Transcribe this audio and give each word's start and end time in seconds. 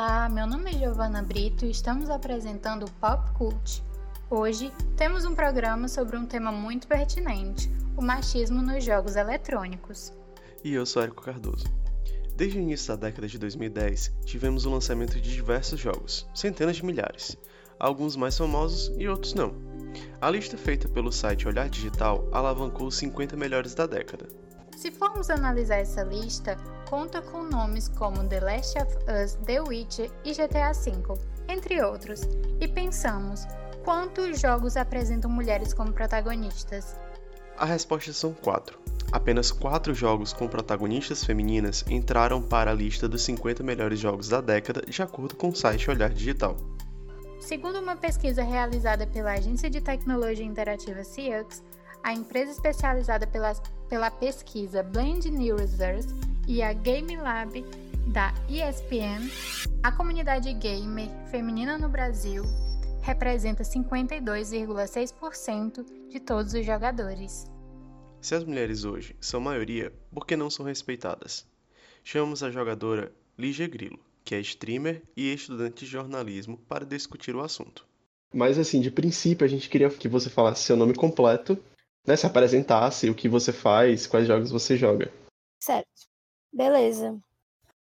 Olá, 0.00 0.28
meu 0.28 0.46
nome 0.46 0.70
é 0.70 0.78
Giovana 0.78 1.24
Brito 1.24 1.66
e 1.66 1.72
estamos 1.72 2.08
apresentando 2.08 2.84
o 2.84 2.90
Pop 3.00 3.32
Cult. 3.32 3.82
Hoje 4.30 4.72
temos 4.96 5.24
um 5.24 5.34
programa 5.34 5.88
sobre 5.88 6.16
um 6.16 6.24
tema 6.24 6.52
muito 6.52 6.86
pertinente: 6.86 7.68
o 7.96 8.00
machismo 8.00 8.62
nos 8.62 8.84
jogos 8.84 9.16
eletrônicos. 9.16 10.12
E 10.62 10.72
eu 10.72 10.86
sou 10.86 11.02
Érico 11.02 11.24
Cardoso. 11.24 11.66
Desde 12.36 12.58
o 12.58 12.62
início 12.62 12.94
da 12.94 13.08
década 13.08 13.26
de 13.26 13.40
2010, 13.40 14.14
tivemos 14.24 14.66
o 14.66 14.70
lançamento 14.70 15.20
de 15.20 15.34
diversos 15.34 15.80
jogos, 15.80 16.28
centenas 16.32 16.76
de 16.76 16.84
milhares, 16.84 17.36
alguns 17.76 18.14
mais 18.14 18.38
famosos 18.38 18.94
e 18.96 19.08
outros 19.08 19.34
não. 19.34 19.52
A 20.20 20.30
lista 20.30 20.56
feita 20.56 20.88
pelo 20.88 21.10
site 21.10 21.48
Olhar 21.48 21.68
Digital 21.68 22.24
alavancou 22.30 22.86
os 22.86 22.94
50 22.94 23.36
melhores 23.36 23.74
da 23.74 23.84
década. 23.84 24.28
Se 24.76 24.92
formos 24.92 25.28
analisar 25.28 25.78
essa 25.78 26.04
lista, 26.04 26.56
conta 26.88 27.20
com 27.20 27.42
nomes 27.42 27.88
como 27.88 28.26
The 28.26 28.40
Last 28.40 28.78
of 28.78 28.96
Us, 29.22 29.34
The 29.44 29.60
Witcher 29.60 30.10
e 30.24 30.32
GTA 30.32 30.72
V, 30.72 31.20
entre 31.46 31.82
outros, 31.82 32.22
e 32.60 32.66
pensamos, 32.66 33.46
quantos 33.84 34.40
jogos 34.40 34.74
apresentam 34.74 35.30
mulheres 35.30 35.74
como 35.74 35.92
protagonistas? 35.92 36.96
A 37.58 37.66
resposta 37.66 38.12
são 38.14 38.32
quatro. 38.32 38.78
Apenas 39.12 39.50
quatro 39.50 39.94
jogos 39.94 40.32
com 40.32 40.48
protagonistas 40.48 41.24
femininas 41.24 41.84
entraram 41.88 42.40
para 42.40 42.70
a 42.70 42.74
lista 42.74 43.06
dos 43.06 43.22
50 43.22 43.62
melhores 43.62 43.98
jogos 43.98 44.28
da 44.28 44.40
década, 44.40 44.82
de 44.82 45.02
acordo 45.02 45.36
com 45.36 45.50
o 45.50 45.56
site 45.56 45.90
Olhar 45.90 46.10
Digital. 46.10 46.56
Segundo 47.38 47.80
uma 47.80 47.96
pesquisa 47.96 48.42
realizada 48.42 49.06
pela 49.06 49.32
agência 49.32 49.68
de 49.68 49.80
tecnologia 49.80 50.44
interativa 50.44 51.04
CIUX, 51.04 51.62
a 52.02 52.12
empresa 52.12 52.52
especializada 52.52 53.26
pela, 53.26 53.52
pela 53.88 54.10
pesquisa 54.10 54.82
Blend 54.82 55.30
New 55.30 55.56
Research 55.56 56.08
e 56.46 56.62
a 56.62 56.72
Game 56.72 57.16
Lab 57.16 57.64
da 58.12 58.32
ESPN, 58.48 59.28
a 59.82 59.90
comunidade 59.92 60.52
gamer 60.54 61.08
feminina 61.30 61.78
no 61.78 61.88
Brasil 61.88 62.42
representa 63.02 63.62
52,6% 63.62 65.84
de 66.08 66.18
todos 66.20 66.54
os 66.54 66.64
jogadores. 66.64 67.46
Se 68.20 68.34
as 68.34 68.42
mulheres 68.44 68.84
hoje 68.84 69.14
são 69.20 69.40
maioria, 69.40 69.92
por 70.12 70.26
que 70.26 70.36
não 70.36 70.50
são 70.50 70.66
respeitadas? 70.66 71.46
Chamamos 72.02 72.42
a 72.42 72.50
jogadora 72.50 73.12
Lígia 73.38 73.68
Grilo, 73.68 74.00
que 74.24 74.34
é 74.34 74.40
streamer 74.40 75.02
e 75.16 75.32
estudante 75.32 75.84
de 75.84 75.90
jornalismo, 75.90 76.58
para 76.68 76.84
discutir 76.84 77.34
o 77.34 77.40
assunto. 77.40 77.86
Mas 78.34 78.58
assim, 78.58 78.80
de 78.80 78.90
princípio, 78.90 79.46
a 79.46 79.48
gente 79.48 79.70
queria 79.70 79.88
que 79.88 80.08
você 80.08 80.28
falasse 80.28 80.64
seu 80.64 80.76
nome 80.76 80.94
completo, 80.94 81.56
né, 82.06 82.16
se 82.16 82.26
apresentasse, 82.26 83.10
o 83.10 83.14
que 83.14 83.28
você 83.28 83.52
faz, 83.52 84.06
quais 84.06 84.26
jogos 84.26 84.50
você 84.50 84.76
joga. 84.76 85.12
Certo. 85.62 86.08
Beleza. 86.52 87.18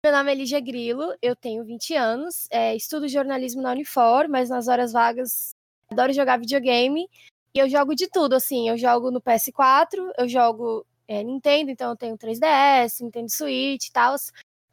Meu 0.04 0.12
nome 0.12 0.32
é 0.32 0.34
Lígia 0.34 0.60
Grilo, 0.60 1.14
eu 1.22 1.34
tenho 1.34 1.64
20 1.64 1.94
anos, 1.94 2.46
é, 2.50 2.76
estudo 2.76 3.08
jornalismo 3.08 3.62
na 3.62 3.72
Unifor, 3.72 4.28
mas 4.28 4.50
nas 4.50 4.68
horas 4.68 4.92
vagas 4.92 5.54
adoro 5.90 6.12
jogar 6.12 6.38
videogame. 6.38 7.08
E 7.54 7.58
eu 7.58 7.68
jogo 7.68 7.94
de 7.94 8.08
tudo, 8.08 8.34
assim, 8.34 8.68
eu 8.68 8.76
jogo 8.76 9.10
no 9.10 9.20
PS4, 9.20 10.12
eu 10.18 10.28
jogo 10.28 10.84
é, 11.06 11.22
Nintendo, 11.22 11.70
então 11.70 11.90
eu 11.90 11.96
tenho 11.96 12.18
3DS, 12.18 13.00
Nintendo 13.00 13.30
Switch 13.30 13.86
e 13.86 13.92
tal. 13.92 14.16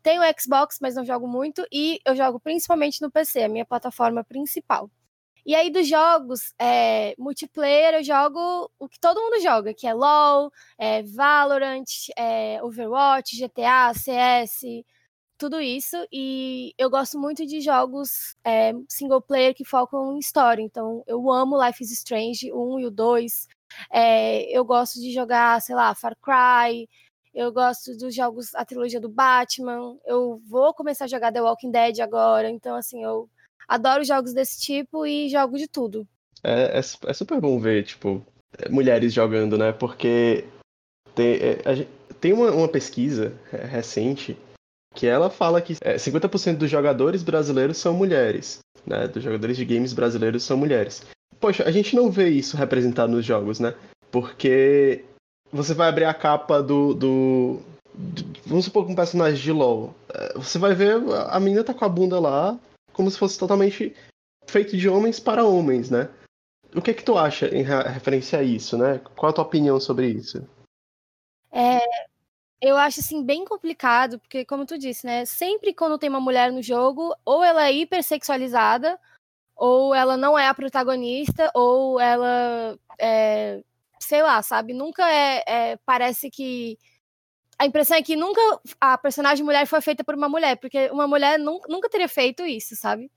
Tenho 0.04 0.22
Xbox, 0.38 0.80
mas 0.82 0.96
não 0.96 1.06
jogo 1.06 1.28
muito, 1.28 1.66
e 1.72 2.00
eu 2.04 2.16
jogo 2.16 2.40
principalmente 2.40 3.02
no 3.02 3.12
PC, 3.12 3.44
a 3.44 3.50
minha 3.50 3.66
plataforma 3.66 4.24
principal. 4.24 4.90
E 5.45 5.56
aí, 5.56 5.70
dos 5.72 5.88
jogos 5.88 6.53
é, 6.59 7.16
multiplayer, 7.17 7.95
eu 7.95 8.03
jogo 8.03 8.72
o 8.80 8.88
que 8.88 9.00
todo 9.00 9.20
mundo 9.22 9.42
joga, 9.42 9.73
que 9.73 9.88
é 9.88 9.94
LoL, 9.94 10.52
é, 10.78 11.02
Valorant, 11.03 11.84
é, 12.17 12.61
Overwatch, 12.64 13.38
GTA, 13.38 13.94
CS, 13.94 14.62
tudo 15.38 15.59
isso. 15.59 15.97
E 16.12 16.74
eu 16.78 16.90
gosto 16.90 17.19
muito 17.19 17.46
de 17.47 17.62
jogos 17.62 18.35
é, 18.44 18.74
single 18.88 19.22
player 19.22 19.56
que 19.56 19.66
focam 19.66 20.16
em 20.16 20.19
história. 20.19 20.62
Então, 20.62 21.03
eu 21.07 21.31
amo 21.31 21.63
Life 21.63 21.84
is 21.84 21.91
Strange, 21.91 22.52
o 22.52 22.75
1 22.75 22.79
e 22.81 22.85
o 22.85 22.91
2. 22.91 23.47
É, 23.91 24.44
eu 24.56 24.63
gosto 24.63 25.00
de 25.00 25.12
jogar, 25.12 25.59
sei 25.62 25.75
lá, 25.75 25.96
Far 25.96 26.16
Cry. 26.22 26.88
Eu 27.34 27.52
gosto 27.52 27.96
dos 27.97 28.13
jogos, 28.13 28.53
a 28.56 28.63
trilogia 28.66 29.00
do 29.00 29.09
Batman. 29.09 29.97
Eu 30.06 30.40
vou 30.47 30.73
começar 30.73 31.06
a 31.06 31.08
jogar 31.08 31.31
The 31.31 31.41
Walking 31.41 31.72
Dead 31.72 32.00
agora. 32.00 32.50
Então, 32.50 32.75
assim, 32.75 33.03
eu 33.03 33.28
adoro 33.67 34.03
jogos 34.03 34.33
desse 34.33 34.59
tipo 34.59 35.05
e 35.05 35.29
jogo 35.29 35.57
de 35.57 35.67
tudo. 35.67 36.07
É, 36.44 36.79
é, 36.79 36.79
é 36.79 37.13
super 37.13 37.39
bom 37.39 37.59
ver, 37.59 37.83
tipo, 37.83 38.25
mulheres 38.69 39.13
jogando, 39.13 39.57
né? 39.57 39.72
Porque 39.72 40.45
tem, 41.16 41.35
é, 41.35 41.88
tem 42.19 42.33
uma, 42.33 42.51
uma 42.51 42.67
pesquisa 42.67 43.33
recente 43.69 44.38
que 44.94 45.07
ela 45.07 45.29
fala 45.29 45.61
que 45.61 45.75
50% 45.75 46.47
é, 46.47 46.53
dos 46.53 46.69
jogadores 46.69 47.23
brasileiros 47.23 47.77
são 47.77 47.94
mulheres, 47.94 48.59
né? 48.85 49.07
Dos 49.07 49.23
jogadores 49.23 49.57
de 49.57 49.66
games 49.66 49.93
brasileiros 49.93 50.43
são 50.43 50.57
mulheres. 50.57 51.03
Poxa, 51.39 51.63
a 51.63 51.72
gente 51.72 51.95
não 51.95 52.11
vê 52.11 52.29
isso 52.29 52.57
representado 52.57 53.11
nos 53.11 53.25
jogos, 53.25 53.59
né? 53.59 53.73
Porque 54.11 55.05
você 55.51 55.73
vai 55.73 55.88
abrir 55.88 56.05
a 56.05 56.13
capa 56.13 56.61
do, 56.61 56.93
do, 56.93 57.61
vamos 58.45 58.66
supor 58.66 58.85
que 58.85 58.91
um 58.91 58.95
personagem 58.95 59.41
de 59.41 59.51
LoL. 59.51 59.95
É, 60.13 60.33
você 60.35 60.57
vai 60.57 60.73
ver 60.73 60.97
a 61.29 61.39
menina 61.39 61.63
tá 61.63 61.73
com 61.73 61.85
a 61.85 61.89
bunda 61.89 62.19
lá, 62.19 62.59
como 62.94 63.09
se 63.09 63.18
fosse 63.18 63.38
totalmente 63.38 63.96
feito 64.47 64.78
de 64.78 64.90
homens 64.90 65.19
para 65.19 65.46
homens, 65.46 65.90
né? 65.90 66.09
O 66.75 66.81
que 66.81 66.91
é 66.91 66.94
que 66.94 67.03
tu 67.03 67.18
acha 67.18 67.47
em 67.47 67.63
referência 67.63 68.40
a 68.40 68.44
isso, 68.44 68.78
né? 68.78 69.00
Qual 69.16 69.29
a 69.29 69.34
tua 69.34 69.44
opinião 69.44 69.79
sobre 69.79 70.07
isso? 70.07 70.47
É, 71.52 71.79
eu 72.62 72.78
acho 72.78 73.00
assim 73.00 73.24
bem 73.24 73.44
complicado, 73.44 74.19
porque 74.19 74.46
como 74.46 74.66
tu 74.66 74.78
disse, 74.78 75.06
né, 75.06 75.25
sempre 75.25 75.74
quando 75.74 75.97
tem 75.97 76.09
uma 76.09 76.22
mulher 76.22 76.52
no 76.52 76.62
jogo, 76.62 77.13
ou 77.25 77.44
ela 77.44 77.68
é 77.68 77.74
hipersexualizada, 77.74 79.00
ou 79.56 79.94
ela 79.94 80.16
não 80.16 80.38
é 80.38 80.47
a 80.47 80.53
protagonista, 80.53 81.52
ou 81.53 82.00
ela 82.00 82.78
é, 83.00 83.62
sei 84.00 84.22
lá, 84.22 84.41
sabe, 84.41 84.73
nunca 84.73 85.09
é, 85.12 85.44
é, 85.46 85.78
parece 85.85 86.29
que 86.29 86.78
a 87.61 87.66
impressão 87.67 87.95
é 87.95 88.01
que 88.01 88.16
nunca 88.16 88.41
a 88.79 88.97
personagem 88.97 89.45
mulher 89.45 89.67
foi 89.67 89.79
feita 89.81 90.03
por 90.03 90.16
uma 90.16 90.27
mulher, 90.27 90.57
porque 90.57 90.89
uma 90.89 91.07
mulher 91.07 91.38
nunca, 91.38 91.72
nunca 91.72 91.88
teria 91.88 92.09
feito 92.09 92.44
isso, 92.44 92.75
sabe? 92.75 93.11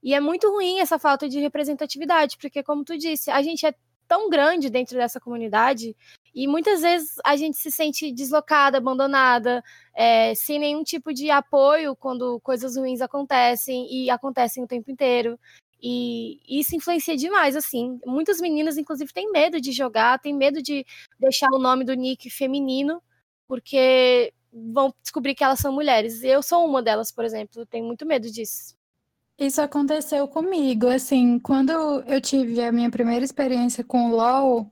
E 0.00 0.14
é 0.14 0.20
muito 0.20 0.48
ruim 0.48 0.78
essa 0.78 1.00
falta 1.00 1.28
de 1.28 1.40
representatividade, 1.40 2.36
porque 2.40 2.62
como 2.62 2.84
tu 2.84 2.96
disse, 2.96 3.28
a 3.28 3.42
gente 3.42 3.66
é 3.66 3.74
tão 4.06 4.30
grande 4.30 4.70
dentro 4.70 4.96
dessa 4.96 5.18
comunidade 5.18 5.96
e 6.32 6.46
muitas 6.46 6.82
vezes 6.82 7.16
a 7.24 7.34
gente 7.34 7.56
se 7.56 7.72
sente 7.72 8.12
deslocada, 8.12 8.78
abandonada, 8.78 9.64
é, 9.92 10.32
sem 10.36 10.60
nenhum 10.60 10.84
tipo 10.84 11.12
de 11.12 11.28
apoio 11.28 11.96
quando 11.96 12.38
coisas 12.38 12.76
ruins 12.76 13.00
acontecem 13.00 13.92
e 13.92 14.08
acontecem 14.10 14.62
o 14.62 14.68
tempo 14.68 14.92
inteiro. 14.92 15.36
E 15.82 16.38
isso 16.48 16.76
influencia 16.76 17.16
demais, 17.16 17.56
assim. 17.56 17.98
Muitas 18.06 18.40
meninas, 18.40 18.78
inclusive, 18.78 19.12
têm 19.12 19.32
medo 19.32 19.60
de 19.60 19.72
jogar, 19.72 20.20
têm 20.20 20.36
medo 20.36 20.62
de 20.62 20.86
deixar 21.18 21.48
o 21.52 21.58
nome 21.58 21.84
do 21.84 21.94
nick 21.94 22.30
feminino, 22.30 23.02
porque 23.48 24.32
vão 24.52 24.94
descobrir 25.02 25.34
que 25.34 25.42
elas 25.42 25.58
são 25.58 25.72
mulheres. 25.72 26.22
Eu 26.22 26.42
sou 26.42 26.64
uma 26.66 26.82
delas, 26.82 27.10
por 27.10 27.24
exemplo, 27.24 27.66
tenho 27.66 27.86
muito 27.86 28.06
medo 28.06 28.30
disso. 28.30 28.76
Isso 29.38 29.62
aconteceu 29.62 30.26
comigo, 30.28 30.88
assim, 30.88 31.38
quando 31.38 31.70
eu 31.70 32.20
tive 32.20 32.60
a 32.62 32.72
minha 32.72 32.90
primeira 32.90 33.24
experiência 33.24 33.84
com 33.84 34.10
o 34.10 34.16
LoL, 34.16 34.70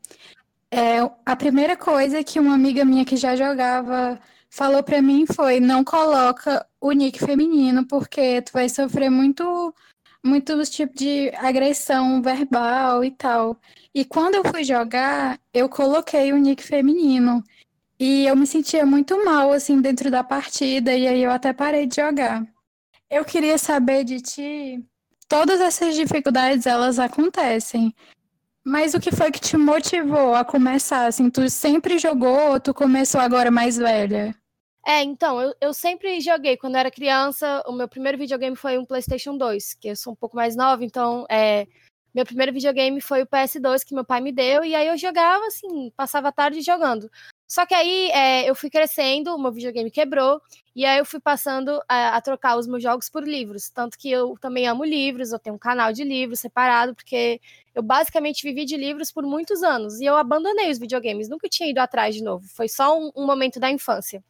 é, 0.70 0.98
a 1.25 1.37
primeira 1.37 1.76
coisa 1.76 2.22
que 2.25 2.41
uma 2.41 2.54
amiga 2.54 2.84
minha 2.84 3.04
que 3.04 3.16
já 3.16 3.37
jogava 3.37 4.20
falou 4.50 4.82
para 4.82 5.00
mim 5.00 5.25
foi: 5.26 5.60
não 5.60 5.84
coloca 5.84 6.66
o 6.81 6.93
nick 6.93 7.19
feminino, 7.19 7.87
porque 7.87 8.43
tu 8.43 8.53
vai 8.53 8.69
sofrer 8.69 9.08
muito, 9.10 9.75
muitos 10.25 10.69
tipos 10.70 10.97
de 10.97 11.31
agressão 11.37 12.20
verbal 12.20 13.04
e 13.04 13.12
tal. 13.12 13.56
E 13.94 14.04
quando 14.04 14.34
eu 14.34 14.44
fui 14.44 14.64
jogar, 14.64 15.41
eu 15.54 15.69
coloquei 15.69 16.32
o 16.32 16.38
nick 16.38 16.62
feminino. 16.62 17.43
E 17.98 18.26
eu 18.26 18.37
me 18.37 18.46
sentia 18.46 18.84
muito 18.84 19.25
mal, 19.25 19.52
assim, 19.52 19.81
dentro 19.81 20.10
da 20.10 20.22
partida, 20.22 20.94
e 20.94 21.08
aí 21.08 21.22
eu 21.22 21.31
até 21.31 21.52
parei 21.52 21.87
de 21.87 21.96
jogar. 21.96 22.46
Eu 23.08 23.25
queria 23.25 23.56
saber 23.56 24.04
de 24.04 24.20
ti, 24.20 24.84
todas 25.28 25.60
essas 25.60 25.94
dificuldades, 25.94 26.66
elas 26.66 26.98
acontecem, 26.98 27.94
mas 28.64 28.94
o 28.94 29.00
que 29.00 29.12
foi 29.12 29.31
que 29.31 29.40
te 29.40 29.56
motivou 29.56 30.34
a 30.34 30.44
começar? 30.44 31.06
Assim, 31.06 31.31
tu 31.31 31.48
sempre 31.48 31.98
jogou 31.98 32.50
ou 32.50 32.60
tu 32.60 32.75
começou 32.75 33.20
agora 33.20 33.48
mais 33.48 33.76
velha? 33.76 34.34
É, 34.84 35.02
então, 35.02 35.40
eu, 35.40 35.54
eu 35.60 35.72
sempre 35.72 36.20
joguei. 36.20 36.56
Quando 36.56 36.75
eu 36.75 36.81
era 36.81 36.90
criança, 36.90 37.62
o 37.66 37.72
meu 37.72 37.88
primeiro 37.88 38.19
videogame 38.19 38.56
foi 38.56 38.76
um 38.76 38.84
PlayStation 38.84 39.37
2, 39.37 39.75
que 39.75 39.88
eu 39.88 39.96
sou 39.96 40.12
um 40.12 40.16
pouco 40.16 40.37
mais 40.37 40.56
nova, 40.56 40.84
então 40.84 41.25
é, 41.31 41.66
meu 42.14 42.25
primeiro 42.25 42.52
videogame 42.52 43.00
foi 43.00 43.22
o 43.22 43.26
PS2 43.26 43.84
que 43.84 43.94
meu 43.94 44.04
pai 44.04 44.20
me 44.20 44.32
deu, 44.32 44.64
e 44.64 44.75
aí 44.75 44.87
eu 44.87 44.96
jogava, 44.96 45.46
assim, 45.46 45.93
passava 45.96 46.28
a 46.28 46.32
tarde 46.32 46.60
jogando. 46.60 47.10
Só 47.48 47.64
que 47.64 47.75
aí 47.75 48.10
é, 48.10 48.48
eu 48.48 48.54
fui 48.54 48.69
crescendo, 48.69 49.34
o 49.34 49.38
meu 49.38 49.52
videogame 49.52 49.90
quebrou, 49.90 50.40
e 50.75 50.84
aí 50.84 50.98
eu 50.98 51.04
fui 51.04 51.20
passando 51.20 51.81
a, 51.88 52.16
a, 52.16 52.20
trocar 52.20 52.58
os 52.58 52.66
meus 52.66 52.82
jogos 52.82 53.08
por 53.08 53.26
livros. 53.26 53.70
Tanto 53.70 53.96
que 53.96 54.10
eu 54.10 54.37
também 54.40 54.66
amo 54.66 54.84
livros, 54.84 55.32
eu 55.32 55.38
tenho 55.38 55.54
um 55.56 55.58
canal 55.58 55.93
de 55.93 56.02
livros 56.02 56.40
separado, 56.40 56.94
porque 56.94 57.40
eu 57.75 57.82
basicamente 57.82 58.43
vivi 58.43 58.64
de 58.64 58.76
livros 58.76 59.12
por 59.12 59.25
muitos 59.25 59.62
anos, 59.62 60.00
e 60.00 60.04
eu 60.04 60.16
abandonei 60.16 60.70
os 60.70 60.78
videogames, 60.78 61.28
nunca 61.28 61.48
tinha 61.48 61.70
ido 61.70 61.78
atrás 61.78 62.14
de 62.14 62.22
novo, 62.22 62.46
foi 62.48 62.69
só 62.69 62.98
um, 62.98 63.12
um 63.16 63.26
momento 63.26 63.60
da 63.60 63.70
infância. 63.70 64.22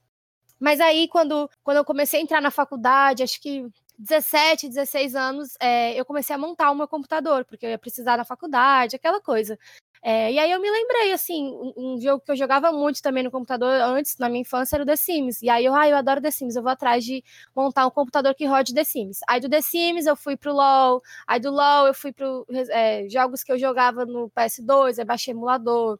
Mas 0.58 0.80
aí, 0.80 1.08
quando, 1.08 1.50
quando 1.62 1.78
eu 1.78 1.84
comecei 1.84 2.20
a 2.20 2.22
entrar 2.22 2.40
na 2.40 2.50
faculdade, 2.50 3.22
acho 3.22 3.40
que 3.40 3.66
17, 3.98 4.68
16 4.68 5.14
anos, 5.14 5.54
é, 5.60 5.98
eu 5.98 6.04
comecei 6.04 6.34
a 6.34 6.38
montar 6.38 6.70
o 6.70 6.74
meu 6.74 6.88
computador, 6.88 7.44
porque 7.44 7.66
eu 7.66 7.70
ia 7.70 7.78
precisar 7.78 8.16
na 8.16 8.24
faculdade, 8.24 8.96
aquela 8.96 9.20
coisa. 9.20 9.58
É, 10.02 10.32
e 10.32 10.38
aí 10.38 10.50
eu 10.50 10.60
me 10.60 10.70
lembrei, 10.70 11.12
assim, 11.12 11.50
um, 11.76 12.00
jogo 12.00 12.22
que 12.25 12.31
eu 12.31 12.37
jogava 12.37 12.72
muito 12.72 13.02
também 13.02 13.22
no 13.25 13.31
computador 13.31 13.70
antes, 13.70 14.16
na 14.19 14.28
minha 14.28 14.43
infância, 14.43 14.76
era 14.76 14.82
o 14.82 14.87
The 14.87 14.96
Sims. 14.96 15.43
E 15.43 15.50
aí 15.50 15.64
eu, 15.64 15.75
ah, 15.75 15.88
eu 15.88 15.96
adoro 15.96 16.20
The 16.20 16.31
Sims, 16.31 16.56
eu 16.56 16.62
vou 16.62 16.70
atrás 16.70 17.04
de 17.04 17.22
montar 17.54 17.87
um 17.87 17.90
computador 17.90 18.34
que 18.34 18.46
rode 18.46 18.75
The 18.75 18.84
Sims. 18.84 19.20
Aí 19.28 19.40
do 19.40 19.48
The 19.48 19.60
Sims 19.62 20.06
eu 20.06 20.16
fui 20.16 20.37
pro 20.37 20.52
LoL, 20.52 21.02
aí 21.26 21.40
do 21.40 21.50
LoL 21.50 21.88
eu 21.88 21.94
fui 21.94 22.12
pro 22.12 22.46
é, 22.70 23.08
jogos 23.08 23.43
que 23.43 23.52
eu 23.52 23.58
jogava 23.58 24.04
no 24.06 24.31
PS2, 24.31 24.98
aí 24.98 25.04
baixei 25.04 25.32
emulador. 25.32 25.99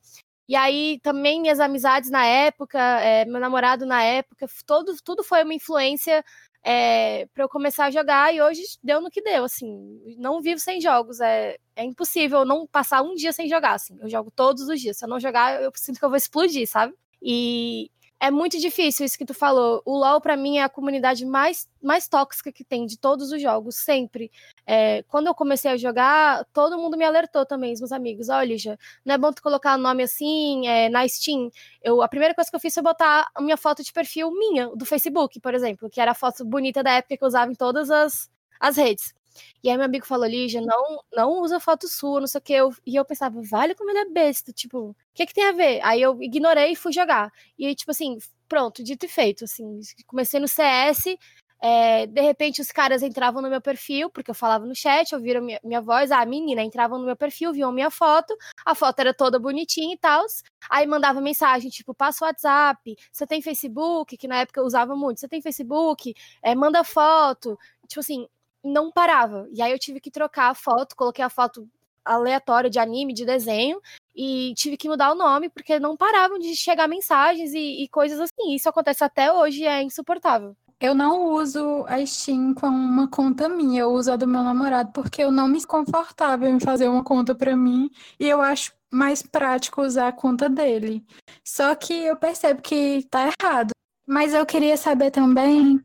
E 0.49 0.55
aí 0.55 1.01
também 1.03 1.41
minhas 1.41 1.59
amizades 1.59 2.09
na 2.11 2.25
época, 2.25 2.79
é, 3.01 3.25
meu 3.25 3.41
namorado 3.41 3.85
na 3.85 4.03
época, 4.03 4.47
todo, 4.65 4.95
tudo 5.05 5.25
foi 5.25 5.43
uma 5.43 5.55
influência 5.55 6.25
é, 6.69 7.27
para 7.33 7.45
eu 7.45 7.49
começar 7.49 7.85
a 7.87 7.91
jogar 7.93 8.35
e 8.35 8.43
hoje 8.43 8.61
deu 8.83 9.01
no 9.01 9.09
que 9.09 9.23
deu, 9.23 9.45
assim, 9.45 10.01
não 10.19 10.43
vivo 10.43 10.59
sem 10.59 10.81
jogos, 10.81 11.21
é, 11.21 11.57
é 11.77 11.85
impossível 11.85 12.45
não 12.45 12.67
passar 12.67 13.03
um 13.03 13.15
dia 13.15 13.33
sem 13.33 13.49
jogar, 13.49 13.75
assim, 13.75 13.97
eu 14.01 14.09
jogo 14.11 14.33
todos 14.35 14.69
os 14.69 14.81
dias, 14.81 14.97
se 14.99 15.05
eu 15.05 15.09
não 15.09 15.21
jogar 15.21 15.63
eu 15.63 15.71
sinto 15.77 16.01
que 16.01 16.05
eu 16.05 16.09
vou 16.09 16.17
explodir, 16.17 16.69
sabe? 16.69 16.93
E 17.23 17.89
é 18.19 18.31
muito 18.31 18.59
difícil 18.59 19.05
isso 19.05 19.19
que 19.19 19.27
tu 19.27 19.35
falou. 19.35 19.83
O 19.85 19.97
LoL, 19.97 20.21
para 20.21 20.37
mim, 20.37 20.59
é 20.59 20.63
a 20.63 20.69
comunidade 20.69 21.25
mais, 21.27 21.69
mais 21.83 22.09
tóxica 22.09 22.51
que 22.51 22.65
tem 22.65 22.87
de 22.87 22.99
todos 22.99 23.31
os 23.31 23.43
jogos, 23.43 23.77
sempre. 23.77 24.31
É, 24.67 25.03
quando 25.05 25.27
eu 25.27 25.35
comecei 25.35 25.71
a 25.71 25.77
jogar, 25.77 26.45
todo 26.53 26.79
mundo 26.79 26.97
me 26.97 27.05
alertou 27.05 27.45
também, 27.45 27.75
os 27.75 27.81
meus 27.81 27.93
amigos. 27.93 28.29
Olha, 28.29 28.57
já 28.57 28.77
não 29.05 29.15
é 29.15 29.19
bom 29.19 29.33
tu 29.33 29.43
colocar 29.43 29.77
nome 29.77 30.03
assim 30.03 30.67
é, 30.67 30.89
na 30.89 31.07
Steam. 31.07 31.51
Eu, 31.83 32.03
a 32.03 32.09
primeira 32.09 32.35
coisa 32.35 32.51
que 32.51 32.57
eu 32.57 32.61
fiz 32.61 32.73
foi 32.73 32.83
botar 32.83 33.29
a 33.35 33.41
minha 33.43 33.57
foto 33.57 33.83
de 33.83 33.93
perfil 33.93 34.31
minha, 34.31 34.69
do 34.75 34.87
Facebook, 34.87 35.39
por 35.41 35.55
exemplo, 35.55 35.91
que 35.91 36.01
era 36.01 36.13
a 36.13 36.15
foto 36.15 36.45
bonita 36.45 36.83
da 36.83 36.93
época 36.93 37.17
que 37.17 37.23
eu 37.25 37.29
usava 37.29 37.53
em 37.53 37.55
todas 37.55 37.91
as, 37.91 38.31
as 38.61 38.77
redes. 38.77 39.16
E 39.63 39.71
aí 39.71 39.77
meu 39.77 39.87
amigo 39.87 40.07
falou, 40.07 40.27
Lígia, 40.27 40.61
não, 40.61 41.03
não 41.13 41.41
usa 41.41 41.61
foto 41.61 41.89
sua, 41.89 42.21
não 42.21 42.27
sei 42.27 42.39
o 42.39 42.43
que. 42.43 42.53
Eu, 42.53 42.75
e 42.87 42.97
eu 42.97 43.05
pensava, 43.05 43.41
vale 43.43 43.75
como 43.75 43.91
ele 43.91 43.99
é 44.01 44.11
besta, 44.11 44.53
tipo, 44.53 44.91
o 44.91 44.97
que 45.15 45.27
que 45.27 45.35
tem 45.35 45.45
a 45.45 45.53
ver? 45.53 45.81
Aí 45.83 46.01
eu 46.03 46.21
ignorei 46.23 46.73
e 46.73 46.77
fui 46.77 46.93
jogar. 46.93 47.33
E 47.59 47.67
aí, 47.67 47.75
tipo 47.75 47.91
assim, 47.91 48.19
pronto, 48.49 48.83
dito 48.83 49.07
e 49.07 49.09
feito, 49.09 49.45
assim, 49.45 49.81
comecei 50.07 50.41
no 50.41 50.49
CS, 50.49 51.17
é, 51.61 52.07
de 52.07 52.21
repente 52.21 52.61
os 52.61 52.71
caras 52.71 53.03
entravam 53.03 53.41
no 53.41 53.49
meu 53.49 53.61
perfil, 53.61 54.11
porque 54.11 54.31
eu 54.31 54.35
falava 54.35 54.67
no 54.67 54.75
chat, 54.75 55.15
ouviram 55.15 55.43
minha, 55.43 55.59
minha 55.65 55.81
voz, 55.81 56.11
a 56.11 56.25
menina 56.27 56.63
entravam 56.63 56.99
no 56.99 57.07
meu 57.07 57.17
perfil, 57.17 57.53
viam 57.53 57.73
minha 57.73 57.91
foto, 57.91 58.37
a 58.65 58.75
foto 58.75 59.01
era 59.01 59.15
toda 59.15 59.39
bonitinha 59.39 59.95
e 59.95 59.99
tal, 59.99 60.25
aí 60.71 60.87
mandava 60.87 61.21
mensagem, 61.21 61.71
tipo, 61.71 61.95
passa 61.95 62.25
o 62.25 62.29
WhatsApp, 62.29 62.95
você 63.11 63.27
tem 63.27 63.41
Facebook, 63.41 64.17
que 64.17 64.29
na 64.29 64.41
época 64.41 64.61
eu 64.61 64.65
usava 64.65 64.95
muito, 64.95 65.21
você 65.21 65.29
tem 65.29 65.41
Facebook, 65.41 66.15
é, 66.43 66.55
manda 66.55 66.85
foto, 66.85 67.59
tipo 67.89 68.01
assim, 68.01 68.29
não 68.67 68.91
parava. 68.91 69.49
E 69.53 69.63
aí 69.63 69.73
eu 69.73 69.79
tive 69.79 70.01
que 70.01 70.11
trocar 70.11 70.51
a 70.51 70.55
foto, 70.55 70.97
coloquei 70.97 71.25
a 71.25 71.31
foto 71.31 71.69
aleatória 72.05 72.71
de 72.71 72.79
anime, 72.79 73.13
de 73.13 73.25
desenho, 73.25 73.81
e 74.15 74.55
tive 74.55 74.77
que 74.77 74.89
mudar 74.89 75.13
o 75.13 75.17
nome, 75.17 75.49
porque 75.49 75.81
não 75.81 75.97
paravam 75.97 76.39
de 76.39 76.55
chegar 76.55 76.89
mensagens 76.89 77.53
e, 77.53 77.83
e 77.83 77.89
coisas 77.89 78.21
assim. 78.21 78.55
Isso 78.55 78.69
acontece 78.69 79.03
até 79.03 79.33
hoje 79.33 79.63
e 79.63 79.67
é 79.67 79.83
insuportável. 79.83 80.57
Eu 80.79 80.95
não 80.95 81.33
uso 81.33 81.87
a 81.89 82.05
Steam 82.05 82.53
com 82.55 82.67
uma 82.67 83.09
conta 83.09 83.49
minha, 83.49 83.81
eu 83.81 83.91
uso 83.93 84.13
a 84.13 84.17
do 84.17 84.27
meu 84.27 84.43
namorado, 84.43 84.93
porque 84.93 85.25
eu 85.25 85.33
não 85.33 85.49
me 85.49 85.65
confortável 85.65 86.49
em 86.49 86.61
fazer 86.61 86.87
uma 86.87 87.03
conta 87.03 87.35
para 87.35 87.57
mim 87.57 87.91
e 88.21 88.29
eu 88.29 88.43
acho 88.43 88.75
mais 88.91 89.23
prático 89.23 89.83
usar 89.83 90.09
a 90.09 90.13
conta 90.13 90.51
dele. 90.51 91.03
Só 91.43 91.75
que 91.75 91.95
eu 91.95 92.17
percebo 92.17 92.61
que 92.61 93.07
tá 93.11 93.31
errado. 93.41 93.71
Mas 94.07 94.35
eu 94.35 94.47
queria 94.47 94.77
saber 94.77 95.11
também 95.11 95.81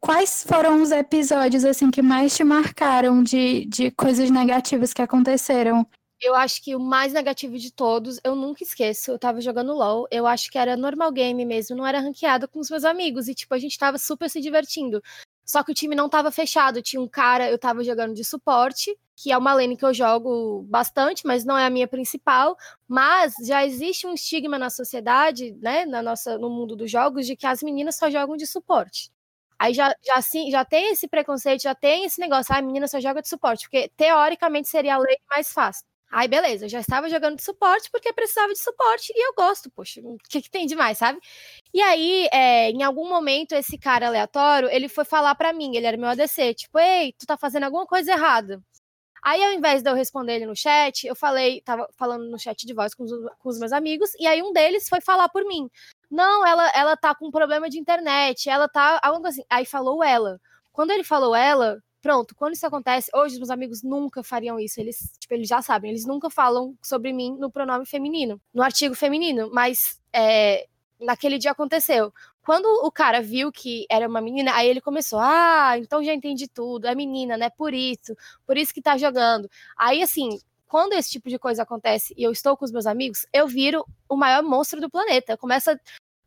quais 0.00 0.44
foram 0.44 0.82
os 0.82 0.90
episódios 0.90 1.64
assim 1.64 1.90
que 1.90 2.02
mais 2.02 2.36
te 2.36 2.44
marcaram 2.44 3.22
de, 3.22 3.64
de 3.66 3.90
coisas 3.90 4.30
negativas 4.30 4.92
que 4.92 5.02
aconteceram? 5.02 5.86
Eu 6.20 6.34
acho 6.34 6.62
que 6.62 6.74
o 6.74 6.80
mais 6.80 7.12
negativo 7.12 7.56
de 7.56 7.72
todos, 7.72 8.18
eu 8.24 8.34
nunca 8.34 8.64
esqueço. 8.64 9.12
Eu 9.12 9.18
tava 9.18 9.40
jogando 9.40 9.72
LOL, 9.72 10.08
eu 10.10 10.26
acho 10.26 10.50
que 10.50 10.58
era 10.58 10.76
normal 10.76 11.12
game 11.12 11.44
mesmo, 11.44 11.76
não 11.76 11.86
era 11.86 12.00
ranqueado 12.00 12.48
com 12.48 12.58
os 12.58 12.68
meus 12.68 12.84
amigos. 12.84 13.28
E, 13.28 13.34
tipo, 13.34 13.54
a 13.54 13.58
gente 13.58 13.78
tava 13.78 13.98
super 13.98 14.28
se 14.28 14.40
divertindo. 14.40 15.00
Só 15.44 15.62
que 15.62 15.70
o 15.70 15.74
time 15.74 15.94
não 15.94 16.08
tava 16.08 16.32
fechado. 16.32 16.82
Tinha 16.82 17.00
um 17.00 17.06
cara, 17.06 17.48
eu 17.48 17.56
tava 17.56 17.84
jogando 17.84 18.14
de 18.14 18.24
suporte, 18.24 18.98
que 19.16 19.30
é 19.30 19.38
uma 19.38 19.54
lane 19.54 19.76
que 19.76 19.84
eu 19.84 19.94
jogo 19.94 20.64
bastante, 20.68 21.24
mas 21.24 21.44
não 21.44 21.56
é 21.56 21.64
a 21.64 21.70
minha 21.70 21.86
principal. 21.86 22.56
Mas 22.88 23.34
já 23.46 23.64
existe 23.64 24.04
um 24.04 24.14
estigma 24.14 24.58
na 24.58 24.70
sociedade, 24.70 25.52
né, 25.62 25.86
na 25.86 26.02
nossa, 26.02 26.36
no 26.36 26.50
mundo 26.50 26.74
dos 26.74 26.90
jogos, 26.90 27.26
de 27.26 27.36
que 27.36 27.46
as 27.46 27.62
meninas 27.62 27.94
só 27.94 28.10
jogam 28.10 28.36
de 28.36 28.46
suporte. 28.46 29.10
Aí 29.58 29.74
já, 29.74 29.94
já, 30.04 30.14
assim, 30.16 30.50
já 30.50 30.64
tem 30.64 30.92
esse 30.92 31.08
preconceito, 31.08 31.62
já 31.62 31.74
tem 31.74 32.04
esse 32.04 32.20
negócio, 32.20 32.54
ah, 32.54 32.62
menina 32.62 32.86
só 32.88 33.00
joga 33.00 33.20
de 33.22 33.28
suporte, 33.28 33.62
porque 33.68 33.90
teoricamente 33.96 34.68
seria 34.68 34.94
a 34.94 34.98
lei 34.98 35.16
mais 35.30 35.52
fácil. 35.52 35.84
Aí, 36.10 36.26
beleza, 36.26 36.64
eu 36.64 36.68
já 36.70 36.80
estava 36.80 37.08
jogando 37.10 37.36
de 37.36 37.42
suporte 37.42 37.90
porque 37.90 38.12
precisava 38.14 38.52
de 38.52 38.58
suporte 38.58 39.12
e 39.14 39.28
eu 39.28 39.34
gosto, 39.34 39.70
poxa, 39.70 40.00
o 40.02 40.16
que, 40.30 40.40
que 40.40 40.50
tem 40.50 40.66
demais, 40.66 40.96
sabe? 40.96 41.18
E 41.74 41.82
aí, 41.82 42.28
é, 42.32 42.70
em 42.70 42.82
algum 42.82 43.08
momento, 43.08 43.52
esse 43.52 43.76
cara 43.78 44.06
aleatório, 44.08 44.70
ele 44.70 44.88
foi 44.88 45.04
falar 45.04 45.34
para 45.34 45.52
mim, 45.52 45.76
ele 45.76 45.86
era 45.86 45.96
meu 45.98 46.08
ADC, 46.08 46.54
tipo, 46.54 46.78
ei, 46.78 47.12
tu 47.18 47.26
tá 47.26 47.36
fazendo 47.36 47.64
alguma 47.64 47.86
coisa 47.86 48.12
errada. 48.12 48.62
Aí, 49.22 49.42
ao 49.44 49.52
invés 49.52 49.82
de 49.82 49.90
eu 49.90 49.94
responder 49.94 50.36
ele 50.36 50.46
no 50.46 50.56
chat, 50.56 51.06
eu 51.06 51.16
falei, 51.16 51.60
tava 51.62 51.88
falando 51.98 52.30
no 52.30 52.38
chat 52.38 52.66
de 52.66 52.74
voz 52.74 52.94
com 52.94 53.04
os, 53.04 53.10
com 53.38 53.48
os 53.48 53.58
meus 53.58 53.72
amigos, 53.72 54.10
e 54.18 54.26
aí 54.26 54.42
um 54.42 54.52
deles 54.52 54.88
foi 54.88 55.00
falar 55.00 55.28
por 55.28 55.44
mim. 55.44 55.68
Não, 56.10 56.46
ela, 56.46 56.70
ela 56.74 56.96
tá 56.96 57.14
com 57.14 57.30
problema 57.30 57.68
de 57.68 57.78
internet, 57.78 58.48
ela 58.48 58.68
tá. 58.68 58.98
Algo 59.02 59.26
assim. 59.26 59.42
Aí 59.50 59.64
falou 59.66 60.02
ela. 60.02 60.40
Quando 60.72 60.90
ele 60.90 61.04
falou 61.04 61.34
ela, 61.34 61.82
pronto, 62.00 62.34
quando 62.34 62.54
isso 62.54 62.66
acontece, 62.66 63.10
hoje 63.14 63.34
os 63.34 63.38
meus 63.38 63.50
amigos 63.50 63.82
nunca 63.82 64.22
fariam 64.22 64.58
isso. 64.58 64.80
Eles, 64.80 65.12
tipo, 65.18 65.34
eles 65.34 65.48
já 65.48 65.60
sabem, 65.60 65.90
eles 65.90 66.06
nunca 66.06 66.30
falam 66.30 66.74
sobre 66.82 67.12
mim 67.12 67.36
no 67.38 67.50
pronome 67.50 67.84
feminino, 67.86 68.40
no 68.54 68.62
artigo 68.62 68.94
feminino, 68.94 69.50
mas 69.52 70.00
é, 70.12 70.66
naquele 71.00 71.38
dia 71.38 71.50
aconteceu. 71.50 72.12
Quando 72.42 72.66
o 72.86 72.90
cara 72.90 73.20
viu 73.20 73.52
que 73.52 73.84
era 73.90 74.08
uma 74.08 74.20
menina, 74.22 74.54
aí 74.54 74.68
ele 74.68 74.80
começou: 74.80 75.18
Ah, 75.20 75.74
então 75.78 76.02
já 76.02 76.14
entendi 76.14 76.48
tudo, 76.48 76.86
é 76.86 76.94
menina, 76.94 77.36
né? 77.36 77.50
Por 77.50 77.74
isso, 77.74 78.16
por 78.46 78.56
isso 78.56 78.72
que 78.72 78.80
tá 78.80 78.96
jogando. 78.96 79.50
Aí, 79.76 80.02
assim, 80.02 80.38
quando 80.68 80.92
esse 80.92 81.10
tipo 81.10 81.28
de 81.28 81.38
coisa 81.38 81.62
acontece 81.62 82.14
e 82.16 82.22
eu 82.22 82.30
estou 82.30 82.56
com 82.56 82.64
os 82.64 82.70
meus 82.70 82.86
amigos, 82.86 83.26
eu 83.32 83.48
viro 83.48 83.84
o 84.08 84.16
maior 84.16 84.42
monstro 84.42 84.80
do 84.80 84.90
planeta. 84.90 85.32
Eu 85.32 85.38
começo 85.38 85.70
a, 85.70 85.78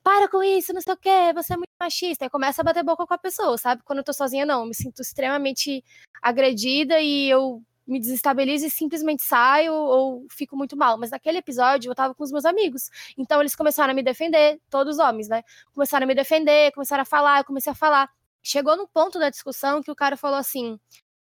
para 0.03 0.27
com 0.27 0.43
isso, 0.43 0.73
não 0.73 0.81
sei 0.81 0.93
o 0.93 0.97
quê, 0.97 1.31
você 1.33 1.53
é 1.53 1.57
muito 1.57 1.69
machista. 1.79 2.25
E 2.25 2.29
começa 2.29 2.61
a 2.61 2.65
bater 2.65 2.83
boca 2.83 3.05
com 3.05 3.13
a 3.13 3.17
pessoa, 3.17 3.57
sabe? 3.57 3.83
Quando 3.83 3.99
eu 3.99 4.03
tô 4.03 4.13
sozinha, 4.13 4.45
não. 4.45 4.61
Eu 4.61 4.65
me 4.67 4.75
sinto 4.75 5.01
extremamente 5.01 5.83
agredida 6.21 6.99
e 6.99 7.29
eu 7.29 7.63
me 7.87 7.99
desestabilizo 7.99 8.65
e 8.65 8.69
simplesmente 8.69 9.23
saio 9.23 9.73
ou 9.73 10.25
fico 10.29 10.55
muito 10.57 10.77
mal. 10.77 10.97
Mas 10.97 11.11
naquele 11.11 11.37
episódio 11.39 11.91
eu 11.91 11.95
tava 11.95 12.15
com 12.15 12.23
os 12.23 12.31
meus 12.31 12.45
amigos. 12.45 12.89
Então 13.17 13.39
eles 13.41 13.55
começaram 13.55 13.91
a 13.91 13.93
me 13.93 14.03
defender, 14.03 14.59
todos 14.69 14.97
os 14.97 14.99
homens, 14.99 15.27
né? 15.27 15.43
Começaram 15.73 16.05
a 16.05 16.07
me 16.07 16.15
defender, 16.15 16.71
começaram 16.71 17.03
a 17.03 17.05
falar, 17.05 17.39
eu 17.39 17.45
comecei 17.45 17.71
a 17.71 17.75
falar. 17.75 18.09
Chegou 18.41 18.75
no 18.75 18.87
ponto 18.87 19.19
da 19.19 19.29
discussão 19.29 19.83
que 19.83 19.91
o 19.91 19.95
cara 19.95 20.17
falou 20.17 20.37
assim: 20.37 20.79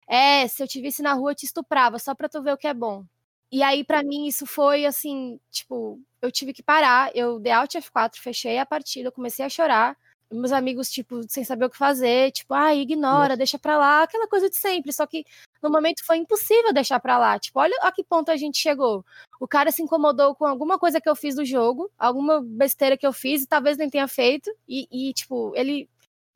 é, 0.09 0.49
se 0.49 0.63
eu 0.63 0.69
te 0.69 0.81
visse 0.81 1.03
na 1.03 1.13
rua, 1.13 1.33
eu 1.33 1.35
te 1.35 1.45
estuprava, 1.47 1.99
só 1.99 2.15
pra 2.15 2.29
tu 2.29 2.43
ver 2.43 2.53
o 2.53 2.57
que 2.57 2.67
é 2.67 2.75
bom. 2.75 3.05
E 3.51 3.63
aí, 3.63 3.83
para 3.83 4.03
mim, 4.03 4.27
isso 4.27 4.45
foi 4.45 4.85
assim, 4.85 5.41
tipo, 5.51 6.01
eu 6.21 6.31
tive 6.31 6.53
que 6.53 6.63
parar, 6.63 7.11
eu 7.15 7.39
dei 7.39 7.53
Alt 7.53 7.75
F4, 7.77 8.17
fechei 8.19 8.59
a 8.59 8.67
partida, 8.67 9.11
comecei 9.11 9.45
a 9.45 9.49
chorar. 9.49 9.97
Meus 10.31 10.53
amigos, 10.53 10.91
tipo, 10.91 11.23
sem 11.27 11.43
saber 11.43 11.65
o 11.65 11.71
que 11.71 11.79
fazer, 11.79 12.31
tipo, 12.33 12.53
ah, 12.53 12.75
ignora, 12.75 13.29
Nossa. 13.29 13.37
deixa 13.39 13.59
pra 13.59 13.79
lá, 13.79 14.03
aquela 14.03 14.29
coisa 14.29 14.51
de 14.51 14.57
sempre. 14.57 14.93
Só 14.93 15.07
que 15.07 15.25
no 15.63 15.71
momento 15.71 16.05
foi 16.05 16.19
impossível 16.19 16.71
deixar 16.75 17.01
pra 17.01 17.17
lá. 17.17 17.39
Tipo, 17.39 17.61
olha 17.61 17.75
a 17.81 17.91
que 17.91 18.05
ponto 18.05 18.31
a 18.31 18.37
gente 18.37 18.59
chegou. 18.59 19.03
O 19.41 19.49
cara 19.49 19.73
se 19.73 19.83
incomodou 19.83 20.35
com 20.35 20.45
alguma 20.45 20.79
coisa 20.79 21.01
que 21.01 21.09
eu 21.09 21.17
fiz 21.17 21.35
do 21.35 21.47
jogo, 21.47 21.91
alguma 21.99 22.43
besteira 22.43 22.99
que 22.99 23.07
eu 23.07 23.13
fiz 23.13 23.43
e 23.43 23.47
talvez 23.47 23.79
nem 23.79 23.89
tenha 23.89 24.07
feito. 24.07 24.51
E, 24.69 24.87
e 24.93 25.15
tipo, 25.15 25.53
ele 25.57 25.89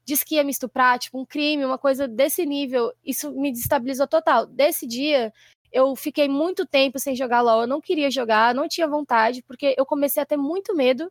disse 0.06 0.24
que 0.24 0.36
ia 0.36 0.44
me 0.44 0.50
estuprar, 0.50 0.98
tipo, 0.98 1.20
um 1.20 1.26
crime, 1.26 1.64
uma 1.64 1.78
coisa 1.78 2.08
desse 2.08 2.46
nível, 2.46 2.92
isso 3.04 3.30
me 3.32 3.52
destabilizou 3.52 4.06
total. 4.06 4.46
Desse 4.46 4.86
dia, 4.86 5.32
eu 5.72 5.96
fiquei 5.96 6.28
muito 6.28 6.66
tempo 6.66 6.98
sem 6.98 7.16
jogar 7.16 7.40
LOL, 7.40 7.62
eu 7.62 7.66
não 7.66 7.80
queria 7.80 8.10
jogar, 8.10 8.54
não 8.54 8.68
tinha 8.68 8.86
vontade, 8.86 9.42
porque 9.42 9.74
eu 9.76 9.86
comecei 9.86 10.22
a 10.22 10.26
ter 10.26 10.36
muito 10.36 10.74
medo 10.74 11.10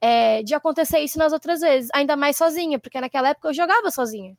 é, 0.00 0.42
de 0.42 0.54
acontecer 0.54 1.00
isso 1.00 1.18
nas 1.18 1.32
outras 1.32 1.60
vezes, 1.60 1.90
ainda 1.94 2.16
mais 2.16 2.36
sozinha, 2.36 2.78
porque 2.78 3.00
naquela 3.00 3.30
época 3.30 3.48
eu 3.48 3.54
jogava 3.54 3.90
sozinha. 3.90 4.36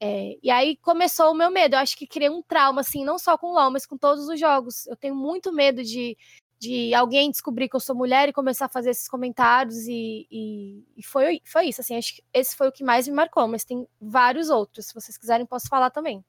É, 0.00 0.36
e 0.42 0.50
aí 0.50 0.76
começou 0.76 1.32
o 1.32 1.34
meu 1.34 1.50
medo. 1.50 1.74
Eu 1.74 1.80
acho 1.80 1.96
que 1.96 2.06
criei 2.06 2.30
um 2.30 2.42
trauma, 2.42 2.80
assim, 2.82 3.04
não 3.04 3.18
só 3.18 3.36
com 3.36 3.52
LOL, 3.52 3.70
mas 3.70 3.86
com 3.86 3.96
todos 3.96 4.28
os 4.28 4.38
jogos. 4.38 4.86
Eu 4.86 4.96
tenho 4.96 5.14
muito 5.14 5.52
medo 5.52 5.82
de, 5.82 6.16
de 6.58 6.94
alguém 6.94 7.30
descobrir 7.30 7.68
que 7.68 7.76
eu 7.76 7.80
sou 7.80 7.96
mulher 7.96 8.28
e 8.28 8.32
começar 8.32 8.66
a 8.66 8.68
fazer 8.68 8.90
esses 8.90 9.08
comentários 9.08 9.86
e, 9.86 10.26
e, 10.30 10.84
e, 10.96 11.02
foi, 11.04 11.40
foi 11.44 11.66
isso, 11.66 11.80
assim, 11.80 11.96
acho 11.96 12.16
que 12.16 12.22
esse 12.32 12.56
foi 12.56 12.68
o 12.68 12.72
que 12.72 12.84
mais 12.84 13.08
me 13.08 13.14
marcou, 13.14 13.46
mas 13.48 13.64
tem 13.64 13.86
vários 14.00 14.50
outros, 14.50 14.86
se 14.86 14.94
vocês 14.94 15.16
quiserem 15.18 15.46
posso 15.46 15.68
falar 15.68 15.90
também. 15.90 16.24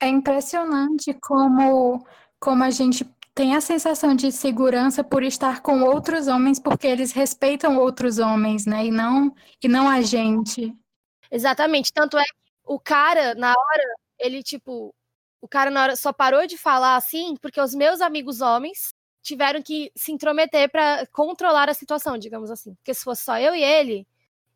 É 0.00 0.08
impressionante 0.08 1.14
como, 1.14 2.06
como 2.38 2.62
a 2.62 2.70
gente 2.70 3.04
tem 3.34 3.54
a 3.54 3.60
sensação 3.60 4.14
de 4.14 4.32
segurança 4.32 5.04
por 5.04 5.22
estar 5.22 5.60
com 5.60 5.82
outros 5.82 6.26
homens, 6.26 6.58
porque 6.58 6.86
eles 6.86 7.12
respeitam 7.12 7.78
outros 7.78 8.18
homens, 8.18 8.64
né, 8.66 8.86
e 8.86 8.90
não, 8.90 9.34
e 9.62 9.68
não 9.68 9.88
a 9.88 10.00
gente. 10.00 10.74
Exatamente, 11.30 11.92
tanto 11.92 12.18
é 12.18 12.24
o 12.64 12.80
cara, 12.80 13.34
na 13.34 13.50
hora, 13.50 13.84
ele, 14.18 14.42
tipo, 14.42 14.94
o 15.40 15.48
cara 15.48 15.70
na 15.70 15.82
hora 15.82 15.96
só 15.96 16.12
parou 16.12 16.46
de 16.46 16.58
falar 16.58 16.96
assim 16.96 17.36
porque 17.40 17.60
os 17.60 17.74
meus 17.74 18.00
amigos 18.00 18.40
homens 18.40 18.92
tiveram 19.22 19.62
que 19.62 19.92
se 19.96 20.12
intrometer 20.12 20.70
para 20.70 21.06
controlar 21.08 21.68
a 21.68 21.74
situação, 21.74 22.18
digamos 22.18 22.50
assim. 22.50 22.74
Porque 22.74 22.94
se 22.94 23.04
fosse 23.04 23.24
só 23.24 23.38
eu 23.38 23.54
e 23.54 23.62
ele, 23.62 24.06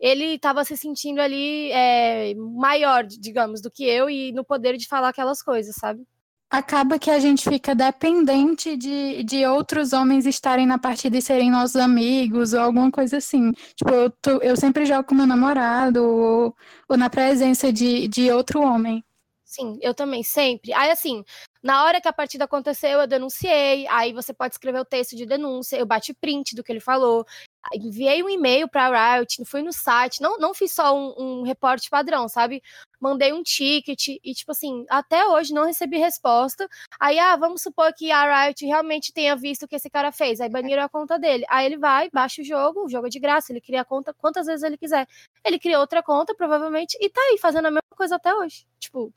ele 0.01 0.35
estava 0.35 0.65
se 0.65 0.77
sentindo 0.77 1.21
ali 1.21 1.71
é, 1.73 2.35
maior, 2.35 3.05
digamos, 3.05 3.61
do 3.61 3.71
que 3.71 3.85
eu 3.85 4.09
e 4.09 4.33
no 4.33 4.45
poder 4.45 4.77
de 4.77 4.89
falar 4.89 5.11
aquelas 5.11 5.43
coisas, 5.43 5.77
sabe? 5.77 6.03
acaba 6.51 6.99
que 6.99 7.11
a 7.11 7.19
gente 7.21 7.49
fica 7.49 7.75
dependente 7.75 8.77
de, 8.77 9.23
de 9.23 9.47
outros 9.47 9.93
homens 9.93 10.27
estarem 10.27 10.67
na 10.67 10.79
partida 10.79 11.17
e 11.17 11.23
serem 11.23 11.51
nossos 11.51 11.77
amigos 11.77 12.53
ou 12.53 12.61
alguma 12.61 12.91
coisa 12.91 13.19
assim. 13.19 13.53
Tipo, 13.77 13.91
eu, 13.91 14.11
tô, 14.11 14.31
eu 14.39 14.57
sempre 14.57 14.85
jogo 14.85 15.05
com 15.05 15.15
meu 15.15 15.27
namorado 15.27 16.03
ou, 16.05 16.57
ou 16.89 16.97
na 16.97 17.09
presença 17.09 17.73
de, 17.73 18.09
de 18.09 18.33
outro 18.33 18.61
homem. 18.61 19.05
Sim, 19.51 19.77
eu 19.83 19.93
também, 19.93 20.23
sempre. 20.23 20.73
Aí, 20.73 20.93
assim, 20.93 21.25
na 21.61 21.83
hora 21.85 22.01
que 22.01 22.07
a 22.07 22.13
partida 22.13 22.45
aconteceu, 22.45 23.01
eu 23.01 23.07
denunciei. 23.09 23.85
Aí 23.89 24.13
você 24.13 24.33
pode 24.33 24.55
escrever 24.55 24.79
o 24.79 24.85
texto 24.85 25.17
de 25.17 25.27
denúncia. 25.27 25.77
Eu 25.77 25.85
bati 25.85 26.15
print 26.15 26.55
do 26.55 26.63
que 26.63 26.71
ele 26.71 26.79
falou 26.79 27.27
enviei 27.75 28.23
um 28.23 28.29
e-mail 28.29 28.69
para 28.69 28.87
a 28.87 29.17
Riot, 29.17 29.45
fui 29.45 29.63
no 29.63 29.73
site, 29.73 30.21
não, 30.23 30.39
não 30.39 30.55
fiz 30.55 30.73
só 30.73 30.97
um, 30.97 31.41
um 31.41 31.43
reporte 31.43 31.91
padrão, 31.91 32.29
sabe? 32.29 32.63
Mandei 33.01 33.33
um 33.33 33.43
ticket 33.43 34.09
e, 34.09 34.35
tipo 34.35 34.53
assim, 34.53 34.85
até 34.89 35.27
hoje 35.27 35.53
não 35.55 35.65
recebi 35.67 35.99
resposta. 35.99 36.69
Aí, 36.99 37.19
ah, 37.19 37.37
vamos 37.37 37.63
supor 37.63 37.93
que 37.95 38.11
a 38.11 38.45
Riot 38.47 38.65
realmente 38.67 39.13
tenha 39.13 39.37
visto 39.37 39.65
o 39.65 39.69
que 39.69 39.77
esse 39.77 39.89
cara 39.91 40.13
fez. 40.13 40.41
Aí 40.41 40.49
baniram 40.49 40.83
a 40.83 40.89
conta 40.89 41.19
dele. 41.19 41.45
Aí 41.49 41.67
ele 41.67 41.79
vai, 41.79 42.11
baixa 42.11 42.43
o 42.43 42.45
jogo, 42.45 42.85
o 42.85 42.89
jogo 42.89 43.07
é 43.07 43.11
de 43.11 43.19
graça, 43.21 43.53
ele 43.53 43.61
cria 43.61 43.83
a 43.83 43.85
conta 43.85 44.13
quantas 44.15 44.47
vezes 44.47 44.63
ele 44.63 44.77
quiser. 44.77 45.07
Ele 45.45 45.59
cria 45.59 45.81
outra 45.81 46.03
conta, 46.03 46.35
provavelmente, 46.35 46.97
e 47.01 47.09
tá 47.09 47.21
aí 47.31 47.39
fazendo 47.39 47.67
a 47.67 47.71
mesma 47.71 47.81
coisa 47.97 48.17
até 48.17 48.35
hoje. 48.35 48.67
Tipo, 48.79 49.13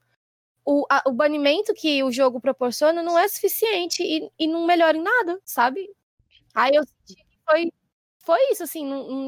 o, 0.66 0.86
a, 0.90 1.04
o 1.08 1.12
banimento 1.12 1.74
que 1.74 2.04
o 2.04 2.12
jogo 2.12 2.40
proporciona 2.40 3.04
não 3.04 3.18
é 3.18 3.28
suficiente 3.28 4.04
e, 4.04 4.30
e 4.40 4.48
não 4.48 4.66
melhora 4.66 4.98
em 4.98 5.02
nada, 5.02 5.40
sabe? 5.44 5.90
Aí 6.54 6.76
eu 6.76 6.84
senti 6.84 7.16
que 7.16 7.38
foi 7.48 7.72
foi 8.26 8.40
isso, 8.52 8.64
assim, 8.64 8.86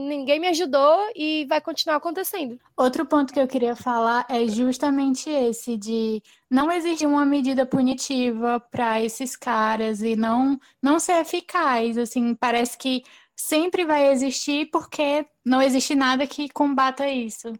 ninguém 0.08 0.40
me 0.40 0.48
ajudou 0.48 1.12
e 1.14 1.46
vai 1.50 1.60
continuar 1.60 1.98
acontecendo. 1.98 2.58
Outro 2.78 3.06
ponto 3.06 3.34
que 3.34 3.40
eu 3.40 3.48
queria 3.48 3.76
falar 3.76 4.26
é 4.30 4.48
justamente 4.48 5.30
esse 5.30 5.76
de 5.76 6.24
não 6.50 6.72
exigir 6.72 7.06
uma 7.06 7.26
medida 7.26 7.66
punitiva 7.66 8.58
para 8.72 9.02
esses 9.02 9.36
caras 9.36 10.02
e 10.02 10.16
não 10.16 10.58
não 10.82 10.98
ser 10.98 11.20
eficaz, 11.20 11.98
assim, 11.98 12.34
parece 12.36 12.78
que 12.78 13.04
sempre 13.36 13.84
vai 13.84 14.12
existir 14.14 14.70
porque 14.72 15.26
não 15.44 15.62
existe 15.62 15.94
nada 15.94 16.26
que 16.26 16.48
combata 16.48 17.06
isso. 17.06 17.52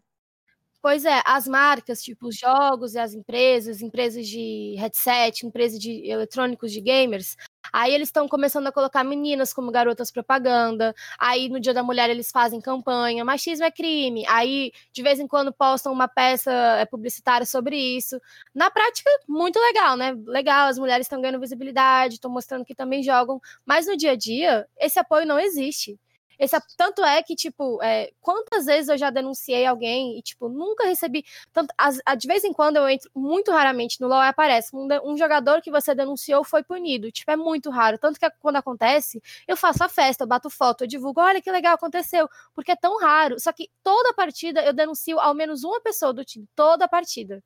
Pois 0.86 1.04
é, 1.04 1.20
as 1.26 1.48
marcas, 1.48 2.00
tipo 2.00 2.28
os 2.28 2.36
jogos 2.36 2.94
e 2.94 2.98
as 3.00 3.12
empresas, 3.12 3.82
empresas 3.82 4.24
de 4.24 4.76
headset, 4.78 5.44
empresas 5.44 5.80
de 5.80 6.08
eletrônicos 6.08 6.70
de 6.70 6.80
gamers, 6.80 7.36
Aí 7.72 7.92
eles 7.92 8.08
estão 8.08 8.28
começando 8.28 8.66
a 8.66 8.72
colocar 8.72 9.04
meninas 9.04 9.52
como 9.52 9.70
garotas 9.70 10.10
propaganda. 10.10 10.94
Aí 11.18 11.48
no 11.48 11.60
Dia 11.60 11.74
da 11.74 11.82
Mulher 11.82 12.10
eles 12.10 12.30
fazem 12.30 12.60
campanha, 12.60 13.24
machismo 13.24 13.64
é 13.64 13.70
crime. 13.70 14.24
Aí 14.28 14.72
de 14.92 15.02
vez 15.02 15.18
em 15.18 15.26
quando 15.26 15.52
postam 15.52 15.92
uma 15.92 16.08
peça 16.08 16.52
é, 16.52 16.84
publicitária 16.86 17.46
sobre 17.46 17.76
isso. 17.76 18.20
Na 18.54 18.70
prática, 18.70 19.10
muito 19.28 19.58
legal, 19.58 19.96
né? 19.96 20.16
Legal, 20.26 20.68
as 20.68 20.78
mulheres 20.78 21.06
estão 21.06 21.20
ganhando 21.20 21.40
visibilidade, 21.40 22.14
estão 22.14 22.30
mostrando 22.30 22.64
que 22.64 22.74
também 22.74 23.02
jogam. 23.02 23.40
Mas 23.64 23.86
no 23.86 23.96
dia 23.96 24.12
a 24.12 24.16
dia, 24.16 24.66
esse 24.78 24.98
apoio 24.98 25.26
não 25.26 25.38
existe. 25.38 25.98
Esse, 26.38 26.56
tanto 26.76 27.04
é 27.04 27.22
que, 27.22 27.34
tipo, 27.34 27.82
é, 27.82 28.10
quantas 28.20 28.66
vezes 28.66 28.88
eu 28.88 28.98
já 28.98 29.10
denunciei 29.10 29.64
alguém 29.66 30.18
e, 30.18 30.22
tipo, 30.22 30.48
nunca 30.48 30.86
recebi. 30.86 31.24
Tanto, 31.52 31.72
as, 31.78 31.98
de 32.18 32.26
vez 32.26 32.44
em 32.44 32.52
quando 32.52 32.76
eu 32.76 32.88
entro, 32.88 33.10
muito 33.14 33.50
raramente 33.50 34.00
no 34.00 34.08
LOL 34.08 34.20
aparece. 34.20 34.74
Um, 34.74 34.88
um, 35.04 35.16
jogador 35.16 35.62
que 35.62 35.70
você 35.70 35.94
denunciou 35.94 36.44
foi 36.44 36.62
punido. 36.62 37.10
Tipo, 37.10 37.30
é 37.30 37.36
muito 37.36 37.70
raro. 37.70 37.98
Tanto 37.98 38.18
que 38.20 38.30
quando 38.40 38.56
acontece, 38.56 39.22
eu 39.48 39.56
faço 39.56 39.82
a 39.84 39.88
festa, 39.88 40.24
eu 40.24 40.28
bato 40.28 40.50
foto, 40.50 40.84
eu 40.84 40.88
divulgo, 40.88 41.20
olha 41.20 41.40
que 41.42 41.50
legal 41.50 41.74
aconteceu. 41.74 42.28
Porque 42.54 42.72
é 42.72 42.76
tão 42.76 42.98
raro. 42.98 43.40
Só 43.40 43.52
que 43.52 43.70
toda 43.82 44.14
partida 44.14 44.62
eu 44.64 44.72
denuncio 44.72 45.18
ao 45.18 45.34
menos 45.34 45.64
uma 45.64 45.80
pessoa 45.80 46.12
do 46.12 46.24
time. 46.24 46.46
Toda 46.54 46.88
partida. 46.88 47.42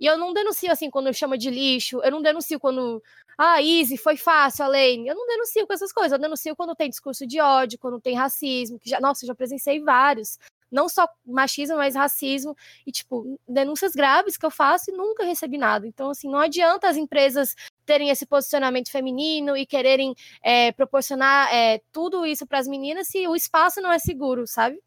E 0.00 0.06
eu 0.06 0.16
não 0.16 0.32
denuncio 0.32 0.70
assim 0.70 0.90
quando 0.90 1.12
chama 1.12 1.36
de 1.36 1.50
lixo, 1.50 2.00
eu 2.02 2.10
não 2.10 2.22
denuncio 2.22 2.58
quando. 2.60 3.02
Ah, 3.36 3.62
easy, 3.62 3.96
foi 3.96 4.16
fácil, 4.16 4.64
a 4.64 4.68
Lane. 4.68 5.06
Eu 5.08 5.14
não 5.14 5.26
denuncio 5.26 5.66
com 5.66 5.72
essas 5.72 5.92
coisas. 5.92 6.12
Eu 6.12 6.18
denuncio 6.18 6.56
quando 6.56 6.74
tem 6.74 6.90
discurso 6.90 7.26
de 7.26 7.40
ódio, 7.40 7.78
quando 7.78 8.00
tem 8.00 8.16
racismo, 8.16 8.78
que 8.78 8.90
já, 8.90 9.00
nossa, 9.00 9.24
eu 9.24 9.28
já 9.28 9.34
presenciei 9.34 9.80
vários. 9.80 10.38
Não 10.70 10.88
só 10.88 11.08
machismo, 11.24 11.76
mas 11.76 11.94
racismo. 11.94 12.56
E, 12.86 12.92
tipo, 12.92 13.38
denúncias 13.48 13.92
graves 13.92 14.36
que 14.36 14.44
eu 14.44 14.50
faço 14.50 14.90
e 14.90 14.94
nunca 14.94 15.24
recebi 15.24 15.56
nada. 15.56 15.86
Então, 15.86 16.10
assim, 16.10 16.28
não 16.28 16.38
adianta 16.38 16.88
as 16.88 16.96
empresas 16.96 17.54
terem 17.86 18.10
esse 18.10 18.26
posicionamento 18.26 18.90
feminino 18.90 19.56
e 19.56 19.64
quererem 19.64 20.14
é, 20.42 20.72
proporcionar 20.72 21.52
é, 21.54 21.80
tudo 21.92 22.26
isso 22.26 22.46
para 22.46 22.58
as 22.58 22.68
meninas 22.68 23.08
se 23.08 23.26
o 23.26 23.34
espaço 23.36 23.80
não 23.80 23.90
é 23.92 23.98
seguro, 23.98 24.46
sabe? 24.46 24.78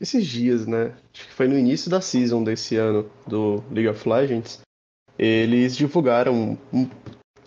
Esses 0.00 0.26
dias, 0.26 0.66
né? 0.66 0.94
Acho 1.12 1.26
que 1.28 1.34
foi 1.34 1.48
no 1.48 1.58
início 1.58 1.90
da 1.90 2.00
season 2.00 2.42
desse 2.42 2.76
ano 2.76 3.10
do 3.26 3.62
League 3.70 3.88
of 3.88 4.08
Legends. 4.08 4.60
Eles 5.18 5.76
divulgaram 5.76 6.58
um, 6.72 6.88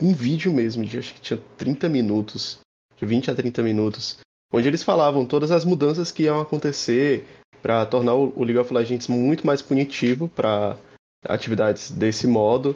um 0.02 0.14
vídeo 0.14 0.54
mesmo, 0.54 0.86
de 0.86 0.98
acho 0.98 1.14
que 1.14 1.22
tinha 1.22 1.40
30 1.58 1.90
minutos, 1.90 2.60
de 2.96 3.06
20 3.06 3.32
a 3.32 3.36
30 3.36 3.62
minutos, 3.62 4.20
onde 4.52 4.68
eles 4.68 4.84
falavam 4.84 5.26
todas 5.26 5.52
as 5.52 5.66
mudanças 5.66 6.12
que 6.12 6.24
iam 6.24 6.40
acontecer 6.40 7.26
para 7.62 7.86
tornar 7.86 8.16
o 8.16 8.44
League 8.44 8.58
of 8.58 8.74
Legends 8.74 9.08
muito 9.08 9.46
mais 9.46 9.62
punitivo 9.62 10.30
para 10.30 10.78
atividades 11.26 11.92
desse 11.92 12.28
modo. 12.28 12.76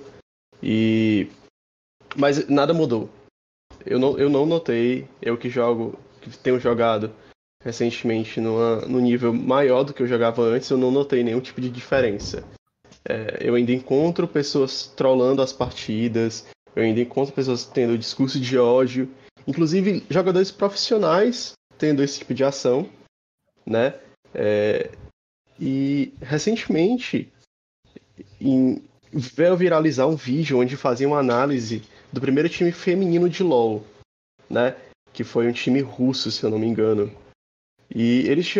E 0.62 1.28
mas 2.16 2.48
nada 2.50 2.74
mudou. 2.74 3.10
Eu 3.86 3.98
não, 3.98 4.18
eu 4.20 4.30
não 4.30 4.46
notei, 4.46 5.08
eu 5.22 5.38
que 5.38 5.50
jogo, 5.50 5.98
que 6.20 6.38
tenho 6.38 6.60
jogado 6.60 7.12
recentemente 7.64 8.40
numa, 8.40 8.78
no 8.82 9.00
nível 9.00 9.34
maior 9.34 9.84
do 9.84 9.94
que 9.94 10.02
eu 10.02 10.08
jogava 10.08 10.42
antes, 10.42 10.70
eu 10.70 10.78
não 10.78 10.92
notei 10.92 11.24
nenhum 11.24 11.40
tipo 11.40 11.62
de 11.62 11.70
diferença. 11.70 12.44
É, 13.08 13.38
eu 13.42 13.56
ainda 13.56 13.72
encontro 13.72 14.28
pessoas 14.28 14.88
trollando 14.96 15.42
as 15.42 15.54
partidas, 15.54 16.48
eu 16.76 16.84
ainda 16.84 17.02
encontro 17.02 17.34
pessoas 17.34 17.66
tendo 17.66 17.98
discurso 17.98 18.40
de 18.40 18.58
ódio, 18.58 19.10
inclusive 19.48 20.04
jogadores 20.10 20.52
profissionais 20.52 21.54
tendo 21.78 22.04
esse 22.04 22.20
tipo 22.20 22.34
de 22.34 22.44
ação, 22.44 22.88
né? 23.66 23.96
É, 24.34 24.92
e 25.60 26.14
recentemente 26.22 27.32
em, 28.40 28.82
veio 29.12 29.58
viralizar 29.58 30.08
um 30.08 30.16
vídeo 30.16 30.60
onde 30.60 30.78
fazia 30.78 31.08
uma 31.08 31.20
análise 31.20 31.84
do 32.12 32.22
primeiro 32.22 32.50
time 32.50 32.72
feminino 32.72 33.30
de 33.30 33.44
LoL, 33.44 33.84
né? 34.50 34.76
Que 35.12 35.24
foi 35.24 35.48
um 35.48 35.52
time 35.52 35.82
russo, 35.82 36.32
se 36.32 36.44
eu 36.44 36.50
não 36.50 36.60
me 36.60 36.68
engano. 36.68 37.12
E 37.94 38.28
eles, 38.30 38.54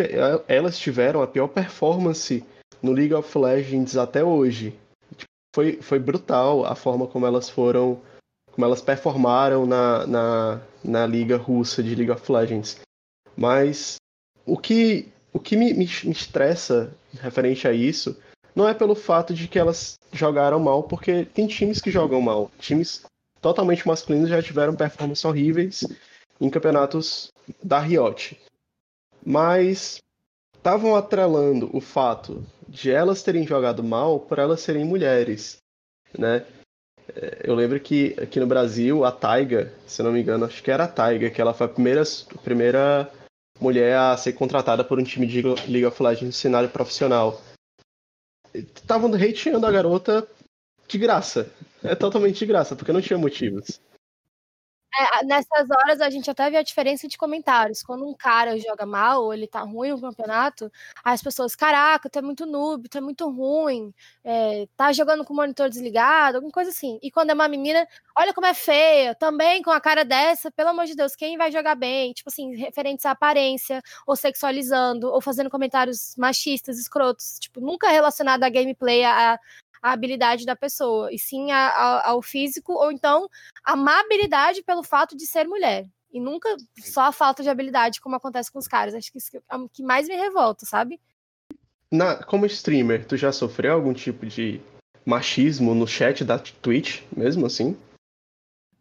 elas 0.46 0.78
tiveram 0.78 1.22
a 1.22 1.26
pior 1.26 1.48
performance 1.48 2.44
no 2.82 2.92
League 2.92 3.14
of 3.14 3.38
Legends 3.38 3.96
até 3.96 4.22
hoje. 4.22 4.74
Tipo, 5.16 5.30
foi, 5.54 5.80
foi 5.80 5.98
brutal 5.98 6.66
a 6.66 6.74
forma 6.74 7.06
como 7.06 7.26
elas 7.26 7.48
foram. 7.48 8.00
como 8.50 8.66
elas 8.66 8.82
performaram 8.82 9.64
na, 9.64 10.06
na, 10.06 10.60
na 10.84 11.06
liga 11.06 11.38
russa 11.38 11.82
de 11.82 11.94
League 11.94 12.10
of 12.10 12.30
Legends. 12.30 12.80
Mas 13.34 13.96
o 14.44 14.58
que, 14.58 15.08
o 15.32 15.40
que 15.40 15.56
me, 15.56 15.72
me, 15.72 15.86
me 15.86 16.12
estressa 16.12 16.94
referente 17.20 17.66
a 17.66 17.72
isso 17.72 18.16
não 18.54 18.68
é 18.68 18.74
pelo 18.74 18.94
fato 18.94 19.32
de 19.32 19.48
que 19.48 19.58
elas 19.58 19.94
jogaram 20.12 20.60
mal, 20.60 20.82
porque 20.82 21.24
tem 21.24 21.46
times 21.46 21.80
que 21.80 21.90
jogam 21.90 22.20
mal. 22.20 22.50
Times 22.58 23.02
totalmente 23.40 23.88
masculinos 23.88 24.28
já 24.28 24.42
tiveram 24.42 24.76
performances 24.76 25.24
horríveis 25.24 25.84
em 26.38 26.50
campeonatos 26.50 27.32
da 27.62 27.78
Riot 27.78 28.38
mas 29.24 29.98
estavam 30.56 30.94
atrelando 30.94 31.70
o 31.76 31.80
fato 31.80 32.44
de 32.68 32.90
elas 32.90 33.22
terem 33.22 33.46
jogado 33.46 33.82
mal 33.82 34.20
por 34.20 34.38
elas 34.38 34.60
serem 34.60 34.84
mulheres, 34.84 35.58
né? 36.16 36.46
É, 37.14 37.42
eu 37.44 37.54
lembro 37.54 37.78
que 37.80 38.14
aqui 38.20 38.38
no 38.38 38.46
Brasil, 38.46 39.04
a 39.04 39.12
Taiga, 39.12 39.72
se 39.86 40.02
não 40.02 40.12
me 40.12 40.20
engano, 40.22 40.44
acho 40.44 40.62
que 40.62 40.70
era 40.70 40.84
a 40.84 40.88
Taiga, 40.88 41.30
que 41.30 41.40
ela 41.40 41.52
foi 41.52 41.66
a 41.66 41.70
primeira, 41.70 42.02
a 42.02 42.38
primeira 42.38 43.12
mulher 43.60 43.96
a 43.96 44.16
ser 44.16 44.32
contratada 44.32 44.84
por 44.84 44.98
um 44.98 45.04
time 45.04 45.26
de 45.26 45.42
League 45.42 45.84
of 45.84 46.02
Legends 46.02 46.26
no 46.26 46.32
cenário 46.32 46.68
profissional. 46.68 47.40
Estavam 48.54 49.12
hateando 49.12 49.66
a 49.66 49.70
garota 49.70 50.26
de 50.88 50.98
graça. 50.98 51.50
É 51.82 51.94
totalmente 51.94 52.38
de 52.38 52.46
graça, 52.46 52.76
porque 52.76 52.92
não 52.92 53.00
tinha 53.00 53.18
motivos. 53.18 53.80
É, 54.94 55.24
nessas 55.24 55.70
horas 55.70 56.00
a 56.02 56.10
gente 56.10 56.30
até 56.30 56.50
vê 56.50 56.58
a 56.58 56.62
diferença 56.62 57.08
de 57.08 57.16
comentários. 57.16 57.82
Quando 57.82 58.06
um 58.06 58.14
cara 58.14 58.58
joga 58.58 58.84
mal 58.84 59.24
ou 59.24 59.32
ele 59.32 59.46
tá 59.46 59.60
ruim 59.62 59.90
no 59.90 60.00
campeonato, 60.00 60.70
as 61.02 61.22
pessoas, 61.22 61.56
caraca, 61.56 62.10
tu 62.10 62.18
é 62.18 62.22
muito 62.22 62.44
noob, 62.44 62.88
tu 62.90 62.98
é 62.98 63.00
muito 63.00 63.28
ruim, 63.30 63.92
é, 64.22 64.66
tá 64.76 64.92
jogando 64.92 65.24
com 65.24 65.32
o 65.32 65.36
monitor 65.36 65.70
desligado, 65.70 66.36
alguma 66.36 66.52
coisa 66.52 66.70
assim. 66.70 66.98
E 67.02 67.10
quando 67.10 67.30
é 67.30 67.34
uma 67.34 67.48
menina, 67.48 67.86
olha 68.16 68.34
como 68.34 68.46
é 68.46 68.52
feia, 68.52 69.14
também 69.14 69.62
com 69.62 69.70
a 69.70 69.80
cara 69.80 70.04
dessa, 70.04 70.50
pelo 70.50 70.68
amor 70.70 70.84
de 70.84 70.94
Deus, 70.94 71.16
quem 71.16 71.38
vai 71.38 71.50
jogar 71.50 71.74
bem? 71.74 72.12
Tipo 72.12 72.28
assim, 72.28 72.54
referentes 72.54 73.06
à 73.06 73.12
aparência, 73.12 73.80
ou 74.06 74.14
sexualizando, 74.14 75.08
ou 75.10 75.22
fazendo 75.22 75.48
comentários 75.48 76.14
machistas, 76.18 76.78
escrotos, 76.78 77.38
tipo, 77.40 77.60
nunca 77.60 77.88
relacionado 77.88 78.44
a 78.44 78.50
gameplay, 78.50 79.04
a, 79.04 79.38
a 79.82 79.92
habilidade 79.92 80.46
da 80.46 80.54
pessoa, 80.54 81.12
e 81.12 81.18
sim 81.18 81.50
a, 81.50 81.68
a, 81.68 82.10
ao 82.10 82.22
físico, 82.22 82.72
ou 82.72 82.92
então 82.92 83.28
a 83.64 83.74
má 83.74 84.00
habilidade 84.00 84.62
pelo 84.62 84.82
fato 84.82 85.16
de 85.16 85.26
ser 85.26 85.46
mulher. 85.48 85.86
E 86.12 86.20
nunca 86.20 86.56
só 86.78 87.02
a 87.02 87.12
falta 87.12 87.42
de 87.42 87.48
habilidade, 87.48 88.00
como 88.00 88.14
acontece 88.14 88.52
com 88.52 88.58
os 88.58 88.68
caras. 88.68 88.94
Acho 88.94 89.10
que 89.10 89.18
isso 89.18 89.30
é 89.36 89.56
o 89.56 89.68
que 89.68 89.82
mais 89.82 90.06
me 90.06 90.14
revolta, 90.14 90.64
sabe? 90.66 91.00
Na, 91.90 92.22
como 92.22 92.46
streamer, 92.46 93.06
tu 93.06 93.16
já 93.16 93.32
sofreu 93.32 93.72
algum 93.74 93.92
tipo 93.92 94.24
de 94.26 94.60
machismo 95.04 95.74
no 95.74 95.86
chat 95.86 96.24
da 96.24 96.38
Twitch, 96.38 97.02
mesmo 97.14 97.46
assim? 97.46 97.76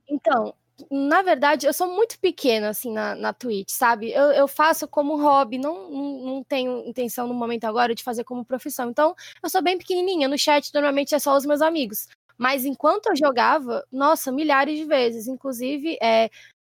Então, 0.08 0.54
na 0.90 1.22
verdade, 1.22 1.68
eu 1.68 1.74
sou 1.74 1.88
muito 1.88 2.20
pequena, 2.20 2.70
assim, 2.70 2.92
na, 2.92 3.16
na 3.16 3.34
Twitch, 3.34 3.70
sabe? 3.70 4.12
Eu, 4.12 4.32
eu 4.32 4.48
faço 4.48 4.88
como 4.88 5.22
hobby, 5.22 5.58
não, 5.58 5.90
não, 5.90 6.20
não, 6.22 6.44
tenho 6.44 6.84
intenção 6.88 7.28
no 7.28 7.34
momento 7.34 7.66
agora 7.66 7.94
de 7.94 8.04
fazer 8.04 8.24
como 8.24 8.46
profissão. 8.46 8.90
Então, 8.90 9.16
eu 9.44 9.50
sou 9.50 9.62
bem 9.62 9.78
pequenininha. 9.78 10.28
No 10.28 10.38
chat, 10.38 10.74
normalmente 10.74 11.14
é 11.16 11.20
só 11.20 11.36
os 11.36 11.46
meus 11.46 11.62
amigos. 11.62 12.08
Mas 12.38 12.66
enquanto 12.66 13.08
eu 13.08 13.16
jogava, 13.16 13.86
nossa, 13.92 14.32
milhares 14.32 14.78
de 14.78 14.86
vezes. 14.86 15.28
Inclusive, 15.28 15.98
é, 16.02 16.30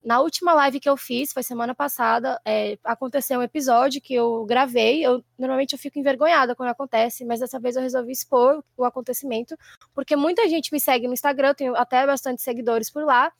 na 0.05 0.19
última 0.19 0.53
live 0.53 0.79
que 0.79 0.87
eu 0.87 0.95
fiz, 0.95 1.33
foi 1.33 1.41
semana 1.41 1.73
passada, 1.73 2.39
é, 2.45 2.77
aconteceu 2.83 3.39
um 3.39 3.43
episódio 3.43 3.99
que 3.99 4.13
eu 4.13 4.45
gravei. 4.45 5.03
Eu 5.03 5.23
normalmente 5.37 5.73
eu 5.73 5.79
fico 5.79 5.97
envergonhada 5.97 6.55
quando 6.55 6.69
acontece, 6.69 7.25
mas 7.25 7.39
dessa 7.39 7.59
vez 7.59 7.75
eu 7.75 7.81
resolvi 7.81 8.11
expor 8.11 8.63
o 8.77 8.85
acontecimento, 8.85 9.57
porque 9.95 10.15
muita 10.15 10.47
gente 10.47 10.71
me 10.71 10.79
segue 10.79 11.07
no 11.07 11.13
Instagram, 11.13 11.55
tenho 11.55 11.75
até 11.75 12.05
bastante 12.05 12.43
seguidores 12.43 12.91
por 12.91 13.03
lá, 13.03 13.33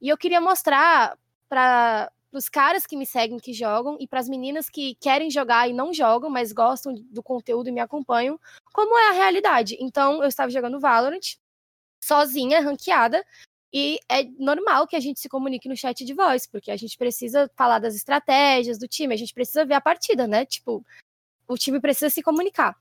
e 0.00 0.08
eu 0.08 0.16
queria 0.16 0.40
mostrar 0.40 1.16
para 1.48 2.10
os 2.32 2.48
caras 2.48 2.86
que 2.86 2.96
me 2.96 3.06
seguem 3.06 3.38
que 3.38 3.52
jogam 3.52 3.96
e 3.98 4.06
para 4.06 4.20
as 4.20 4.28
meninas 4.28 4.68
que 4.68 4.94
querem 4.96 5.30
jogar 5.30 5.68
e 5.68 5.72
não 5.72 5.92
jogam, 5.92 6.28
mas 6.28 6.52
gostam 6.52 6.94
do 6.94 7.22
conteúdo 7.22 7.68
e 7.68 7.72
me 7.72 7.80
acompanham, 7.80 8.38
como 8.72 8.96
é 8.98 9.08
a 9.08 9.12
realidade. 9.12 9.76
Então, 9.80 10.22
eu 10.22 10.28
estava 10.28 10.50
jogando 10.50 10.80
Valorant 10.80 11.36
sozinha, 12.00 12.60
ranqueada, 12.60 13.24
e 13.72 13.98
é 14.08 14.24
normal 14.38 14.86
que 14.86 14.96
a 14.96 15.00
gente 15.00 15.20
se 15.20 15.28
comunique 15.28 15.68
no 15.68 15.76
chat 15.76 16.04
de 16.04 16.14
voz, 16.14 16.46
porque 16.46 16.70
a 16.70 16.76
gente 16.76 16.96
precisa 16.96 17.50
falar 17.56 17.78
das 17.78 17.94
estratégias 17.94 18.78
do 18.78 18.88
time, 18.88 19.14
a 19.14 19.18
gente 19.18 19.34
precisa 19.34 19.64
ver 19.64 19.74
a 19.74 19.80
partida, 19.80 20.26
né? 20.26 20.46
Tipo, 20.46 20.84
o 21.46 21.56
time 21.56 21.80
precisa 21.80 22.08
se 22.08 22.22
comunicar. 22.22 22.76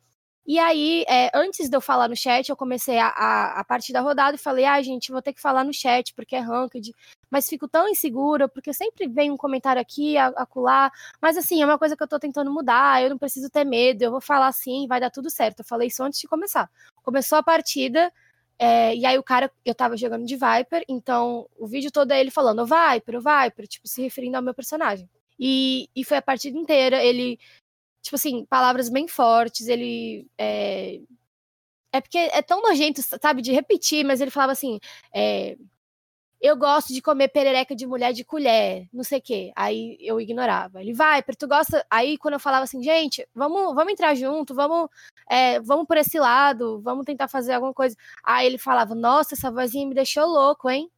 E 0.48 0.58
aí, 0.58 1.04
é, 1.10 1.30
antes 1.36 1.68
de 1.70 1.75
eu 1.75 1.82
falar 1.82 2.08
no 2.08 2.16
chat, 2.16 2.48
eu 2.48 2.56
comecei 2.56 2.98
a, 2.98 3.08
a, 3.08 3.60
a 3.60 3.63
partir 3.66 3.92
da 3.92 4.00
rodada 4.00 4.38
e 4.38 4.39
falei, 4.39 4.63
ah, 4.63 4.82
gente, 4.82 5.12
vou 5.12 5.22
ter 5.22 5.34
que 5.34 5.42
falar 5.42 5.66
no 5.66 5.74
chat, 5.74 6.13
porque 6.13 6.38
é 6.38 6.39
ranked, 6.39 6.96
mas 7.30 7.50
fico 7.50 7.68
tão 7.68 7.89
insegura, 7.89 8.48
porque 8.48 8.72
sempre 8.74 9.10
vem 9.10 9.30
um 9.30 9.36
comentário 9.36 9.82
aqui, 9.82 10.18
acolá, 10.18 10.89
mas 11.22 11.36
assim, 11.36 11.62
é 11.62 11.66
uma 11.66 11.77
coisa 11.77 11.98
que 11.98 12.04
eu 12.04 12.08
tô 12.08 12.18
tentando 12.18 12.50
mudar, 12.50 13.04
eu 13.04 13.10
não 13.10 13.18
preciso 13.18 13.50
ter 13.50 13.66
medo, 13.66 14.04
eu 14.04 14.12
vou 14.12 14.22
falar 14.22 14.48
assim, 14.48 14.88
vai 14.88 15.01
dar 15.01 15.10
tudo 15.10 15.30
certo. 15.30 15.60
Eu 15.60 15.66
falei 15.66 15.89
isso 15.89 16.01
antes 16.01 16.22
de 16.22 16.27
começar. 16.30 16.70
Começou 17.04 17.38
a 17.38 17.44
partida, 17.44 18.10
é, 18.58 18.96
e 18.96 19.06
aí 19.06 19.18
o 19.18 19.24
cara, 19.24 19.51
eu 19.66 19.75
tava 19.75 19.98
jogando 19.98 20.25
de 20.25 20.36
Viper, 20.38 20.86
então 20.88 21.46
o 21.60 21.68
vídeo 21.68 21.92
todo 21.92 22.12
é 22.12 22.22
ele 22.22 22.32
falando, 22.32 22.62
o 22.62 22.66
Viper, 22.66 23.18
o 23.18 23.22
Viper, 23.22 23.68
tipo, 23.68 23.86
se 23.86 24.01
referindo 24.01 24.38
ao 24.38 24.44
meu 24.44 24.54
personagem. 24.54 25.10
E, 25.38 25.89
e 25.94 26.06
foi 26.06 26.18
a 26.18 26.22
partida 26.22 26.58
inteira, 26.58 27.04
ele, 27.04 27.38
tipo 28.07 28.15
assim, 28.15 28.45
palavras 28.45 28.89
bem 28.89 29.07
fortes, 29.07 29.67
ele. 29.67 30.27
É, 30.37 30.99
é 31.91 32.01
porque 32.01 32.17
é 32.17 32.41
tão 32.41 32.61
nojento, 32.61 33.01
sabe, 33.21 33.41
de 33.41 33.51
repetir, 33.51 34.05
mas 34.05 34.21
ele 34.21 34.31
falava 34.31 34.51
assim, 34.53 34.79
é, 35.13 35.57
eu 36.41 36.55
gosto 36.57 36.93
de 36.93 37.01
comer 37.01 37.29
perereca 37.29 37.75
de 37.75 37.87
mulher 37.87 38.13
de 38.13 38.23
colher, 38.23 38.87
não 38.93 39.03
sei 39.03 39.19
o 39.19 39.21
quê. 39.21 39.51
Aí 39.55 39.97
eu 40.01 40.21
ignorava. 40.21 40.81
Ele 40.81 40.93
vai, 40.93 41.21
tu 41.23 41.47
gosta. 41.47 41.85
Aí 41.89 42.17
quando 42.17 42.35
eu 42.35 42.39
falava 42.39 42.63
assim, 42.63 42.81
gente, 42.83 43.27
vamos, 43.33 43.73
vamos 43.75 43.93
entrar 43.93 44.15
junto, 44.15 44.53
vamos, 44.55 44.89
é, 45.29 45.59
vamos 45.61 45.87
por 45.87 45.98
esse 45.98 46.20
lado, 46.20 46.81
vamos 46.81 47.05
tentar 47.05 47.27
fazer 47.27 47.53
alguma 47.53 47.74
coisa. 47.74 47.96
Aí 48.24 48.46
ele 48.48 48.57
falava, 48.57 48.96
nossa, 48.96 49.35
essa 49.35 49.51
vozinha 49.51 49.87
me 49.87 49.96
deixou 49.96 50.25
louco, 50.27 50.70
hein? 50.70 50.89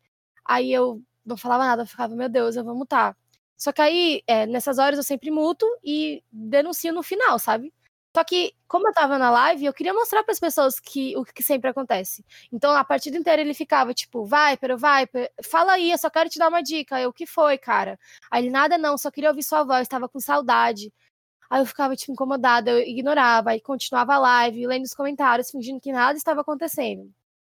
Aí 0.45 0.72
eu 0.72 1.02
não 1.26 1.38
falava 1.38 1.65
nada, 1.65 1.84
eu 1.84 1.88
ficava, 1.88 2.15
meu 2.15 2.30
Deus, 2.30 2.56
eu 2.56 2.63
vou 2.63 2.76
mutar. 2.76 3.15
Só 3.60 3.74
que 3.74 3.82
aí, 3.82 4.24
é, 4.26 4.45
nessas 4.45 4.80
horas 4.80 4.98
eu 4.98 5.04
sempre 5.04 5.30
muto 5.30 5.65
e 5.84 6.24
denuncio 6.32 6.93
no 6.93 7.04
final, 7.04 7.38
sabe? 7.38 7.74
Só 8.15 8.24
que, 8.24 8.56
como 8.67 8.88
eu 8.88 8.93
tava 8.93 9.17
na 9.19 9.30
live, 9.30 9.65
eu 9.65 9.74
queria 9.74 9.93
mostrar 9.93 10.24
para 10.24 10.32
as 10.32 10.39
pessoas 10.39 10.80
que 10.80 11.15
o 11.17 11.24
que 11.26 11.43
sempre 11.43 11.69
acontece. 11.69 12.26
Então, 12.52 12.72
a 12.72 12.84
partida 12.84 13.17
inteira 13.17 13.41
ele 13.41 13.54
ficava 13.54 13.93
tipo, 13.93 14.26
Viper, 14.26 14.78
Viper, 14.78 15.32
fala 15.43 15.74
aí, 15.74 15.91
eu 15.91 15.98
só 15.98 16.10
quero 16.10 16.30
te 16.30 16.39
dar 16.39 16.48
uma 16.48 16.63
dica. 16.63 17.00
Eu, 17.02 17.10
o 17.10 17.13
que 17.13 17.26
foi, 17.28 17.58
cara? 17.58 18.00
Aí 18.32 18.43
ele, 18.43 18.50
nada 18.50 18.78
não, 18.78 18.98
só 18.98 19.12
queria 19.12 19.30
ouvir 19.30 19.43
sua 19.43 19.63
voz, 19.63 19.88
tava 19.88 20.10
com 20.10 20.19
saudade. 20.19 20.91
Aí 21.50 21.62
eu 21.62 21.65
ficava, 21.65 21.95
tipo, 21.95 22.13
incomodada, 22.13 22.72
eu 22.72 22.80
ignorava, 22.80 23.52
aí 23.52 23.62
continuava 23.62 24.15
a 24.15 24.19
live, 24.19 24.67
lendo 24.67 24.86
os 24.86 24.93
comentários, 24.93 25.52
fingindo 25.52 25.82
que 25.82 25.91
nada 25.91 26.17
estava 26.17 26.41
acontecendo. 26.41 27.12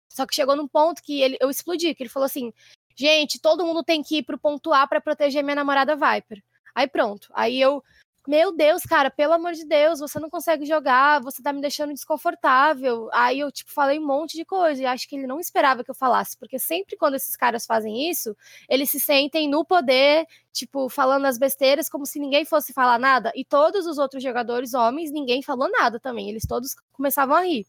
Só 0.10 0.26
que 0.26 0.36
chegou 0.36 0.56
num 0.56 0.68
ponto 0.68 1.02
que 1.04 1.22
ele, 1.22 1.38
eu 1.42 1.50
explodi, 1.50 1.96
que 1.96 2.04
ele 2.04 2.10
falou 2.10 2.26
assim, 2.26 2.54
gente, 2.96 3.40
todo 3.40 3.66
mundo 3.66 3.84
tem 3.84 4.02
que 4.04 4.18
ir 4.18 4.24
pro 4.24 4.38
ponto 4.38 4.74
A 4.74 4.88
para 4.88 5.02
proteger 5.02 5.44
minha 5.44 5.56
namorada 5.56 5.96
Viper. 5.96 6.44
Aí 6.74 6.88
pronto. 6.88 7.30
Aí 7.34 7.60
eu 7.60 7.84
meu 8.28 8.56
Deus, 8.56 8.84
cara, 8.84 9.10
pelo 9.10 9.34
amor 9.34 9.54
de 9.54 9.66
Deus, 9.66 10.00
você 10.00 10.20
não 10.20 10.30
consegue 10.30 10.64
jogar, 10.64 11.22
você 11.24 11.42
tá 11.42 11.52
me 11.52 11.60
deixando 11.60 11.92
desconfortável. 11.92 13.10
Aí 13.12 13.40
eu, 13.40 13.52
tipo, 13.52 13.72
falei 13.72 13.98
um 13.98 14.06
monte 14.06 14.38
de 14.38 14.46
coisa 14.46 14.84
e 14.84 14.86
acho 14.86 15.10
que 15.10 15.16
ele 15.16 15.26
não 15.26 15.40
esperava 15.40 15.84
que 15.84 15.90
eu 15.90 15.96
falasse, 15.96 16.38
porque 16.38 16.60
sempre 16.60 16.96
quando 16.96 17.16
esses 17.16 17.36
caras 17.36 17.66
fazem 17.66 18.10
isso, 18.12 18.38
eles 18.70 18.92
se 18.92 19.00
sentem 19.00 19.50
no 19.50 19.66
poder, 19.66 20.28
tipo, 20.54 20.88
falando 20.88 21.26
as 21.26 21.40
besteiras 21.40 21.90
como 21.90 22.06
se 22.06 22.20
ninguém 22.20 22.46
fosse 22.46 22.74
falar 22.74 23.00
nada. 23.00 23.32
E 23.36 23.44
todos 23.44 23.88
os 23.88 23.98
outros 23.98 24.22
jogadores, 24.22 24.76
homens, 24.76 25.12
ninguém 25.12 25.42
falou 25.42 25.70
nada 25.72 26.00
também. 26.00 26.30
Eles 26.30 26.46
todos 26.48 26.76
começavam 26.94 27.36
a 27.36 27.42
rir. 27.42 27.66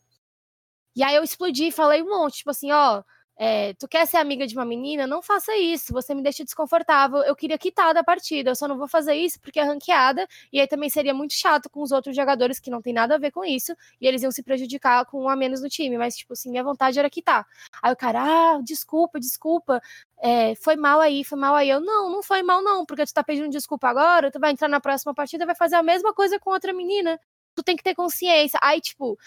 E 0.95 1.03
aí 1.03 1.15
eu 1.15 1.25
explodi 1.25 1.69
e 1.69 1.73
falei 1.73 2.03
um 2.03 2.11
monte, 2.11 2.39
tipo 2.39 2.51
assim, 2.51 2.71
ó, 2.73 3.03
é, 3.37 3.75
tu 3.75 3.89
quer 3.89 4.07
ser 4.07 4.19
amiga 4.19 4.47
de 4.47 4.55
uma 4.55 4.65
menina? 4.65 5.07
Não 5.07 5.23
faça 5.23 5.57
isso, 5.57 5.93
você 5.93 6.15
me 6.15 6.23
deixa 6.23 6.45
desconfortável. 6.45 7.19
Eu 7.23 7.35
queria 7.35 7.59
quitar 7.59 7.95
da 7.95 8.05
partida, 8.05 8.51
eu 8.51 8.57
só 8.57 8.69
não 8.69 8.77
vou 8.79 8.89
fazer 8.89 9.15
isso 9.15 9.41
porque 9.41 9.59
é 9.59 9.65
ranqueada, 9.65 10.27
e 10.53 10.61
aí 10.61 10.67
também 10.67 10.91
seria 10.91 11.15
muito 11.15 11.35
chato 11.35 11.69
com 11.71 11.83
os 11.83 11.93
outros 11.93 12.15
jogadores 12.15 12.61
que 12.61 12.71
não 12.71 12.83
tem 12.83 12.93
nada 12.93 13.15
a 13.17 13.19
ver 13.19 13.31
com 13.31 13.45
isso, 13.45 13.75
e 14.01 14.07
eles 14.07 14.23
iam 14.23 14.31
se 14.31 14.43
prejudicar 14.43 15.05
com 15.07 15.25
um 15.25 15.29
a 15.29 15.37
menos 15.37 15.63
no 15.63 15.69
time, 15.69 15.97
mas, 15.99 16.17
tipo 16.17 16.35
assim, 16.35 16.51
minha 16.51 16.65
vontade 16.65 16.99
era 16.99 17.11
quitar. 17.11 17.47
Aí 17.83 17.93
o 17.93 17.97
cara, 17.97 18.57
ah, 18.57 18.61
desculpa, 18.63 19.19
desculpa, 19.19 19.81
é, 20.23 20.55
foi 20.57 20.77
mal 20.77 21.01
aí, 21.01 21.25
foi 21.25 21.39
mal 21.39 21.55
aí. 21.55 21.69
Eu, 21.69 21.81
não, 21.81 22.11
não 22.11 22.23
foi 22.23 22.43
mal 22.43 22.63
não, 22.63 22.87
porque 22.87 23.05
tu 23.05 23.13
tá 23.13 23.25
pedindo 23.25 23.49
desculpa 23.51 23.89
agora, 23.89 24.31
tu 24.31 24.39
vai 24.39 24.53
entrar 24.53 24.69
na 24.69 24.81
próxima 24.81 25.13
partida 25.15 25.45
vai 25.45 25.55
fazer 25.55 25.77
a 25.77 25.83
mesma 25.83 26.15
coisa 26.15 26.39
com 26.39 26.51
outra 26.51 26.73
menina. 26.73 27.19
Tu 27.55 27.63
tem 27.63 27.77
que 27.77 27.83
ter 27.83 27.95
consciência. 27.95 28.59
Aí, 28.63 28.81
tipo, 28.81 29.19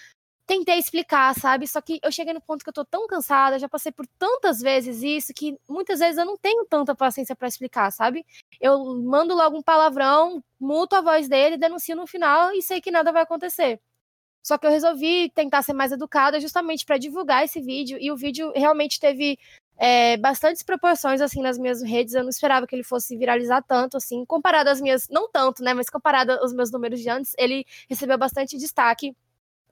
tentei 0.46 0.78
explicar, 0.78 1.34
sabe? 1.36 1.68
Só 1.68 1.82
que 1.82 2.00
eu 2.04 2.12
cheguei 2.12 2.34
no 2.34 2.42
ponto 2.42 2.64
que 2.64 2.70
eu 2.70 2.74
tô 2.74 2.86
tão 2.86 3.08
cansada, 3.08 3.60
já 3.60 3.68
passei 3.68 3.92
por 3.92 4.06
tantas 4.20 4.60
vezes 4.60 5.02
isso, 5.04 5.34
que 5.34 5.58
muitas 5.68 6.00
vezes 6.00 6.18
eu 6.18 6.26
não 6.26 6.38
tenho 6.38 6.66
tanta 6.66 6.96
paciência 6.96 7.36
para 7.36 7.48
explicar, 7.48 7.92
sabe? 7.92 8.26
Eu 8.62 8.96
mando 9.04 9.36
logo 9.36 9.58
um 9.58 9.64
palavrão, 9.64 10.44
muto 10.60 10.96
a 10.96 11.02
voz 11.02 11.28
dele, 11.28 11.58
denuncio 11.58 11.96
no 11.96 12.08
final 12.08 12.54
e 12.54 12.62
sei 12.62 12.80
que 12.82 12.92
nada 12.92 13.12
vai 13.12 13.24
acontecer. 13.24 13.80
Só 14.44 14.58
que 14.60 14.68
eu 14.68 14.72
resolvi 14.72 15.32
tentar 15.34 15.64
ser 15.64 15.74
mais 15.74 15.92
educada 15.92 16.40
justamente 16.40 16.86
para 16.86 17.00
divulgar 17.00 17.44
esse 17.44 17.60
vídeo, 17.62 17.98
e 18.00 18.12
o 18.12 18.16
vídeo 18.16 18.52
realmente 18.56 19.00
teve 19.00 19.40
é, 19.78 20.18
bastantes 20.18 20.62
proporções 20.64 21.20
assim 21.20 21.42
nas 21.42 21.58
minhas 21.58 21.82
redes. 21.82 22.14
Eu 22.14 22.22
não 22.24 22.30
esperava 22.30 22.68
que 22.68 22.76
ele 22.76 22.84
fosse 22.84 23.18
viralizar 23.18 23.64
tanto, 23.64 23.98
assim, 23.98 24.24
comparado 24.26 24.70
às 24.70 24.80
minhas, 24.80 25.10
não 25.10 25.30
tanto, 25.32 25.64
né? 25.64 25.74
Mas 25.74 25.90
comparado 25.90 26.32
aos 26.34 26.54
meus 26.54 26.72
números 26.72 27.02
de 27.02 27.10
antes, 27.10 27.34
ele 27.40 27.66
recebeu 27.90 28.18
bastante 28.20 28.56
destaque 28.58 29.16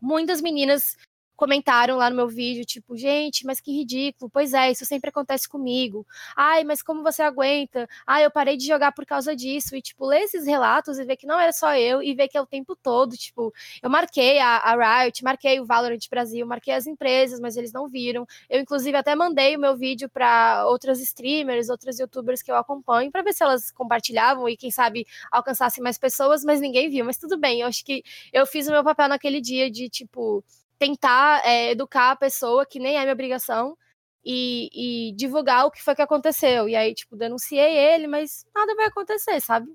muitas 0.04 0.42
meninas 0.42 0.98
comentaram 1.44 1.98
lá 1.98 2.10
no 2.10 2.16
meu 2.16 2.30
vídeo, 2.30 2.64
tipo, 2.64 2.96
gente, 2.96 3.46
mas 3.46 3.60
que 3.60 3.70
ridículo. 3.70 4.32
Pois 4.32 4.54
é, 4.54 4.72
isso 4.72 4.86
sempre 4.86 5.10
acontece 5.10 5.48
comigo. 5.50 6.08
Ai, 6.38 6.64
mas 6.64 6.82
como 6.82 7.04
você 7.04 7.22
aguenta? 7.22 7.86
Ai, 8.08 8.24
eu 8.24 8.32
parei 8.32 8.56
de 8.56 8.66
jogar 8.66 8.94
por 8.94 9.06
causa 9.06 9.36
disso. 9.36 9.76
E, 9.76 9.82
tipo, 9.82 10.06
ler 10.06 10.22
esses 10.22 10.46
relatos 10.46 10.98
e 10.98 11.04
ver 11.04 11.18
que 11.18 11.28
não 11.28 11.38
era 11.38 11.52
só 11.52 11.76
eu 11.76 12.02
e 12.02 12.16
ver 12.16 12.30
que 12.30 12.38
é 12.38 12.42
o 12.42 12.46
tempo 12.46 12.78
todo. 12.78 13.18
Tipo, 13.18 13.54
eu 13.82 13.90
marquei 13.90 14.40
a, 14.40 14.56
a 14.58 15.04
Riot, 15.04 15.22
marquei 15.22 15.60
o 15.60 15.66
Valorant 15.66 16.00
Brasil, 16.10 16.48
marquei 16.48 16.74
as 16.74 16.88
empresas, 16.88 17.42
mas 17.42 17.58
eles 17.58 17.74
não 17.74 17.90
viram. 17.90 18.26
Eu, 18.50 18.62
inclusive, 18.62 18.96
até 18.96 19.14
mandei 19.14 19.58
o 19.58 19.60
meu 19.60 19.76
vídeo 19.76 20.10
para 20.10 20.66
outras 20.68 21.02
streamers, 21.02 21.68
outras 21.68 22.00
youtubers 22.00 22.42
que 22.42 22.52
eu 22.52 22.56
acompanho, 22.56 23.12
para 23.12 23.22
ver 23.22 23.34
se 23.34 23.44
elas 23.44 23.70
compartilhavam 23.70 24.48
e, 24.48 24.56
quem 24.56 24.72
sabe, 24.72 25.06
alcançassem 25.30 25.84
mais 25.84 25.98
pessoas, 25.98 26.42
mas 26.42 26.62
ninguém 26.62 26.90
viu. 26.90 27.04
Mas 27.04 27.18
tudo 27.18 27.38
bem, 27.38 27.60
eu 27.62 27.68
acho 27.68 27.84
que 27.84 28.02
eu 28.32 28.46
fiz 28.46 28.66
o 28.70 28.72
meu 28.72 28.84
papel 28.84 29.10
naquele 29.10 29.42
dia 29.42 29.70
de, 29.70 29.90
tipo, 29.90 30.42
tentar 30.84 31.42
é, 31.46 31.72
educar 31.72 32.12
a 32.12 32.16
pessoa, 32.16 32.66
que 32.66 32.80
nem 32.80 32.98
é 32.98 33.02
minha 33.02 33.14
obrigação, 33.14 33.78
e, 34.26 35.10
e, 35.10 35.14
divulgar 35.14 35.66
o 35.66 35.72
que 35.72 35.82
foi 35.84 35.96
que 35.96 36.02
aconteceu. 36.02 36.68
E 36.68 36.76
aí, 36.76 36.94
tipo, 36.94 37.16
denunciei 37.16 37.78
ele, 37.78 38.08
mas 38.08 38.46
nada 38.56 38.76
vai 38.76 38.86
acontecer, 38.88 39.40
sabe? 39.42 39.68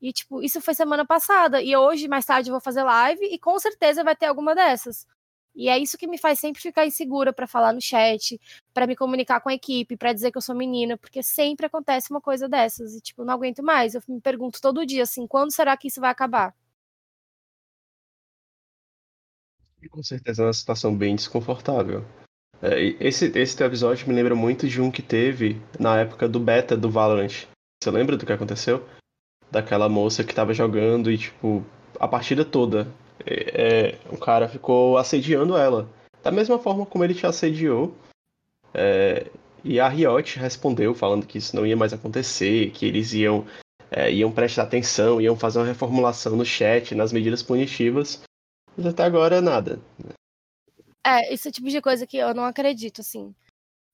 E, 0.00 0.12
tipo, 0.12 0.42
isso 0.42 0.60
foi 0.60 0.74
semana 0.74 1.06
passada. 1.06 1.62
E 1.62 1.76
hoje, 1.76 2.08
mais 2.08 2.26
tarde, 2.26 2.50
eu 2.50 2.54
vou 2.54 2.60
fazer 2.60 2.82
live 2.82 3.24
e 3.26 3.38
com 3.38 3.58
certeza 3.58 4.04
vai 4.04 4.16
ter 4.16 4.26
alguma 4.26 4.54
dessas. 4.54 5.06
E 5.54 5.68
é 5.68 5.78
isso 5.78 5.96
que 5.98 6.06
me 6.06 6.18
faz 6.18 6.40
sempre 6.40 6.60
ficar 6.60 6.86
insegura 6.86 7.32
para 7.32 7.46
falar 7.46 7.72
no 7.72 7.80
chat, 7.80 8.40
para 8.74 8.86
me 8.86 8.96
comunicar 8.96 9.40
com 9.40 9.48
a 9.48 9.54
equipe, 9.54 9.96
para 9.96 10.12
dizer 10.12 10.32
que 10.32 10.38
eu 10.38 10.42
sou 10.42 10.54
menina, 10.54 10.98
porque 10.98 11.22
sempre 11.22 11.66
acontece 11.66 12.10
uma 12.10 12.20
coisa 12.20 12.48
dessas. 12.48 12.94
E, 12.94 13.00
tipo, 13.00 13.24
não 13.24 13.34
aguento 13.34 13.62
mais. 13.62 13.94
Eu 13.94 14.02
me 14.08 14.20
pergunto 14.20 14.60
todo 14.60 14.86
dia, 14.86 15.04
assim, 15.04 15.26
quando 15.26 15.52
será 15.52 15.76
que 15.76 15.88
isso 15.88 16.00
vai 16.00 16.10
acabar? 16.10 16.54
Com 19.88 20.02
certeza 20.02 20.42
é 20.42 20.46
uma 20.46 20.52
situação 20.52 20.94
bem 20.94 21.16
desconfortável. 21.16 22.04
É, 22.62 22.80
esse, 23.00 23.26
esse 23.38 23.56
teu 23.56 23.66
episódio 23.66 24.08
me 24.08 24.14
lembra 24.14 24.34
muito 24.34 24.68
de 24.68 24.80
um 24.80 24.90
que 24.90 25.02
teve 25.02 25.60
na 25.78 25.98
época 25.98 26.28
do 26.28 26.40
beta 26.40 26.76
do 26.76 26.90
Valorant. 26.90 27.46
Você 27.82 27.90
lembra 27.90 28.16
do 28.16 28.24
que 28.24 28.32
aconteceu? 28.32 28.86
Daquela 29.50 29.88
moça 29.88 30.24
que 30.24 30.34
tava 30.34 30.54
jogando 30.54 31.10
e, 31.10 31.18
tipo, 31.18 31.64
a 32.00 32.08
partida 32.08 32.44
toda, 32.44 32.88
é, 33.26 33.94
é, 33.94 33.98
o 34.10 34.16
cara 34.16 34.48
ficou 34.48 34.96
assediando 34.96 35.56
ela. 35.56 35.88
Da 36.22 36.30
mesma 36.30 36.58
forma 36.58 36.86
como 36.86 37.04
ele 37.04 37.14
te 37.14 37.26
assediou. 37.26 37.94
É, 38.72 39.26
e 39.62 39.78
a 39.78 39.88
Riot 39.88 40.38
respondeu 40.38 40.94
falando 40.94 41.26
que 41.26 41.38
isso 41.38 41.54
não 41.54 41.66
ia 41.66 41.76
mais 41.76 41.92
acontecer, 41.92 42.70
que 42.70 42.86
eles 42.86 43.12
iam, 43.12 43.46
é, 43.90 44.10
iam 44.12 44.32
prestar 44.32 44.64
atenção, 44.64 45.20
iam 45.20 45.36
fazer 45.36 45.58
uma 45.58 45.66
reformulação 45.66 46.36
no 46.36 46.44
chat, 46.44 46.94
nas 46.94 47.12
medidas 47.12 47.42
punitivas. 47.42 48.22
Mas 48.76 48.86
até 48.86 49.04
agora 49.04 49.40
nada. 49.40 49.80
É, 51.06 51.32
esse 51.32 51.50
tipo 51.50 51.68
de 51.68 51.80
coisa 51.80 52.06
que 52.06 52.16
eu 52.16 52.34
não 52.34 52.44
acredito, 52.44 53.00
assim. 53.00 53.34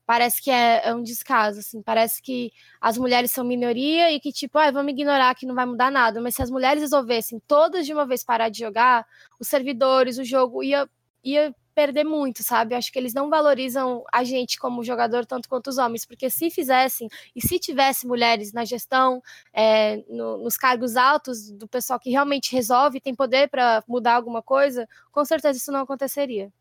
Parece 0.07 0.43
que 0.43 0.51
é, 0.51 0.89
é 0.89 0.95
um 0.95 1.03
descaso, 1.03 1.61
assim. 1.61 1.83
Parece 1.83 2.23
que 2.23 2.53
as 2.81 2.99
mulheres 2.99 3.31
são 3.31 3.45
minoria 3.45 4.11
e 4.13 4.19
que, 4.19 4.33
tipo, 4.33 4.59
ah, 4.59 4.71
vamos 4.71 4.93
ignorar 4.93 5.35
que 5.35 5.47
não 5.47 5.55
vai 5.55 5.67
mudar 5.67 5.91
nada. 5.91 6.21
Mas 6.21 6.35
se 6.35 6.43
as 6.43 6.51
mulheres 6.51 6.83
resolvessem 6.83 7.41
todas 7.47 7.87
de 7.87 7.93
uma 7.93 8.07
vez 8.07 8.25
parar 8.25 8.49
de 8.49 8.59
jogar, 8.59 9.07
os 9.39 9.49
servidores, 9.49 10.19
o 10.19 10.25
jogo 10.25 10.63
ia, 10.63 10.89
ia 11.23 11.55
perder 11.75 12.05
muito, 12.05 12.43
sabe? 12.43 12.75
Acho 12.75 12.93
que 12.93 12.99
eles 12.99 13.15
não 13.15 13.31
valorizam 13.31 14.05
a 14.13 14.25
gente 14.25 14.59
como 14.59 14.85
jogador 14.85 15.25
tanto 15.27 15.49
quanto 15.49 15.69
os 15.69 15.79
homens, 15.79 16.05
porque 16.05 16.29
se 16.31 16.51
fizessem 16.51 17.09
e 17.35 17.41
se 17.41 17.59
tivesse 17.59 18.07
mulheres 18.07 18.53
na 18.53 18.65
gestão, 18.65 19.23
é, 19.53 20.05
no, 20.09 20.39
nos 20.39 20.57
cargos 20.57 20.97
altos 20.97 21.51
do 21.51 21.69
pessoal 21.69 21.99
que 21.99 22.11
realmente 22.11 22.53
resolve, 22.53 23.01
tem 23.01 23.15
poder 23.15 23.49
para 23.49 23.83
mudar 23.89 24.15
alguma 24.15 24.43
coisa, 24.43 24.89
com 25.13 25.25
certeza 25.25 25.59
isso 25.59 25.73
não 25.73 25.81
aconteceria. 25.81 26.53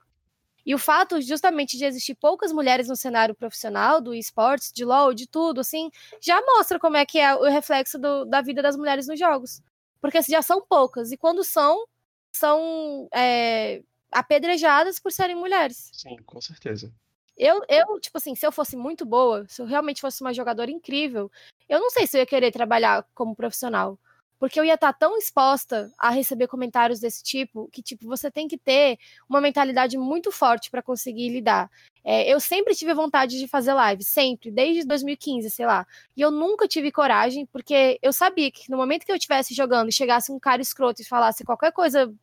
E 0.65 0.75
o 0.75 0.77
fato 0.77 1.21
justamente 1.21 1.77
de 1.77 1.85
existir 1.85 2.15
poucas 2.15 2.51
mulheres 2.51 2.87
no 2.87 2.95
cenário 2.95 3.33
profissional 3.33 4.01
do 4.01 4.13
esportes, 4.13 4.71
de 4.71 4.85
LoL, 4.85 5.13
de 5.13 5.27
tudo, 5.27 5.61
assim, 5.61 5.89
já 6.21 6.39
mostra 6.41 6.79
como 6.79 6.97
é 6.97 7.05
que 7.05 7.17
é 7.17 7.33
o 7.33 7.43
reflexo 7.49 7.97
do, 7.97 8.25
da 8.25 8.41
vida 8.41 8.61
das 8.61 8.75
mulheres 8.75 9.07
nos 9.07 9.17
jogos. 9.17 9.61
Porque 10.01 10.21
já 10.21 10.41
são 10.41 10.61
poucas, 10.61 11.11
e 11.11 11.17
quando 11.17 11.43
são, 11.43 11.85
são 12.31 13.07
é, 13.13 13.81
apedrejadas 14.11 14.99
por 14.99 15.11
serem 15.11 15.35
mulheres. 15.35 15.89
Sim, 15.93 16.17
com 16.25 16.41
certeza. 16.41 16.91
Eu, 17.37 17.63
eu, 17.69 17.99
tipo 18.01 18.17
assim, 18.17 18.35
se 18.35 18.45
eu 18.45 18.51
fosse 18.51 18.75
muito 18.75 19.05
boa, 19.05 19.45
se 19.47 19.61
eu 19.61 19.65
realmente 19.65 20.01
fosse 20.01 20.21
uma 20.21 20.33
jogadora 20.33 20.69
incrível, 20.69 21.31
eu 21.69 21.79
não 21.79 21.89
sei 21.89 22.05
se 22.05 22.17
eu 22.17 22.19
ia 22.19 22.25
querer 22.25 22.51
trabalhar 22.51 23.05
como 23.13 23.35
profissional. 23.35 23.97
Porque 24.37 24.57
eu 24.57 24.63
ia 24.63 24.75
estar 24.75 24.93
tão 24.93 25.17
exposta 25.17 25.91
a 25.97 26.09
receber 26.09 26.47
comentários 26.47 27.01
desse 27.01 27.21
tipo, 27.21 27.69
que, 27.73 27.81
tipo, 27.81 28.07
você 28.07 28.31
tem 28.31 28.47
que 28.47 28.57
ter 28.57 28.97
uma 29.27 29.41
mentalidade 29.41 29.97
muito 29.97 30.31
forte 30.31 30.71
para 30.71 30.81
conseguir 30.81 31.29
lidar. 31.29 31.69
É, 32.03 32.33
eu 32.33 32.39
sempre 32.39 32.73
tive 32.73 32.93
vontade 32.93 33.37
de 33.37 33.47
fazer 33.47 33.73
live, 33.73 34.01
sempre, 34.01 34.49
desde 34.49 34.85
2015, 34.85 35.49
sei 35.49 35.65
lá. 35.65 35.85
E 36.15 36.21
eu 36.21 36.31
nunca 36.31 36.69
tive 36.69 36.89
coragem, 36.89 37.45
porque 37.47 37.99
eu 38.01 38.13
sabia 38.13 38.49
que 38.49 38.71
no 38.71 38.77
momento 38.77 39.05
que 39.05 39.11
eu 39.11 39.17
estivesse 39.17 39.53
jogando 39.53 39.89
e 39.89 39.93
chegasse 39.93 40.31
um 40.31 40.39
cara 40.39 40.61
escroto 40.61 41.01
e 41.01 41.05
falasse 41.05 41.43
qualquer 41.43 41.73
coisa 41.73 42.13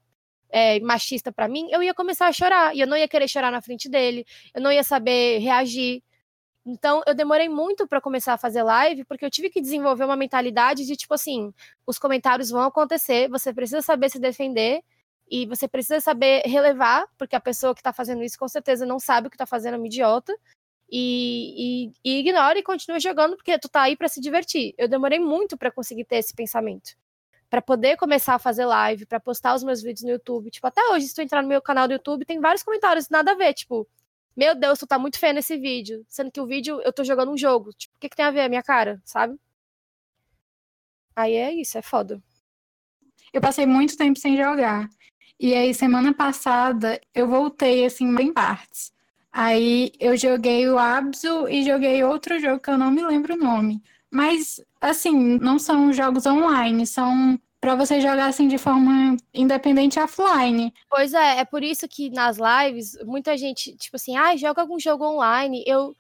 é, 0.51 0.81
machista 0.81 1.33
para 1.33 1.49
mim, 1.49 1.69
eu 1.71 1.83
ia 1.83 1.95
começar 1.95 2.27
a 2.27 2.33
chorar. 2.33 2.75
E 2.75 2.81
eu 2.81 2.87
não 2.87 2.97
ia 2.97 3.09
querer 3.09 3.29
chorar 3.29 3.51
na 3.51 3.63
frente 3.63 3.89
dele, 3.89 4.27
eu 4.55 4.61
não 4.61 4.73
ia 4.73 4.83
saber 4.83 5.39
reagir. 5.39 6.03
Então, 6.65 7.03
eu 7.07 7.15
demorei 7.15 7.49
muito 7.49 7.87
para 7.87 8.01
começar 8.01 8.35
a 8.35 8.39
fazer 8.39 8.63
live, 8.63 9.05
porque 9.05 9.25
eu 9.25 9.31
tive 9.31 9.51
que 9.51 9.61
desenvolver 9.61 10.05
uma 10.05 10.17
mentalidade 10.17 10.85
de 10.85 10.97
tipo 10.97 11.15
assim: 11.15 11.53
os 11.87 11.99
comentários 11.99 12.51
vão 12.51 12.63
acontecer, 12.63 13.29
você 13.29 13.55
precisa 13.55 13.83
saber 13.83 14.11
se 14.11 14.19
defender 14.19 14.83
e 15.31 15.47
você 15.47 15.69
precisa 15.69 16.01
saber 16.01 16.43
relevar, 16.45 17.07
porque 17.19 17.37
a 17.37 17.41
pessoa 17.41 17.75
que 17.75 17.81
está 17.81 17.93
fazendo 17.93 18.23
isso 18.23 18.39
com 18.39 18.49
certeza 18.49 18.87
não 18.87 18.99
sabe 18.99 19.27
o 19.29 19.31
que 19.31 19.37
está 19.37 19.47
fazendo, 19.47 19.75
é 19.75 19.79
uma 19.79 19.87
idiota. 19.87 20.37
E, 20.91 21.91
e, 22.05 22.13
e 22.17 22.21
ignora 22.21 22.59
e 22.59 22.63
continua 22.63 23.01
jogando 23.01 23.37
porque 23.37 23.59
tu 23.59 23.69
tá 23.69 23.83
aí 23.83 23.97
para 23.97 24.09
se 24.09 24.21
divertir. 24.21 24.75
Eu 24.79 24.89
demorei 24.89 25.19
muito 25.19 25.57
para 25.57 25.71
conseguir 25.71 26.05
ter 26.05 26.17
esse 26.17 26.35
pensamento. 26.35 26.97
Para 27.49 27.63
poder 27.63 27.97
começar 27.97 28.35
a 28.35 28.39
fazer 28.39 28.65
live, 28.65 29.07
para 29.07 29.21
postar 29.21 29.55
os 29.55 29.63
meus 29.63 29.83
vídeos 29.83 30.03
no 30.03 30.11
YouTube. 30.11 30.51
Tipo, 30.51 30.67
até 30.67 30.83
hoje, 30.91 31.09
se 31.09 31.15
tu 31.15 31.23
entrar 31.23 31.43
no 31.43 31.49
meu 31.49 31.63
canal 31.63 31.87
do 31.87 31.93
YouTube, 31.93 32.25
tem 32.25 32.41
vários 32.41 32.63
comentários 32.63 33.09
nada 33.09 33.33
a 33.33 33.35
ver, 33.35 33.55
tipo, 33.55 33.89
meu 34.37 34.55
Deus, 34.55 34.79
tu 34.79 34.87
tá 34.87 34.99
muito 34.99 35.19
feio 35.19 35.35
nesse 35.35 35.57
vídeo. 35.57 36.05
Sendo 36.09 36.31
que 36.31 36.41
o 36.41 36.47
vídeo 36.47 36.81
eu 36.83 36.93
tô 36.93 37.03
jogando 37.05 37.33
um 37.33 37.39
jogo. 37.39 37.73
Tipo, 37.73 37.95
o 37.97 37.99
que, 37.99 38.09
que 38.09 38.17
tem 38.17 38.25
a 38.27 38.31
ver 38.31 38.43
a 38.43 38.49
minha 38.49 38.63
cara, 38.63 39.01
sabe? 39.05 39.39
Aí 41.15 41.35
é 41.35 41.53
isso, 41.53 41.79
é 41.79 41.83
foda. 41.83 42.23
Eu 43.33 43.41
passei 43.41 43.65
muito 43.65 43.97
tempo 43.97 44.19
sem 44.19 44.37
jogar. 44.37 44.89
E 45.41 45.55
aí, 45.55 45.73
semana 45.75 46.15
passada, 46.15 47.01
eu 47.15 47.29
voltei, 47.29 47.85
assim, 47.87 48.07
em 48.07 48.33
partes. 48.33 48.93
Aí 49.33 49.93
eu 50.01 50.17
joguei 50.17 50.69
o 50.69 50.79
Abzu 50.79 51.49
e 51.49 51.63
joguei 51.65 52.03
outro 52.05 52.39
jogo 52.39 52.61
que 52.61 52.71
eu 52.71 52.79
não 52.79 52.91
me 52.91 53.03
lembro 53.03 53.35
o 53.35 53.37
nome. 53.37 53.83
Mas, 54.11 54.61
assim, 54.81 55.39
não 55.39 55.59
são 55.59 55.93
jogos 55.93 56.27
online, 56.27 56.87
são 56.87 57.39
para 57.61 57.75
você 57.75 58.01
jogar 58.01 58.27
assim 58.27 58.47
de 58.47 58.59
forma 58.59 59.17
independente 59.35 59.99
offline. 59.99 60.73
Pois 60.89 61.13
é, 61.15 61.39
é 61.39 61.45
por 61.45 61.65
isso 61.65 61.89
que 61.89 62.11
nas 62.11 62.39
lives, 62.39 62.97
muita 63.05 63.37
gente, 63.37 63.77
tipo 63.77 63.97
assim, 63.97 64.17
ah, 64.17 64.37
joga 64.37 64.61
algum 64.61 64.79
jogo 64.79 65.05
online. 65.05 65.65
Eu 65.67 65.95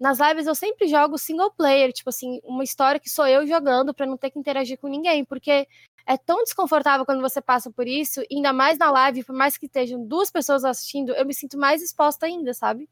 nas 0.00 0.18
lives 0.18 0.46
eu 0.46 0.54
sempre 0.54 0.88
jogo 0.88 1.18
single 1.18 1.50
player, 1.50 1.92
tipo 1.92 2.08
assim, 2.08 2.40
uma 2.42 2.64
história 2.64 2.98
que 2.98 3.10
sou 3.10 3.26
eu 3.26 3.46
jogando 3.46 3.92
para 3.92 4.06
não 4.06 4.16
ter 4.16 4.30
que 4.30 4.38
interagir 4.38 4.78
com 4.78 4.88
ninguém, 4.88 5.26
porque 5.26 5.68
é 6.06 6.16
tão 6.16 6.42
desconfortável 6.42 7.04
quando 7.04 7.20
você 7.20 7.42
passa 7.42 7.70
por 7.70 7.86
isso, 7.86 8.22
ainda 8.32 8.50
mais 8.50 8.78
na 8.78 8.90
live, 8.90 9.24
por 9.24 9.34
mais 9.34 9.58
que 9.58 9.66
estejam 9.66 10.02
duas 10.02 10.30
pessoas 10.30 10.64
assistindo, 10.64 11.12
eu 11.12 11.26
me 11.26 11.34
sinto 11.34 11.58
mais 11.58 11.82
exposta 11.82 12.24
ainda, 12.24 12.54
sabe? 12.54 12.88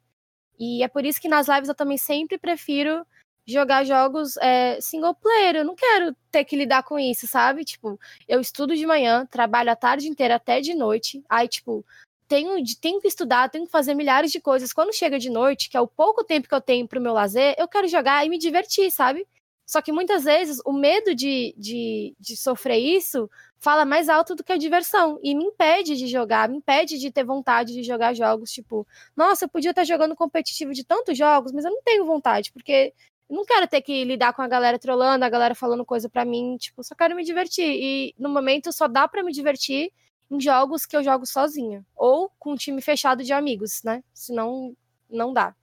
E 0.59 0.83
é 0.83 0.89
por 0.89 1.07
isso 1.07 1.19
que 1.21 1.29
nas 1.29 1.49
lives 1.49 1.69
eu 1.71 1.75
também 1.75 1.97
sempre 1.97 2.37
prefiro 2.37 3.07
jogar 3.49 3.85
jogos 3.85 4.37
é, 4.37 4.79
single 4.81 5.15
player. 5.15 5.57
Eu 5.57 5.65
não 5.65 5.75
quero 5.75 6.15
ter 6.31 6.45
que 6.45 6.55
lidar 6.55 6.83
com 6.83 6.99
isso, 6.99 7.27
sabe? 7.27 7.65
Tipo, 7.65 7.99
eu 8.29 8.41
estudo 8.41 8.77
de 8.77 8.87
manhã, 8.87 9.27
trabalho 9.27 9.71
a 9.71 9.77
tarde 9.77 10.09
inteira 10.09 10.37
até 10.37 10.61
de 10.61 10.75
noite. 10.75 11.23
Aí, 11.29 11.49
tipo, 11.49 11.85
tenho, 12.29 12.63
tenho 12.81 13.01
que 13.01 13.09
estudar, 13.09 13.49
tenho 13.49 13.65
que 13.65 13.73
fazer 13.73 13.95
milhares 13.95 14.31
de 14.31 14.41
coisas. 14.41 14.73
Quando 14.73 14.95
chega 14.95 15.19
de 15.19 15.31
noite, 15.31 15.71
que 15.71 15.77
é 15.77 15.81
o 15.81 15.89
pouco 15.89 16.23
tempo 16.23 16.49
que 16.49 16.55
eu 16.55 16.61
tenho 16.61 16.87
pro 16.87 17.01
meu 17.01 17.15
lazer, 17.15 17.55
eu 17.59 17.67
quero 17.67 17.89
jogar 17.89 18.25
e 18.27 18.29
me 18.29 18.39
divertir, 18.39 18.91
sabe? 18.91 19.27
Só 19.67 19.83
que 19.83 19.93
muitas 19.93 20.25
vezes 20.25 20.59
o 20.65 20.73
medo 20.73 21.15
de, 21.15 21.55
de, 21.59 22.15
de 22.19 22.37
sofrer 22.37 22.79
isso 22.79 23.29
fala 23.59 23.85
mais 23.85 24.09
alto 24.09 24.35
do 24.35 24.43
que 24.43 24.53
a 24.53 24.57
diversão 24.57 25.19
e 25.23 25.35
me 25.35 25.45
impede 25.45 25.95
de 25.97 26.07
jogar, 26.07 26.49
me 26.49 26.57
impede 26.57 26.99
de 26.99 27.11
ter 27.11 27.25
vontade 27.25 27.75
de 27.75 27.83
jogar 27.83 28.15
jogos. 28.15 28.51
Tipo, 28.51 28.87
nossa, 29.15 29.45
eu 29.45 29.49
podia 29.49 29.71
estar 29.71 29.85
jogando 29.85 30.17
competitivo 30.17 30.73
de 30.73 30.85
tantos 30.85 31.19
jogos, 31.19 31.53
mas 31.53 31.67
eu 31.67 31.71
não 31.71 31.83
tenho 31.83 32.07
vontade, 32.07 32.51
porque 32.51 32.95
não 33.29 33.45
quero 33.45 33.69
ter 33.69 33.83
que 33.83 34.05
lidar 34.05 34.33
com 34.33 34.43
a 34.43 34.49
galera 34.49 34.79
trolando, 34.79 35.25
a 35.25 35.29
galera 35.29 35.55
falando 35.55 35.85
coisa 35.85 36.09
para 36.09 36.25
mim, 36.25 36.57
tipo, 36.57 36.83
só 36.83 36.95
quero 36.95 37.15
me 37.15 37.25
divertir. 37.25 37.67
E 37.67 38.15
no 38.19 38.29
momento 38.29 38.73
só 38.73 38.89
dá 38.89 39.07
para 39.07 39.23
me 39.23 39.33
divertir 39.33 39.93
em 40.31 40.41
jogos 40.41 40.87
que 40.87 40.97
eu 40.97 41.03
jogo 41.03 41.27
sozinha 41.27 41.85
ou 41.97 42.31
com 42.39 42.53
um 42.53 42.57
time 42.57 42.81
fechado 42.81 43.23
de 43.23 43.33
amigos, 43.33 43.83
né? 43.83 44.03
Senão 44.15 44.75
não 45.11 45.33
dá. 45.33 45.55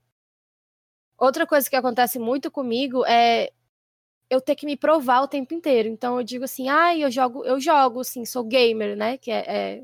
Outra 1.17 1.47
coisa 1.47 1.69
que 1.69 1.75
acontece 1.75 2.19
muito 2.19 2.51
comigo 2.51 3.05
é 3.05 3.51
eu 4.29 4.41
ter 4.41 4.55
que 4.55 4.65
me 4.65 4.77
provar 4.77 5.21
o 5.21 5.27
tempo 5.27 5.53
inteiro. 5.53 5.89
Então 5.89 6.17
eu 6.19 6.23
digo 6.23 6.45
assim, 6.45 6.69
ah, 6.69 6.95
eu 6.97 7.09
jogo, 7.11 7.45
eu 7.45 7.59
jogo, 7.59 8.01
assim, 8.01 8.25
sou 8.25 8.43
gamer, 8.43 8.95
né? 8.97 9.17
Que 9.17 9.31
é, 9.31 9.45
é 9.47 9.83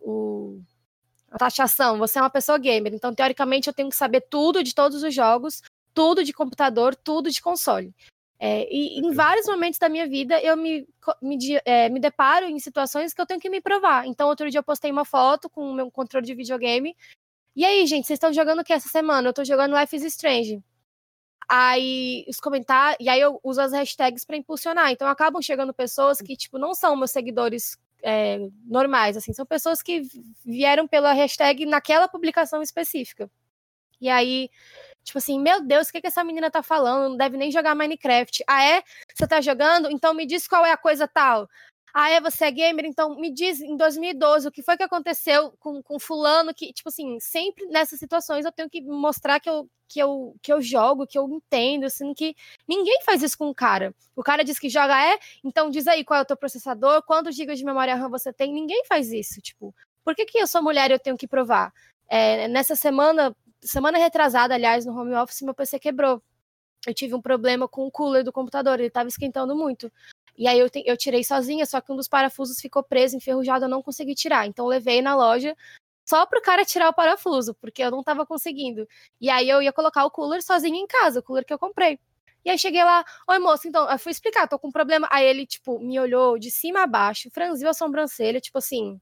o 0.00 0.60
a 1.30 1.38
taxação, 1.38 1.98
você 1.98 2.18
é 2.18 2.22
uma 2.22 2.30
pessoa 2.30 2.56
gamer, 2.56 2.94
então 2.94 3.14
teoricamente 3.14 3.68
eu 3.68 3.74
tenho 3.74 3.90
que 3.90 3.96
saber 3.96 4.22
tudo 4.22 4.62
de 4.62 4.74
todos 4.74 5.02
os 5.02 5.12
jogos 5.14 5.60
tudo 5.96 6.22
de 6.22 6.34
computador, 6.34 6.94
tudo 6.94 7.30
de 7.30 7.40
console. 7.40 7.94
É, 8.38 8.68
e 8.70 8.98
em 8.98 9.14
vários 9.14 9.46
momentos 9.46 9.78
da 9.78 9.88
minha 9.88 10.06
vida 10.06 10.38
eu 10.42 10.54
me, 10.58 10.86
me, 11.22 11.38
é, 11.64 11.88
me, 11.88 11.98
deparo 11.98 12.44
em 12.44 12.58
situações 12.58 13.14
que 13.14 13.20
eu 13.20 13.24
tenho 13.24 13.40
que 13.40 13.48
me 13.48 13.62
provar. 13.62 14.06
Então, 14.06 14.28
outro 14.28 14.50
dia 14.50 14.60
eu 14.60 14.62
postei 14.62 14.92
uma 14.92 15.06
foto 15.06 15.48
com 15.48 15.62
o 15.70 15.74
meu 15.74 15.90
controle 15.90 16.26
de 16.26 16.34
videogame. 16.34 16.94
E 17.56 17.64
aí, 17.64 17.86
gente, 17.86 18.06
vocês 18.06 18.18
estão 18.18 18.30
jogando 18.30 18.60
o 18.60 18.64
que 18.64 18.74
essa 18.74 18.90
semana? 18.90 19.26
Eu 19.26 19.32
tô 19.32 19.42
jogando 19.42 19.74
Life 19.74 19.96
is 19.96 20.04
Strange. 20.04 20.62
Aí 21.48 22.26
os 22.28 22.38
comentários. 22.38 22.98
E 23.00 23.08
aí 23.08 23.20
eu 23.20 23.40
uso 23.42 23.62
as 23.62 23.72
hashtags 23.72 24.22
para 24.26 24.36
impulsionar. 24.36 24.90
Então 24.92 25.08
acabam 25.08 25.40
chegando 25.40 25.72
pessoas 25.72 26.18
que, 26.20 26.36
tipo, 26.36 26.58
não 26.58 26.74
são 26.74 26.94
meus 26.94 27.12
seguidores 27.12 27.78
é, 28.02 28.38
normais, 28.66 29.16
assim, 29.16 29.32
são 29.32 29.46
pessoas 29.46 29.80
que 29.80 30.02
vieram 30.44 30.86
pela 30.86 31.14
hashtag 31.14 31.64
naquela 31.64 32.06
publicação 32.06 32.60
específica. 32.60 33.30
E 33.98 34.10
aí 34.10 34.50
Tipo 35.06 35.18
assim, 35.18 35.40
meu 35.40 35.60
Deus, 35.62 35.88
o 35.88 35.92
que, 35.92 36.00
que 36.00 36.08
essa 36.08 36.24
menina 36.24 36.50
tá 36.50 36.64
falando? 36.64 37.10
Não 37.10 37.16
deve 37.16 37.36
nem 37.36 37.48
jogar 37.52 37.76
Minecraft. 37.76 38.42
Ah, 38.44 38.64
é? 38.64 38.82
Você 39.14 39.24
tá 39.26 39.40
jogando? 39.40 39.88
Então 39.88 40.12
me 40.12 40.26
diz 40.26 40.48
qual 40.48 40.66
é 40.66 40.72
a 40.72 40.76
coisa 40.76 41.06
tal. 41.06 41.48
Ah, 41.94 42.10
é? 42.10 42.20
Você 42.20 42.44
é 42.44 42.50
gamer? 42.50 42.84
Então 42.84 43.16
me 43.16 43.30
diz 43.32 43.60
em 43.60 43.76
2012 43.76 44.48
o 44.48 44.50
que 44.50 44.62
foi 44.64 44.76
que 44.76 44.82
aconteceu 44.82 45.52
com, 45.60 45.80
com 45.80 45.98
fulano 46.00 46.52
que, 46.52 46.72
tipo 46.72 46.88
assim, 46.88 47.20
sempre 47.20 47.66
nessas 47.66 48.00
situações 48.00 48.44
eu 48.44 48.50
tenho 48.50 48.68
que 48.68 48.82
mostrar 48.82 49.38
que 49.38 49.48
eu, 49.48 49.70
que 49.88 50.00
eu, 50.00 50.34
que 50.42 50.52
eu 50.52 50.60
jogo, 50.60 51.06
que 51.06 51.16
eu 51.16 51.28
entendo, 51.30 51.84
assim, 51.84 52.12
que 52.12 52.34
ninguém 52.66 53.00
faz 53.04 53.22
isso 53.22 53.38
com 53.38 53.48
o 53.48 53.54
cara. 53.54 53.94
O 54.16 54.24
cara 54.24 54.42
diz 54.42 54.58
que 54.58 54.68
joga 54.68 55.00
é, 55.00 55.18
então 55.44 55.70
diz 55.70 55.86
aí 55.86 56.04
qual 56.04 56.18
é 56.18 56.22
o 56.22 56.26
teu 56.26 56.36
processador, 56.36 57.02
quantos 57.04 57.36
gigas 57.36 57.58
de 57.58 57.64
memória 57.64 57.94
RAM 57.94 58.10
você 58.10 58.32
tem, 58.32 58.52
ninguém 58.52 58.84
faz 58.86 59.12
isso, 59.12 59.40
tipo, 59.40 59.72
Por 60.04 60.16
que, 60.16 60.26
que 60.26 60.38
eu 60.38 60.48
sou 60.48 60.62
mulher 60.62 60.90
e 60.90 60.94
eu 60.94 60.98
tenho 60.98 61.16
que 61.16 61.28
provar? 61.28 61.72
É, 62.08 62.48
nessa 62.48 62.74
semana, 62.76 63.34
semana 63.66 63.98
retrasada, 63.98 64.54
aliás, 64.54 64.86
no 64.86 64.98
home 64.98 65.14
office, 65.14 65.42
meu 65.42 65.54
PC 65.54 65.78
quebrou. 65.78 66.22
Eu 66.86 66.94
tive 66.94 67.14
um 67.14 67.20
problema 67.22 67.68
com 67.68 67.86
o 67.86 67.90
cooler 67.90 68.24
do 68.24 68.32
computador, 68.32 68.78
ele 68.78 68.88
estava 68.88 69.08
esquentando 69.08 69.56
muito. 69.56 69.92
E 70.38 70.46
aí 70.46 70.58
eu, 70.58 70.70
te, 70.70 70.82
eu 70.86 70.96
tirei 70.96 71.24
sozinha, 71.24 71.66
só 71.66 71.80
que 71.80 71.92
um 71.92 71.96
dos 71.96 72.08
parafusos 72.08 72.60
ficou 72.60 72.82
preso, 72.82 73.16
enferrujado, 73.16 73.64
eu 73.64 73.68
não 73.68 73.82
consegui 73.82 74.14
tirar. 74.14 74.46
Então 74.46 74.66
levei 74.66 75.02
na 75.02 75.16
loja 75.16 75.56
só 76.06 76.24
pro 76.26 76.40
cara 76.40 76.64
tirar 76.64 76.88
o 76.88 76.94
parafuso, 76.94 77.54
porque 77.54 77.82
eu 77.82 77.90
não 77.90 78.02
tava 78.02 78.24
conseguindo. 78.24 78.86
E 79.20 79.28
aí 79.30 79.48
eu 79.48 79.60
ia 79.60 79.72
colocar 79.72 80.04
o 80.04 80.10
cooler 80.10 80.42
sozinho 80.42 80.76
em 80.76 80.86
casa, 80.86 81.20
o 81.20 81.22
cooler 81.22 81.44
que 81.44 81.52
eu 81.52 81.58
comprei. 81.58 81.98
E 82.44 82.50
aí 82.50 82.58
cheguei 82.58 82.84
lá, 82.84 83.04
oi 83.28 83.38
moço, 83.40 83.66
então, 83.66 83.90
eu 83.90 83.98
fui 83.98 84.12
explicar, 84.12 84.46
tô 84.46 84.58
com 84.58 84.68
um 84.68 84.72
problema. 84.72 85.08
Aí 85.10 85.26
ele, 85.26 85.44
tipo, 85.46 85.80
me 85.80 85.98
olhou 85.98 86.38
de 86.38 86.50
cima 86.50 86.84
a 86.84 86.86
baixo, 86.86 87.28
franziu 87.32 87.68
a 87.68 87.74
sobrancelha, 87.74 88.40
tipo 88.40 88.58
assim, 88.58 89.00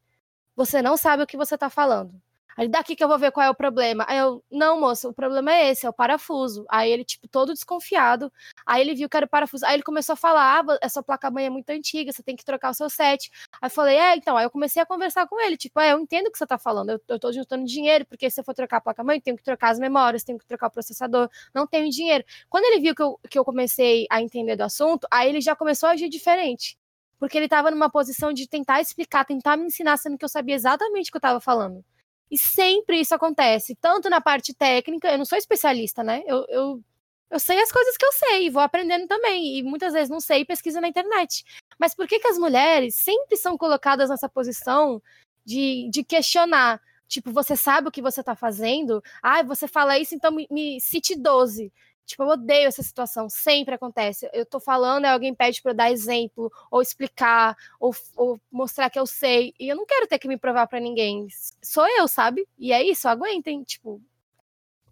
você 0.57 0.81
não 0.81 0.97
sabe 0.97 1.23
o 1.23 1.27
que 1.27 1.37
você 1.37 1.59
tá 1.59 1.69
falando. 1.69 2.19
Aí 2.57 2.69
daqui 2.69 2.95
que 2.95 3.03
eu 3.03 3.09
vou 3.09 3.19
ver 3.19 3.33
qual 3.33 3.47
é 3.47 3.51
o 3.51 3.55
problema. 3.55 4.05
Aí 4.09 4.19
eu, 4.19 4.43
não, 4.51 4.81
moço, 4.81 5.09
o 5.09 5.15
problema 5.15 5.53
é 5.53 5.71
esse, 5.71 5.87
é 5.87 5.89
o 5.89 5.93
parafuso. 5.93 6.65
Aí 6.71 6.91
ele, 6.91 7.05
tipo, 7.05 7.29
todo 7.29 7.53
desconfiado. 7.53 8.33
Aí 8.67 8.81
ele 8.81 8.95
viu 8.95 9.09
que 9.09 9.17
era 9.17 9.27
o 9.27 9.29
parafuso. 9.29 9.67
Aí 9.67 9.75
ele 9.75 9.83
começou 9.83 10.15
a 10.15 10.17
falar: 10.17 10.61
ah, 10.61 10.79
essa 10.81 11.03
placa-mãe 11.03 11.47
é 11.47 11.51
muito 11.51 11.71
antiga, 11.71 12.13
você 12.13 12.23
tem 12.23 12.37
que 12.37 12.45
trocar 12.45 12.71
o 12.71 12.75
seu 12.75 12.89
set. 12.89 13.31
Aí 13.61 13.67
eu 13.67 13.71
falei, 13.71 13.97
é, 13.97 14.17
então. 14.17 14.37
Aí 14.37 14.45
eu 14.45 14.51
comecei 14.51 14.81
a 14.83 14.87
conversar 14.87 15.27
com 15.27 15.41
ele, 15.41 15.57
tipo, 15.57 15.79
é, 15.81 15.93
eu 15.93 16.01
entendo 16.01 16.27
o 16.29 16.33
que 16.33 16.39
você 16.39 16.47
tá 16.47 16.59
falando. 16.59 16.91
Eu, 16.91 17.01
eu 17.09 17.19
tô 17.19 17.33
juntando 17.33 17.65
dinheiro, 17.65 18.07
porque 18.07 18.31
se 18.31 18.41
eu 18.41 18.45
for 18.45 18.55
trocar 18.55 18.79
a 18.79 18.81
placa-mãe, 18.81 19.21
tenho 19.21 19.37
que 19.37 19.43
trocar 19.45 19.71
as 19.71 19.79
memórias, 19.79 20.25
tenho 20.25 20.39
que 20.39 20.47
trocar 20.47 20.69
o 20.69 20.71
processador, 20.71 21.29
não 21.55 21.67
tenho 21.67 21.91
dinheiro. 21.91 22.25
Quando 22.49 22.65
ele 22.65 22.81
viu 22.81 22.95
que 22.95 23.03
eu, 23.03 23.19
que 23.31 23.39
eu 23.39 23.45
comecei 23.45 24.07
a 24.11 24.21
entender 24.23 24.57
do 24.57 24.63
assunto, 24.65 25.07
aí 25.11 25.29
ele 25.29 25.41
já 25.41 25.57
começou 25.57 25.89
a 25.89 25.93
agir 25.93 26.09
diferente. 26.09 26.79
Porque 27.19 27.39
ele 27.39 27.49
tava 27.49 27.71
numa 27.71 27.91
posição 27.91 28.33
de 28.33 28.49
tentar 28.49 28.81
explicar, 28.81 29.25
tentar 29.25 29.57
me 29.57 29.67
ensinar, 29.67 29.97
sendo 29.97 30.19
que 30.19 30.25
eu 30.25 30.29
sabia 30.29 30.55
exatamente 30.55 31.09
o 31.09 31.13
que 31.13 31.17
eu 31.17 31.21
tava 31.21 31.41
falando. 31.41 31.85
E 32.31 32.39
sempre 32.39 33.01
isso 33.01 33.15
acontece, 33.15 33.77
tanto 33.77 34.09
na 34.11 34.21
parte 34.21 34.55
técnica, 34.55 35.11
eu 35.11 35.19
não 35.19 35.25
sou 35.25 35.39
especialista, 35.39 36.03
né? 36.03 36.23
Eu, 36.27 36.45
eu, 36.49 36.83
eu 37.31 37.39
sei 37.39 37.61
as 37.61 37.71
coisas 37.71 37.97
que 37.97 38.05
eu 38.05 38.13
sei, 38.13 38.51
vou 38.51 38.63
aprendendo 38.63 39.07
também, 39.07 39.59
e 39.59 39.63
muitas 39.63 39.93
vezes 39.93 40.09
não 40.09 40.21
sei 40.21 40.41
e 40.41 40.45
pesquiso 40.45 40.81
na 40.81 40.89
internet. 40.89 41.45
Mas 41.79 41.95
por 41.95 42.07
que, 42.07 42.19
que 42.19 42.29
as 42.29 42.39
mulheres 42.39 42.95
sempre 42.97 43.37
são 43.37 43.57
colocadas 43.59 44.11
nessa 44.11 44.29
posição 44.29 45.03
de, 45.45 45.89
de 45.91 46.03
questionar? 46.03 46.81
Tipo, 47.07 47.31
você 47.31 47.57
sabe 47.57 47.89
o 47.89 47.93
que 47.93 48.03
você 48.03 48.23
tá 48.23 48.35
fazendo? 48.35 49.03
Ah, 49.23 49.43
você 49.43 49.69
fala 49.69 49.99
isso, 49.99 50.15
então 50.15 50.33
me, 50.33 50.49
me 50.51 50.81
cite 50.81 51.15
12. 51.15 51.73
Tipo, 52.07 52.25
eu 52.25 52.29
odeio 52.29 52.69
essa 52.69 52.83
situação, 52.83 53.29
sempre 53.29 53.75
acontece. 53.75 54.29
Eu 54.33 54.45
tô 54.45 54.61
falando, 54.61 55.07
alguém 55.07 55.35
pede 55.35 55.63
para 55.63 55.73
eu 55.73 55.77
dar 55.77 55.91
exemplo, 55.91 56.53
ou 56.71 56.83
explicar, 56.83 57.57
ou, 57.81 57.95
ou, 58.15 58.41
mostrar 58.53 58.91
que 58.91 58.99
eu 58.99 59.07
sei. 59.07 59.55
E 59.59 59.69
eu 59.69 59.77
não 59.77 59.87
quero 59.87 60.07
ter 60.07 60.19
que 60.19 60.29
me 60.29 60.37
provar 60.37 60.67
para 60.67 60.81
ninguém. 60.81 61.27
Sou 61.63 61.87
eu, 61.99 62.07
sabe? 62.07 62.47
E 62.59 62.73
é 62.73 62.83
isso, 62.83 63.09
aguentem, 63.09 63.63
tipo. 63.63 64.03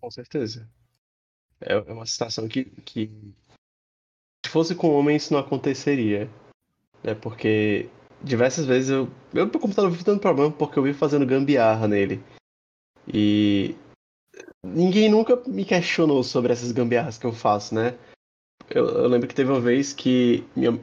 Com 0.01 0.11
certeza. 0.11 0.68
É, 1.61 1.75
é 1.75 1.92
uma 1.92 2.07
situação 2.07 2.48
que, 2.48 2.64
que. 2.64 3.11
Se 4.44 4.51
fosse 4.51 4.75
com 4.75 4.90
homem, 4.90 5.16
isso 5.16 5.33
não 5.33 5.40
aconteceria. 5.40 6.31
Né? 7.03 7.14
Porque 7.14 7.88
diversas 8.22 8.64
vezes 8.64 8.90
eu. 8.90 9.09
Eu, 9.35 9.46
meu 9.46 9.61
computador 9.61 9.90
vive 9.90 10.05
dando 10.05 10.20
problema 10.20 10.51
porque 10.51 10.79
eu 10.79 10.83
vivo 10.83 10.98
fazendo 10.98 11.27
gambiarra 11.27 11.87
nele. 11.87 12.22
E 13.07 13.75
ninguém 14.64 15.11
nunca 15.11 15.40
me 15.46 15.64
questionou 15.64 16.22
sobre 16.22 16.53
essas 16.53 16.72
gambiarras 16.72 17.18
que 17.18 17.27
eu 17.27 17.33
faço, 17.33 17.75
né? 17.75 17.98
Eu, 18.70 18.88
eu, 18.88 19.09
lembro 19.09 19.29
que 19.29 19.35
teve 19.35 19.51
uma 19.51 19.61
vez 19.61 19.92
que 19.92 20.46
minha 20.55 20.79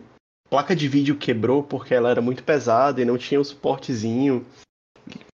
placa 0.49 0.75
de 0.75 0.87
vídeo 0.87 1.17
quebrou 1.17 1.63
porque 1.63 1.93
ela 1.93 2.09
era 2.09 2.21
muito 2.21 2.43
pesada 2.43 3.01
e 3.01 3.05
não 3.05 3.17
tinha 3.17 3.39
o 3.39 3.45
suportezinho. 3.45 4.45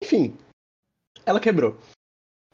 Enfim, 0.03 0.35
ela 1.25 1.39
quebrou. 1.39 1.77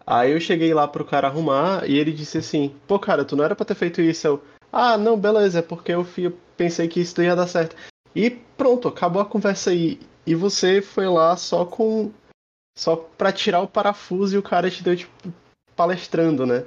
Aí 0.05 0.31
eu 0.31 0.39
cheguei 0.39 0.73
lá 0.73 0.87
pro 0.87 1.05
cara 1.05 1.27
arrumar 1.27 1.87
e 1.87 1.97
ele 1.97 2.11
disse 2.11 2.37
assim: 2.37 2.75
Pô, 2.87 2.97
cara, 2.99 3.25
tu 3.25 3.35
não 3.35 3.43
era 3.43 3.55
pra 3.55 3.65
ter 3.65 3.75
feito 3.75 4.01
isso. 4.01 4.25
Eu, 4.25 4.43
ah, 4.71 4.97
não, 4.97 5.19
beleza, 5.19 5.59
é 5.59 5.61
porque 5.61 5.91
eu 5.91 6.05
pensei 6.55 6.87
que 6.87 7.01
isso 7.01 7.21
ia 7.21 7.35
dar 7.35 7.47
certo. 7.47 7.75
E 8.15 8.29
pronto, 8.29 8.87
acabou 8.87 9.21
a 9.21 9.25
conversa 9.25 9.71
aí. 9.71 9.99
E 10.25 10.35
você 10.35 10.81
foi 10.81 11.07
lá 11.07 11.35
só 11.35 11.65
com. 11.65 12.11
Só 12.77 12.95
pra 12.95 13.33
tirar 13.33 13.61
o 13.61 13.67
parafuso 13.67 14.35
e 14.35 14.37
o 14.37 14.43
cara 14.43 14.71
te 14.71 14.81
deu, 14.81 14.95
tipo, 14.95 15.11
palestrando, 15.79 16.45
né? 16.45 16.65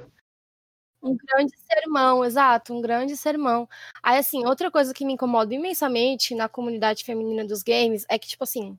Um 0.99 1.15
grande 1.15 1.53
sermão, 1.71 2.25
exato, 2.25 2.73
um 2.73 2.81
grande 2.81 3.15
sermão. 3.15 3.69
Aí, 4.01 4.17
assim, 4.17 4.43
outra 4.43 4.71
coisa 4.71 4.91
que 4.91 5.05
me 5.05 5.13
incomoda 5.13 5.53
imensamente 5.53 6.33
na 6.33 6.49
comunidade 6.49 7.03
feminina 7.03 7.45
dos 7.45 7.61
games 7.61 8.07
é 8.09 8.17
que, 8.17 8.27
tipo 8.27 8.43
assim, 8.43 8.75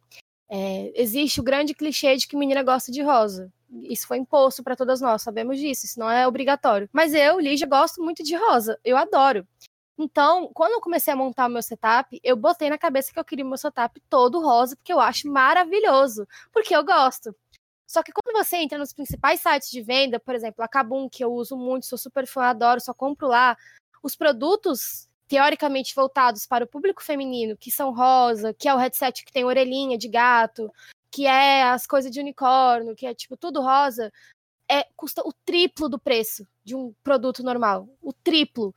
é, 0.51 0.91
existe 1.01 1.39
o 1.39 1.45
grande 1.45 1.73
clichê 1.73 2.17
de 2.17 2.27
que 2.27 2.37
menina 2.37 2.65
gosta 2.65 2.91
de 2.91 3.01
rosa. 3.01 3.53
Isso 3.85 4.09
foi 4.09 4.19
imposto 4.19 4.65
para 4.65 4.75
todas 4.75 5.01
nós, 5.01 5.23
sabemos 5.23 5.61
disso, 5.61 5.87
isso 5.87 6.01
não 6.01 6.11
é 6.11 6.27
obrigatório. 6.27 6.89
Mas 6.93 7.15
eu, 7.15 7.39
Lígia, 7.39 7.69
gosto 7.69 8.03
muito 8.03 8.25
de 8.25 8.35
rosa, 8.35 8.77
eu 8.85 8.97
adoro. 8.97 9.47
Então, 9.97 10.51
quando 10.53 10.73
eu 10.73 10.81
comecei 10.81 11.13
a 11.13 11.17
montar 11.17 11.49
meu 11.49 11.63
setup, 11.63 12.19
eu 12.25 12.35
botei 12.35 12.69
na 12.69 12.79
cabeça 12.79 13.13
que 13.13 13.21
eu 13.21 13.25
queria 13.25 13.45
meu 13.45 13.57
setup 13.57 14.01
todo 14.11 14.43
rosa, 14.43 14.75
porque 14.75 14.93
eu 14.93 14.99
acho 14.99 15.31
maravilhoso, 15.31 16.27
porque 16.53 16.75
eu 16.75 16.85
gosto. 16.85 17.33
Só 17.95 18.03
que 18.03 18.11
quando 18.11 18.37
você 18.37 18.57
entra 18.57 18.77
nos 18.77 18.93
principais 18.93 19.39
sites 19.41 19.71
de 19.71 19.81
venda, 19.81 20.19
por 20.19 20.35
exemplo, 20.35 20.65
a 20.65 20.67
Kabum, 20.67 21.09
que 21.09 21.23
eu 21.23 21.33
uso 21.33 21.57
muito, 21.57 21.87
sou 21.87 21.97
super 21.97 22.27
fã, 22.27 22.47
adoro, 22.47 22.81
só 22.81 22.93
compro 22.93 23.29
lá, 23.29 23.57
os 24.03 24.17
produtos 24.17 25.09
teoricamente 25.29 25.95
voltados 25.95 26.45
para 26.45 26.65
o 26.65 26.67
público 26.67 27.05
feminino, 27.05 27.57
que 27.57 27.71
são 27.71 27.95
rosa, 27.95 28.53
que 28.53 28.69
é 28.69 28.75
o 28.75 28.79
headset 28.79 29.25
que 29.25 29.31
tem 29.31 29.45
orelhinha 29.45 29.97
de 29.97 30.09
gato, 30.09 30.69
que 31.09 31.25
é 31.25 31.63
as 31.63 31.87
coisas 31.87 32.11
de 32.11 32.19
unicórnio, 32.19 32.97
que 32.97 33.07
é 33.07 33.15
tipo 33.15 33.37
tudo 33.37 33.63
rosa, 33.63 34.13
é 34.69 34.83
custa 34.97 35.23
o 35.25 35.33
triplo 35.33 35.89
do 35.89 35.99
preço 35.99 36.45
de 36.65 36.75
um 36.75 36.93
produto 37.05 37.45
normal, 37.45 37.89
o 38.03 38.13
triplo, 38.13 38.75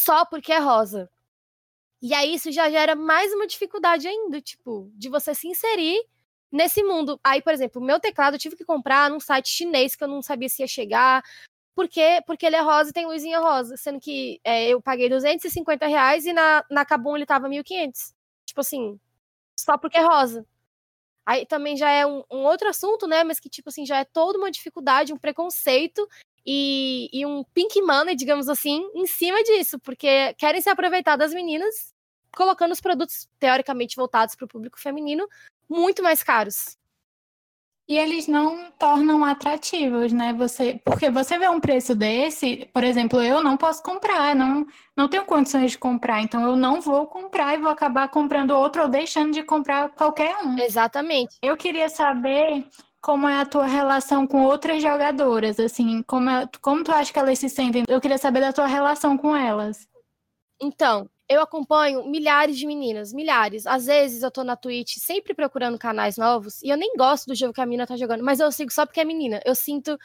só 0.00 0.24
porque 0.24 0.50
é 0.50 0.58
rosa. 0.58 1.10
E 2.00 2.14
aí 2.14 2.34
isso 2.34 2.50
já 2.50 2.70
gera 2.70 2.96
mais 2.96 3.30
uma 3.34 3.46
dificuldade 3.46 4.08
ainda, 4.08 4.40
tipo, 4.40 4.90
de 4.94 5.10
você 5.10 5.34
se 5.34 5.48
inserir 5.48 6.02
nesse 6.54 6.84
mundo. 6.84 7.20
Aí, 7.24 7.42
por 7.42 7.52
exemplo, 7.52 7.82
o 7.82 7.84
meu 7.84 7.98
teclado 7.98 8.36
eu 8.36 8.38
tive 8.38 8.54
que 8.54 8.64
comprar 8.64 9.10
num 9.10 9.18
site 9.18 9.48
chinês 9.48 9.96
que 9.96 10.04
eu 10.04 10.08
não 10.08 10.22
sabia 10.22 10.48
se 10.48 10.62
ia 10.62 10.68
chegar. 10.68 11.22
Por 11.74 11.88
quê? 11.88 12.22
Porque 12.24 12.46
ele 12.46 12.54
é 12.54 12.60
rosa 12.60 12.90
e 12.90 12.92
tem 12.92 13.06
luzinha 13.06 13.40
rosa. 13.40 13.76
Sendo 13.76 13.98
que 13.98 14.40
é, 14.44 14.68
eu 14.68 14.80
paguei 14.80 15.08
250 15.08 15.86
reais 15.88 16.24
e 16.24 16.32
na, 16.32 16.64
na 16.70 16.84
Kabum 16.84 17.16
ele 17.16 17.26
tava 17.26 17.48
1.500. 17.48 18.14
Tipo 18.46 18.60
assim, 18.60 19.00
só 19.58 19.76
porque 19.76 19.98
é 19.98 20.02
rosa. 20.02 20.46
Aí 21.26 21.44
também 21.44 21.76
já 21.76 21.90
é 21.90 22.06
um, 22.06 22.22
um, 22.30 22.44
outro 22.44 22.68
assunto, 22.68 23.08
né? 23.08 23.24
Mas 23.24 23.40
que, 23.40 23.48
tipo 23.48 23.70
assim, 23.70 23.84
já 23.84 23.98
é 23.98 24.04
toda 24.04 24.38
uma 24.38 24.50
dificuldade, 24.50 25.12
um 25.12 25.18
preconceito 25.18 26.06
e, 26.46 27.08
e 27.12 27.26
um 27.26 27.42
pink 27.52 27.82
money, 27.82 28.14
digamos 28.14 28.48
assim, 28.48 28.88
em 28.94 29.06
cima 29.06 29.42
disso. 29.42 29.80
Porque 29.80 30.34
querem 30.34 30.60
se 30.60 30.70
aproveitar 30.70 31.16
das 31.16 31.34
meninas 31.34 31.92
colocando 32.36 32.72
os 32.72 32.80
produtos 32.80 33.28
teoricamente 33.40 33.96
voltados 33.96 34.34
para 34.34 34.44
o 34.44 34.48
público 34.48 34.78
feminino 34.78 35.26
muito 35.68 36.02
mais 36.02 36.22
caros. 36.22 36.76
E 37.86 37.98
eles 37.98 38.26
não 38.26 38.70
tornam 38.78 39.22
atrativos, 39.24 40.10
né? 40.10 40.32
Você, 40.32 40.80
porque 40.82 41.10
você 41.10 41.38
vê 41.38 41.48
um 41.48 41.60
preço 41.60 41.94
desse, 41.94 42.66
por 42.72 42.82
exemplo, 42.82 43.22
eu 43.22 43.42
não 43.42 43.58
posso 43.58 43.82
comprar, 43.82 44.34
não, 44.34 44.66
não 44.96 45.06
tenho 45.06 45.26
condições 45.26 45.72
de 45.72 45.78
comprar, 45.78 46.22
então 46.22 46.42
eu 46.42 46.56
não 46.56 46.80
vou 46.80 47.06
comprar 47.06 47.54
e 47.54 47.60
vou 47.60 47.70
acabar 47.70 48.08
comprando 48.08 48.52
outro 48.52 48.82
ou 48.82 48.88
deixando 48.88 49.32
de 49.32 49.42
comprar 49.42 49.90
qualquer 49.90 50.34
um. 50.38 50.58
Exatamente. 50.58 51.36
Eu 51.42 51.58
queria 51.58 51.90
saber 51.90 52.66
como 53.02 53.28
é 53.28 53.38
a 53.38 53.44
tua 53.44 53.66
relação 53.66 54.26
com 54.26 54.44
outras 54.44 54.82
jogadoras, 54.82 55.60
assim, 55.60 56.02
como, 56.04 56.30
é, 56.30 56.48
como 56.62 56.82
tu 56.82 56.90
acha 56.90 57.12
que 57.12 57.18
elas 57.18 57.38
se 57.38 57.50
sentem? 57.50 57.84
Eu 57.86 58.00
queria 58.00 58.16
saber 58.16 58.40
da 58.40 58.50
tua 58.50 58.66
relação 58.66 59.18
com 59.18 59.36
elas. 59.36 59.86
Então, 60.58 61.06
eu 61.34 61.42
acompanho 61.42 62.08
milhares 62.08 62.56
de 62.56 62.66
meninas, 62.66 63.12
milhares. 63.12 63.66
Às 63.66 63.86
vezes 63.86 64.22
eu 64.22 64.30
tô 64.30 64.44
na 64.44 64.56
Twitch 64.56 64.96
sempre 64.98 65.34
procurando 65.34 65.78
canais 65.78 66.16
novos 66.16 66.62
e 66.62 66.68
eu 66.68 66.76
nem 66.76 66.96
gosto 66.96 67.26
do 67.26 67.34
jogo 67.34 67.52
que 67.52 67.60
a 67.60 67.66
menina 67.66 67.86
tá 67.86 67.96
jogando, 67.96 68.24
mas 68.24 68.40
eu 68.40 68.50
sigo 68.52 68.72
só 68.72 68.86
porque 68.86 69.00
é 69.00 69.04
menina. 69.04 69.40
Eu 69.44 69.54
sinto, 69.54 69.98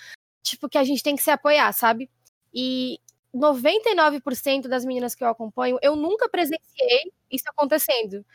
tipo, 0.43 0.69
que 0.69 0.77
a 0.77 0.83
gente 0.83 1.03
tem 1.03 1.15
que 1.15 1.23
se 1.23 1.31
apoiar, 1.31 1.71
sabe? 1.73 2.09
E 2.53 2.99
99% 3.33 4.67
das 4.67 4.85
meninas 4.85 5.15
que 5.15 5.23
eu 5.23 5.29
acompanho, 5.29 5.77
eu 5.81 5.95
nunca 5.95 6.29
presenciei 6.29 7.11
isso 7.31 7.45
acontecendo. 7.49 8.25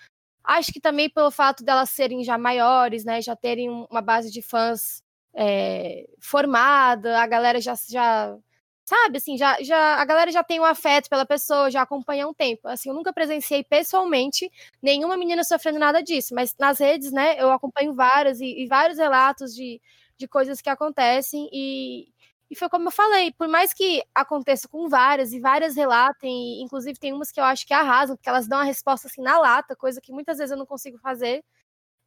Acho 0.42 0.72
que 0.72 0.80
também 0.80 1.10
pelo 1.10 1.30
fato 1.30 1.64
delas 1.64 1.90
serem 1.90 2.22
já 2.22 2.38
maiores, 2.38 3.04
né, 3.04 3.20
já 3.22 3.34
terem 3.34 3.70
uma 3.70 4.02
base 4.02 4.30
de 4.30 4.42
fãs 4.42 5.02
é, 5.34 6.06
formada, 6.20 7.18
a 7.20 7.26
galera 7.26 7.60
já, 7.60 7.74
já 7.88 8.36
sabe, 8.84 9.16
assim, 9.18 9.36
já, 9.36 9.62
já 9.62 9.96
a 9.96 10.04
galera 10.04 10.30
já 10.30 10.44
tem 10.44 10.60
um 10.60 10.64
afeto 10.64 11.08
pela 11.08 11.24
pessoa, 11.26 11.70
já 11.70 11.82
acompanha 11.82 12.24
há 12.24 12.28
um 12.28 12.34
tempo. 12.34 12.68
Assim, 12.68 12.90
eu 12.90 12.94
nunca 12.94 13.12
presenciei 13.12 13.64
pessoalmente 13.64 14.50
nenhuma 14.82 15.16
menina 15.16 15.42
sofrendo 15.44 15.78
nada 15.78 16.02
disso, 16.02 16.34
mas 16.34 16.54
nas 16.58 16.78
redes, 16.78 17.10
né, 17.12 17.40
eu 17.40 17.50
acompanho 17.50 17.94
várias 17.94 18.40
e, 18.40 18.62
e 18.62 18.66
vários 18.66 18.98
relatos 18.98 19.54
de, 19.54 19.80
de 20.18 20.28
coisas 20.28 20.60
que 20.60 20.68
acontecem 20.68 21.48
e, 21.52 22.08
e 22.50 22.56
foi 22.56 22.68
como 22.68 22.88
eu 22.88 22.92
falei, 22.92 23.32
por 23.32 23.48
mais 23.48 23.72
que 23.72 24.02
aconteça 24.14 24.68
com 24.68 24.88
várias 24.88 25.32
e 25.32 25.40
várias 25.40 25.74
relatem, 25.74 26.62
inclusive 26.62 26.98
tem 26.98 27.12
umas 27.12 27.32
que 27.32 27.40
eu 27.40 27.44
acho 27.44 27.66
que 27.66 27.72
arrasam, 27.74 28.16
porque 28.16 28.28
elas 28.28 28.46
dão 28.46 28.58
a 28.60 28.64
resposta 28.64 29.08
assim 29.08 29.22
na 29.22 29.38
lata, 29.38 29.74
coisa 29.74 30.00
que 30.00 30.12
muitas 30.12 30.38
vezes 30.38 30.52
eu 30.52 30.58
não 30.58 30.66
consigo 30.66 30.98
fazer. 30.98 31.42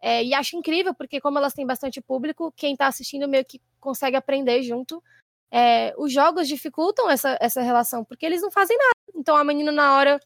É, 0.01 0.23
e 0.23 0.33
acho 0.33 0.55
incrível, 0.55 0.93
porque 0.93 1.19
como 1.19 1.37
elas 1.39 1.53
têm 1.53 1.65
bastante 1.65 2.01
público, 2.01 2.53
quem 2.55 2.73
está 2.73 2.87
assistindo 2.87 3.27
meio 3.27 3.43
que 3.45 3.59
consegue 3.79 4.15
aprender 4.15 4.61
junto. 4.63 5.03
É, 5.51 5.93
os 5.97 6.11
jogos 6.11 6.47
dificultam 6.47 7.09
essa, 7.09 7.37
essa 7.39 7.61
relação, 7.61 8.03
porque 8.03 8.25
eles 8.25 8.41
não 8.41 8.51
fazem 8.51 8.77
nada. 8.77 8.95
Então 9.15 9.35
a 9.35 9.43
menina, 9.43 9.71
na 9.71 9.95
hora. 9.95 10.19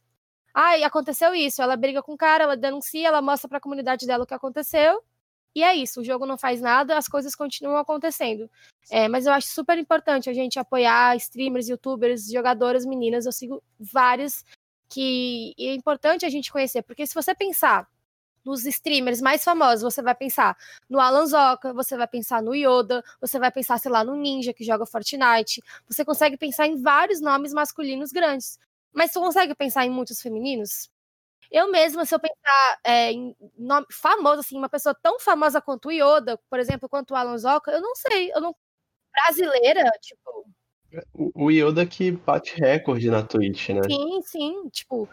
Ai, 0.54 0.84
aconteceu 0.84 1.34
isso. 1.34 1.62
Ela 1.62 1.78
briga 1.78 2.04
com 2.04 2.14
o 2.14 2.18
cara, 2.18 2.44
ela 2.44 2.58
denuncia, 2.58 3.08
ela 3.08 3.22
mostra 3.22 3.48
para 3.48 3.58
a 3.58 3.62
comunidade 3.62 4.06
dela 4.06 4.24
o 4.24 4.28
que 4.28 4.34
aconteceu. 4.34 5.02
E 5.54 5.64
é 5.64 5.76
isso, 5.76 6.00
o 6.00 6.04
jogo 6.04 6.26
não 6.26 6.38
faz 6.38 6.62
nada, 6.62 6.98
as 6.98 7.08
coisas 7.08 7.36
continuam 7.36 7.78
acontecendo. 7.78 8.50
É, 8.90 9.08
mas 9.10 9.26
eu 9.26 9.34
acho 9.34 9.48
super 9.48 9.78
importante 9.78 10.30
a 10.30 10.34
gente 10.34 10.58
apoiar 10.58 11.16
streamers, 11.18 11.68
youtubers, 11.68 12.32
jogadoras, 12.32 12.86
meninas. 12.86 13.26
Eu 13.26 13.32
sigo 13.32 13.62
várias 13.80 14.46
que 14.90 15.54
é 15.58 15.74
importante 15.74 16.26
a 16.26 16.30
gente 16.30 16.52
conhecer, 16.52 16.82
porque 16.84 17.06
se 17.06 17.14
você 17.14 17.36
pensar 17.36 17.88
nos 18.44 18.66
streamers 18.66 19.22
mais 19.22 19.44
famosos, 19.44 19.82
você 19.82 20.02
vai 20.02 20.16
pensar 20.16 20.58
no 20.90 21.00
Alan 21.00 21.26
Zoka, 21.26 21.74
você 21.74 21.96
vai 21.96 22.08
pensar 22.08 22.42
no 22.42 22.54
Yoda, 22.56 23.04
você 23.20 23.40
vai 23.40 23.52
pensar, 23.52 23.78
sei 23.78 23.92
lá, 23.92 24.04
no 24.04 24.16
Ninja 24.16 24.54
que 24.54 24.64
joga 24.64 24.86
Fortnite. 24.86 25.62
Você 25.88 26.04
consegue 26.04 26.38
pensar 26.38 26.68
em 26.68 26.82
vários 26.82 27.22
nomes 27.22 27.54
masculinos 27.54 28.12
grandes. 28.12 28.58
Mas 28.94 29.12
você 29.12 29.20
consegue 29.20 29.56
pensar 29.56 29.86
em 29.86 29.90
muitos 29.90 30.22
femininos? 30.22 30.90
Eu 31.52 31.70
mesma, 31.70 32.06
se 32.06 32.16
eu 32.16 32.20
pensar 32.20 32.80
é, 32.84 33.12
em 33.12 33.36
nome 33.58 33.86
famoso, 33.92 34.40
assim, 34.40 34.58
uma 34.58 34.70
pessoa 34.70 34.96
tão 34.96 35.20
famosa 35.20 35.62
quanto 35.62 35.90
o 35.90 35.92
Yoda, 35.92 36.40
por 36.50 36.60
exemplo, 36.60 36.88
quanto 36.88 37.12
o 37.12 37.16
Alan 37.16 37.38
Zoka, 37.38 37.72
eu 37.72 37.82
não 37.82 37.94
sei, 37.96 38.32
eu 38.34 38.40
não. 38.40 38.56
Brasileira, 39.14 39.84
tipo. 40.00 40.46
O 41.14 41.52
Yoda 41.52 41.86
que 41.86 42.12
bate 42.12 42.56
recorde 42.58 43.10
na 43.10 43.24
Twitch, 43.24 43.70
né? 43.70 43.82
Sim, 43.84 44.22
sim, 44.22 44.70
tipo. 44.70 45.10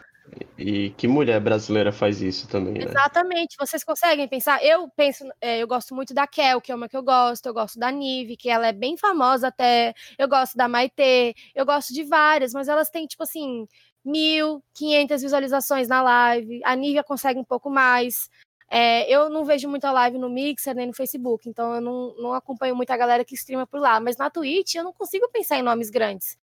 E 0.57 0.89
que 0.91 1.07
mulher 1.07 1.39
brasileira 1.39 1.91
faz 1.91 2.21
isso 2.21 2.47
também, 2.47 2.73
né? 2.73 2.85
Exatamente. 2.85 3.55
Vocês 3.59 3.83
conseguem 3.83 4.27
pensar? 4.27 4.63
Eu 4.63 4.89
penso, 4.95 5.23
é, 5.39 5.59
eu 5.59 5.67
gosto 5.67 5.95
muito 5.95 6.13
da 6.13 6.27
Kel, 6.27 6.61
que 6.61 6.71
é 6.71 6.75
uma 6.75 6.89
que 6.89 6.97
eu 6.97 7.03
gosto. 7.03 7.45
Eu 7.45 7.53
gosto 7.53 7.79
da 7.79 7.91
Nive, 7.91 8.37
que 8.37 8.49
ela 8.49 8.67
é 8.67 8.73
bem 8.73 8.97
famosa 8.97 9.47
até. 9.47 9.93
Eu 10.17 10.27
gosto 10.27 10.57
da 10.57 10.67
Maitê. 10.67 11.33
Eu 11.55 11.65
gosto 11.65 11.93
de 11.93 12.03
várias, 12.03 12.53
mas 12.53 12.67
elas 12.67 12.89
têm, 12.89 13.05
tipo 13.05 13.23
assim, 13.23 13.67
mil, 14.03 14.63
quinhentas 14.73 15.21
visualizações 15.21 15.87
na 15.87 16.01
live. 16.01 16.61
A 16.63 16.75
Nívia 16.75 17.03
consegue 17.03 17.39
um 17.39 17.45
pouco 17.45 17.69
mais. 17.69 18.29
É, 18.69 19.09
eu 19.11 19.29
não 19.29 19.45
vejo 19.45 19.67
muita 19.67 19.91
live 19.91 20.17
no 20.17 20.29
Mixer 20.29 20.75
nem 20.75 20.87
no 20.87 20.93
Facebook, 20.93 21.49
então 21.49 21.73
eu 21.75 21.81
não, 21.81 22.15
não 22.17 22.33
acompanho 22.33 22.75
muita 22.75 22.95
galera 22.95 23.25
que 23.25 23.33
streama 23.33 23.65
por 23.65 23.79
lá. 23.79 23.99
Mas 23.99 24.17
na 24.17 24.29
Twitch 24.29 24.75
eu 24.75 24.83
não 24.83 24.93
consigo 24.93 25.27
pensar 25.29 25.57
em 25.57 25.63
nomes 25.63 25.89
grandes. 25.89 26.37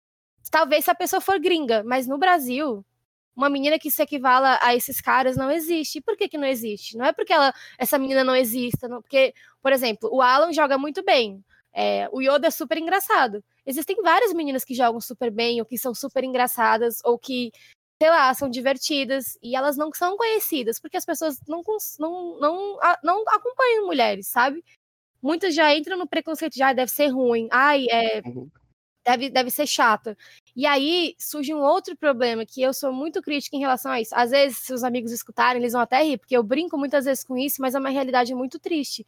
Talvez 0.49 0.85
se 0.85 0.91
a 0.91 0.95
pessoa 0.95 1.21
for 1.21 1.39
gringa, 1.39 1.83
mas 1.83 2.07
no 2.07 2.17
Brasil, 2.17 2.85
uma 3.35 3.49
menina 3.49 3.77
que 3.77 3.91
se 3.91 4.01
equivala 4.01 4.57
a 4.61 4.75
esses 4.75 5.01
caras 5.01 5.35
não 5.35 5.51
existe. 5.51 6.01
Por 6.01 6.15
que, 6.15 6.29
que 6.29 6.37
não 6.37 6.47
existe? 6.47 6.97
Não 6.97 7.05
é 7.05 7.11
porque 7.11 7.33
ela, 7.33 7.53
essa 7.77 7.97
menina 7.97 8.23
não 8.23 8.35
exista, 8.35 8.87
não, 8.87 9.01
porque, 9.01 9.33
por 9.61 9.71
exemplo, 9.71 10.09
o 10.11 10.21
Alan 10.21 10.53
joga 10.53 10.77
muito 10.77 11.03
bem. 11.03 11.43
É, 11.73 12.07
o 12.13 12.21
Yoda 12.21 12.47
é 12.47 12.51
super 12.51 12.77
engraçado. 12.77 13.43
Existem 13.65 13.97
várias 14.01 14.31
meninas 14.31 14.63
que 14.63 14.73
jogam 14.73 15.01
super 15.01 15.29
bem, 15.29 15.59
ou 15.59 15.65
que 15.65 15.77
são 15.77 15.93
super 15.93 16.23
engraçadas, 16.23 17.01
ou 17.03 17.19
que, 17.19 17.51
sei 18.01 18.09
lá, 18.09 18.33
são 18.33 18.49
divertidas, 18.49 19.37
e 19.43 19.55
elas 19.55 19.75
não 19.75 19.91
são 19.93 20.15
conhecidas, 20.15 20.79
porque 20.79 20.95
as 20.95 21.05
pessoas 21.05 21.37
não, 21.45 21.61
não, 21.99 22.39
não, 22.39 22.79
não 23.03 23.23
acompanham 23.27 23.85
mulheres, 23.85 24.27
sabe? 24.27 24.63
Muitas 25.21 25.53
já 25.53 25.75
entram 25.75 25.97
no 25.97 26.07
preconceito, 26.07 26.55
já 26.55 26.71
deve 26.71 26.91
ser 26.91 27.07
ruim, 27.07 27.49
ai, 27.51 27.87
é, 27.89 28.21
uhum. 28.25 28.49
Deve, 29.05 29.29
deve 29.29 29.49
ser 29.49 29.67
chata. 29.67 30.17
E 30.55 30.65
aí 30.65 31.15
surge 31.19 31.53
um 31.53 31.61
outro 31.61 31.95
problema 31.95 32.45
que 32.45 32.61
eu 32.61 32.73
sou 32.73 32.91
muito 32.91 33.21
crítica 33.21 33.55
em 33.55 33.59
relação 33.59 33.91
a 33.91 34.01
isso. 34.01 34.15
Às 34.15 34.31
vezes, 34.31 34.57
se 34.59 34.73
os 34.73 34.83
amigos 34.83 35.11
escutarem, 35.11 35.61
eles 35.61 35.73
vão 35.73 35.81
até 35.81 36.03
rir, 36.03 36.17
porque 36.17 36.35
eu 36.35 36.43
brinco 36.43 36.77
muitas 36.77 37.05
vezes 37.05 37.23
com 37.23 37.37
isso, 37.37 37.61
mas 37.61 37.75
é 37.75 37.79
uma 37.79 37.89
realidade 37.89 38.33
muito 38.33 38.59
triste 38.59 39.05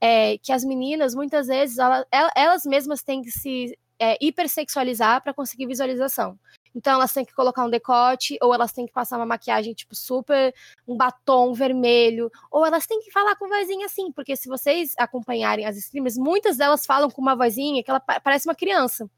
é, 0.00 0.38
que 0.38 0.52
as 0.52 0.64
meninas, 0.64 1.14
muitas 1.14 1.46
vezes, 1.48 1.78
elas, 1.78 2.04
elas 2.34 2.64
mesmas 2.64 3.02
têm 3.02 3.22
que 3.22 3.30
se 3.30 3.76
é, 3.98 4.16
hipersexualizar 4.20 5.22
para 5.22 5.34
conseguir 5.34 5.66
visualização. 5.66 6.38
Então 6.74 6.92
elas 6.94 7.12
têm 7.12 7.24
que 7.24 7.34
colocar 7.34 7.64
um 7.64 7.70
decote, 7.70 8.38
ou 8.40 8.54
elas 8.54 8.72
têm 8.72 8.86
que 8.86 8.92
passar 8.92 9.16
uma 9.16 9.26
maquiagem, 9.26 9.74
tipo, 9.74 9.96
super, 9.96 10.54
um 10.86 10.96
batom 10.96 11.52
vermelho, 11.52 12.30
ou 12.50 12.64
elas 12.64 12.86
têm 12.86 13.00
que 13.00 13.10
falar 13.10 13.34
com 13.36 13.48
vozinha 13.48 13.86
assim, 13.86 14.12
porque 14.12 14.36
se 14.36 14.48
vocês 14.48 14.94
acompanharem 14.96 15.66
as 15.66 15.76
streamers, 15.76 16.16
muitas 16.16 16.56
delas 16.56 16.86
falam 16.86 17.10
com 17.10 17.20
uma 17.20 17.34
vozinha 17.34 17.82
que 17.82 17.90
ela 17.90 18.00
parece 18.00 18.46
uma 18.46 18.54
criança. 18.54 19.10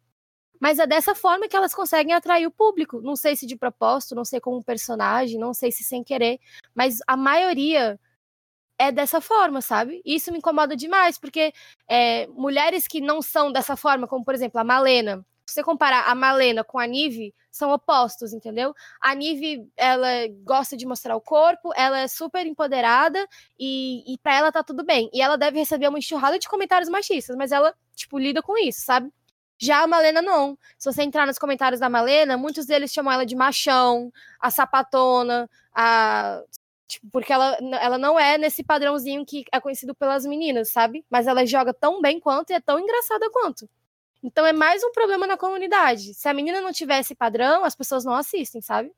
Mas 0.60 0.78
é 0.78 0.86
dessa 0.86 1.14
forma 1.14 1.48
que 1.48 1.56
elas 1.56 1.74
conseguem 1.74 2.14
atrair 2.14 2.46
o 2.46 2.50
público. 2.50 3.00
Não 3.00 3.16
sei 3.16 3.34
se 3.34 3.46
de 3.46 3.56
propósito, 3.56 4.14
não 4.14 4.24
sei 4.24 4.38
como 4.38 4.62
personagem, 4.62 5.40
não 5.40 5.54
sei 5.54 5.72
se 5.72 5.82
sem 5.82 6.04
querer, 6.04 6.38
mas 6.74 6.98
a 7.06 7.16
maioria 7.16 7.98
é 8.78 8.92
dessa 8.92 9.20
forma, 9.20 9.60
sabe? 9.60 10.00
E 10.04 10.14
isso 10.14 10.30
me 10.32 10.38
incomoda 10.38 10.76
demais, 10.76 11.18
porque 11.18 11.52
é, 11.88 12.26
mulheres 12.28 12.86
que 12.86 13.00
não 13.00 13.20
são 13.20 13.52
dessa 13.52 13.76
forma, 13.76 14.06
como 14.06 14.24
por 14.24 14.34
exemplo 14.34 14.60
a 14.60 14.64
Malena, 14.64 15.24
se 15.50 15.54
você 15.54 15.62
comparar 15.64 16.08
a 16.08 16.14
Malena 16.14 16.62
com 16.62 16.78
a 16.78 16.86
Nive, 16.86 17.34
são 17.50 17.72
opostos, 17.72 18.32
entendeu? 18.32 18.72
A 19.00 19.14
Nive, 19.14 19.68
ela 19.76 20.08
gosta 20.44 20.76
de 20.76 20.86
mostrar 20.86 21.16
o 21.16 21.20
corpo, 21.20 21.72
ela 21.74 21.98
é 21.98 22.08
super 22.08 22.46
empoderada 22.46 23.26
e, 23.58 24.14
e 24.14 24.16
pra 24.18 24.36
ela 24.36 24.52
tá 24.52 24.62
tudo 24.62 24.84
bem. 24.84 25.10
E 25.12 25.20
ela 25.20 25.36
deve 25.36 25.58
receber 25.58 25.88
uma 25.88 25.98
enxurrada 25.98 26.38
de 26.38 26.48
comentários 26.48 26.88
machistas, 26.88 27.36
mas 27.36 27.50
ela, 27.50 27.74
tipo, 27.96 28.16
lida 28.16 28.40
com 28.40 28.56
isso, 28.56 28.82
sabe? 28.82 29.12
Já 29.60 29.82
a 29.82 29.86
Malena 29.86 30.22
não. 30.22 30.56
Se 30.78 30.90
você 30.90 31.02
entrar 31.02 31.26
nos 31.26 31.38
comentários 31.38 31.80
da 31.80 31.88
Malena, 31.88 32.36
muitos 32.36 32.64
deles 32.66 32.92
chamam 32.92 33.12
ela 33.12 33.26
de 33.26 33.36
machão, 33.36 34.10
a 34.40 34.50
sapatona, 34.50 35.48
a 35.74 36.42
Tipo, 36.90 37.06
porque 37.12 37.32
ela, 37.32 37.56
ela 37.80 37.96
não 37.96 38.18
é 38.18 38.36
nesse 38.36 38.64
padrãozinho 38.64 39.24
que 39.24 39.44
é 39.52 39.60
conhecido 39.60 39.94
pelas 39.94 40.26
meninas, 40.26 40.70
sabe? 40.70 41.04
Mas 41.08 41.28
ela 41.28 41.46
joga 41.46 41.72
tão 41.72 42.02
bem 42.02 42.18
quanto 42.18 42.50
e 42.50 42.54
é 42.54 42.60
tão 42.60 42.80
engraçada 42.80 43.30
quanto. 43.30 43.70
Então 44.20 44.44
é 44.44 44.52
mais 44.52 44.82
um 44.82 44.90
problema 44.90 45.24
na 45.24 45.36
comunidade. 45.36 46.14
Se 46.14 46.28
a 46.28 46.34
menina 46.34 46.60
não 46.60 46.72
tiver 46.72 46.98
esse 46.98 47.14
padrão, 47.14 47.64
as 47.64 47.76
pessoas 47.76 48.04
não 48.04 48.14
assistem, 48.14 48.60
sabe? 48.60 48.90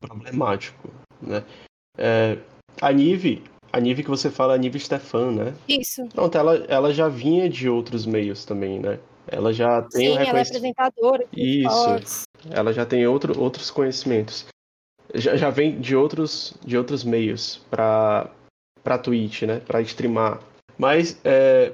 Problemático, 0.00 0.88
né? 1.20 1.44
É, 1.96 2.38
a 2.80 2.92
Nive, 2.92 3.42
a 3.72 3.80
Nive 3.80 4.04
que 4.04 4.10
você 4.10 4.30
fala, 4.30 4.54
a 4.54 4.56
Nive 4.56 4.78
Stefan, 4.78 5.32
né? 5.32 5.54
Isso. 5.68 6.06
Pronto, 6.14 6.38
ela, 6.38 6.54
ela 6.68 6.94
já 6.94 7.08
vinha 7.08 7.50
de 7.50 7.68
outros 7.68 8.06
meios 8.06 8.44
também, 8.44 8.78
né? 8.78 9.00
Ela 9.28 9.52
já 9.52 9.82
tem 9.82 10.06
Sim, 10.06 10.18
reconhec... 10.18 10.28
ela 10.28 10.38
é 10.38 10.42
apresentadora. 10.42 11.26
Isso. 11.36 12.26
Ela 12.50 12.72
já 12.72 12.86
tem 12.86 13.06
outro, 13.06 13.38
outros 13.38 13.70
conhecimentos 13.70 14.46
já, 15.14 15.36
já 15.36 15.50
vem 15.50 15.80
de 15.80 15.96
outros, 15.96 16.54
de 16.64 16.76
outros 16.76 17.04
meios 17.04 17.60
para 17.70 18.30
para 18.82 18.98
Twitch, 18.98 19.42
né? 19.42 19.60
Para 19.60 19.82
streamar. 19.82 20.40
Mas 20.78 21.20
é, 21.24 21.72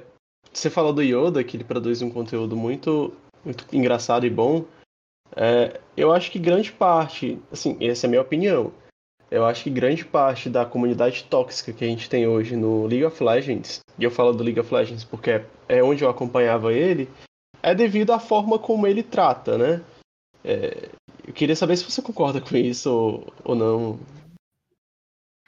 você 0.51 0.69
falou 0.69 0.91
do 0.91 1.01
Yoda, 1.01 1.43
que 1.43 1.55
ele 1.55 1.63
produz 1.63 2.01
um 2.01 2.09
conteúdo 2.09 2.57
muito, 2.57 3.13
muito 3.43 3.65
engraçado 3.71 4.25
e 4.25 4.29
bom. 4.29 4.65
É, 5.35 5.79
eu 5.95 6.11
acho 6.11 6.31
que 6.31 6.39
grande 6.39 6.71
parte, 6.71 7.39
assim, 7.51 7.77
essa 7.79 8.05
é 8.05 8.07
a 8.07 8.09
minha 8.09 8.21
opinião. 8.21 8.73
Eu 9.31 9.45
acho 9.45 9.63
que 9.63 9.69
grande 9.69 10.03
parte 10.03 10.49
da 10.49 10.65
comunidade 10.65 11.23
tóxica 11.25 11.71
que 11.71 11.85
a 11.85 11.87
gente 11.87 12.09
tem 12.09 12.27
hoje 12.27 12.55
no 12.55 12.85
League 12.85 13.05
of 13.05 13.23
Legends, 13.23 13.79
e 13.97 14.03
eu 14.03 14.11
falo 14.11 14.33
do 14.33 14.43
League 14.43 14.59
of 14.59 14.73
Legends 14.73 15.03
porque 15.03 15.41
é 15.69 15.83
onde 15.83 16.03
eu 16.03 16.09
acompanhava 16.09 16.73
ele, 16.73 17.09
é 17.65 17.73
devido 17.73 18.13
à 18.13 18.19
forma 18.19 18.59
como 18.59 18.85
ele 18.85 19.01
trata, 19.01 19.57
né? 19.57 19.83
É, 20.43 20.87
eu 21.27 21.33
queria 21.33 21.55
saber 21.55 21.75
se 21.75 21.83
você 21.83 21.99
concorda 21.99 22.39
com 22.39 22.55
isso 22.55 22.91
ou, 22.91 23.33
ou 23.43 23.55
não. 23.55 23.99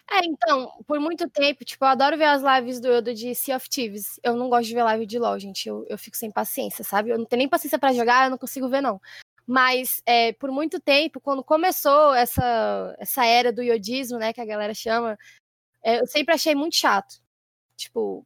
É, 0.09 0.25
então, 0.25 0.71
por 0.87 0.99
muito 0.99 1.29
tempo, 1.29 1.63
tipo, 1.63 1.85
eu 1.85 1.89
adoro 1.89 2.17
ver 2.17 2.25
as 2.25 2.41
lives 2.41 2.79
do 2.79 2.87
Yoda 2.87 3.13
de 3.13 3.35
Sea 3.35 3.55
of 3.55 3.69
Thieves. 3.69 4.19
Eu 4.23 4.35
não 4.35 4.49
gosto 4.49 4.67
de 4.67 4.73
ver 4.73 4.81
live 4.81 5.05
de 5.05 5.19
LoL, 5.19 5.37
gente. 5.37 5.69
Eu, 5.69 5.85
eu 5.87 5.97
fico 5.97 6.17
sem 6.17 6.31
paciência, 6.31 6.83
sabe? 6.83 7.11
Eu 7.11 7.19
não 7.19 7.25
tenho 7.25 7.37
nem 7.39 7.47
paciência 7.49 7.77
para 7.77 7.93
jogar, 7.93 8.25
eu 8.25 8.31
não 8.31 8.37
consigo 8.37 8.67
ver, 8.67 8.81
não. 8.81 8.99
Mas, 9.45 10.01
é, 10.03 10.33
por 10.33 10.49
muito 10.51 10.79
tempo, 10.79 11.21
quando 11.21 11.43
começou 11.43 12.15
essa, 12.15 12.95
essa 12.97 13.25
era 13.27 13.53
do 13.53 13.61
iodismo, 13.61 14.17
né, 14.17 14.33
que 14.33 14.41
a 14.41 14.45
galera 14.45 14.73
chama, 14.73 15.17
é, 15.83 16.01
eu 16.01 16.07
sempre 16.07 16.33
achei 16.33 16.55
muito 16.55 16.75
chato. 16.75 17.21
Tipo, 17.75 18.25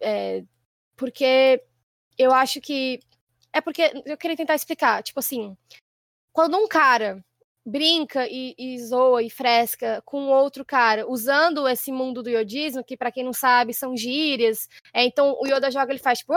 é, 0.00 0.44
porque 0.96 1.60
eu 2.16 2.32
acho 2.32 2.60
que. 2.60 3.00
É 3.52 3.60
porque 3.60 3.92
eu 4.06 4.16
queria 4.16 4.36
tentar 4.36 4.54
explicar. 4.54 5.02
Tipo 5.02 5.20
assim, 5.20 5.56
quando 6.32 6.56
um 6.56 6.66
cara 6.66 7.22
brinca 7.64 8.26
e, 8.28 8.54
e, 8.58 8.78
zoa 8.80 9.22
e 9.22 9.30
fresca 9.30 10.02
com 10.04 10.26
outro 10.28 10.64
cara, 10.64 11.08
usando 11.08 11.68
esse 11.68 11.92
mundo 11.92 12.22
do 12.22 12.28
iodismo, 12.28 12.82
que 12.82 12.96
para 12.96 13.12
quem 13.12 13.24
não 13.24 13.32
sabe 13.32 13.72
são 13.72 13.96
gírias. 13.96 14.68
É, 14.92 15.04
então 15.04 15.36
o 15.40 15.46
Yoda 15.46 15.70
joga, 15.70 15.92
ele 15.92 16.00
faz 16.00 16.20
tipo, 16.20 16.34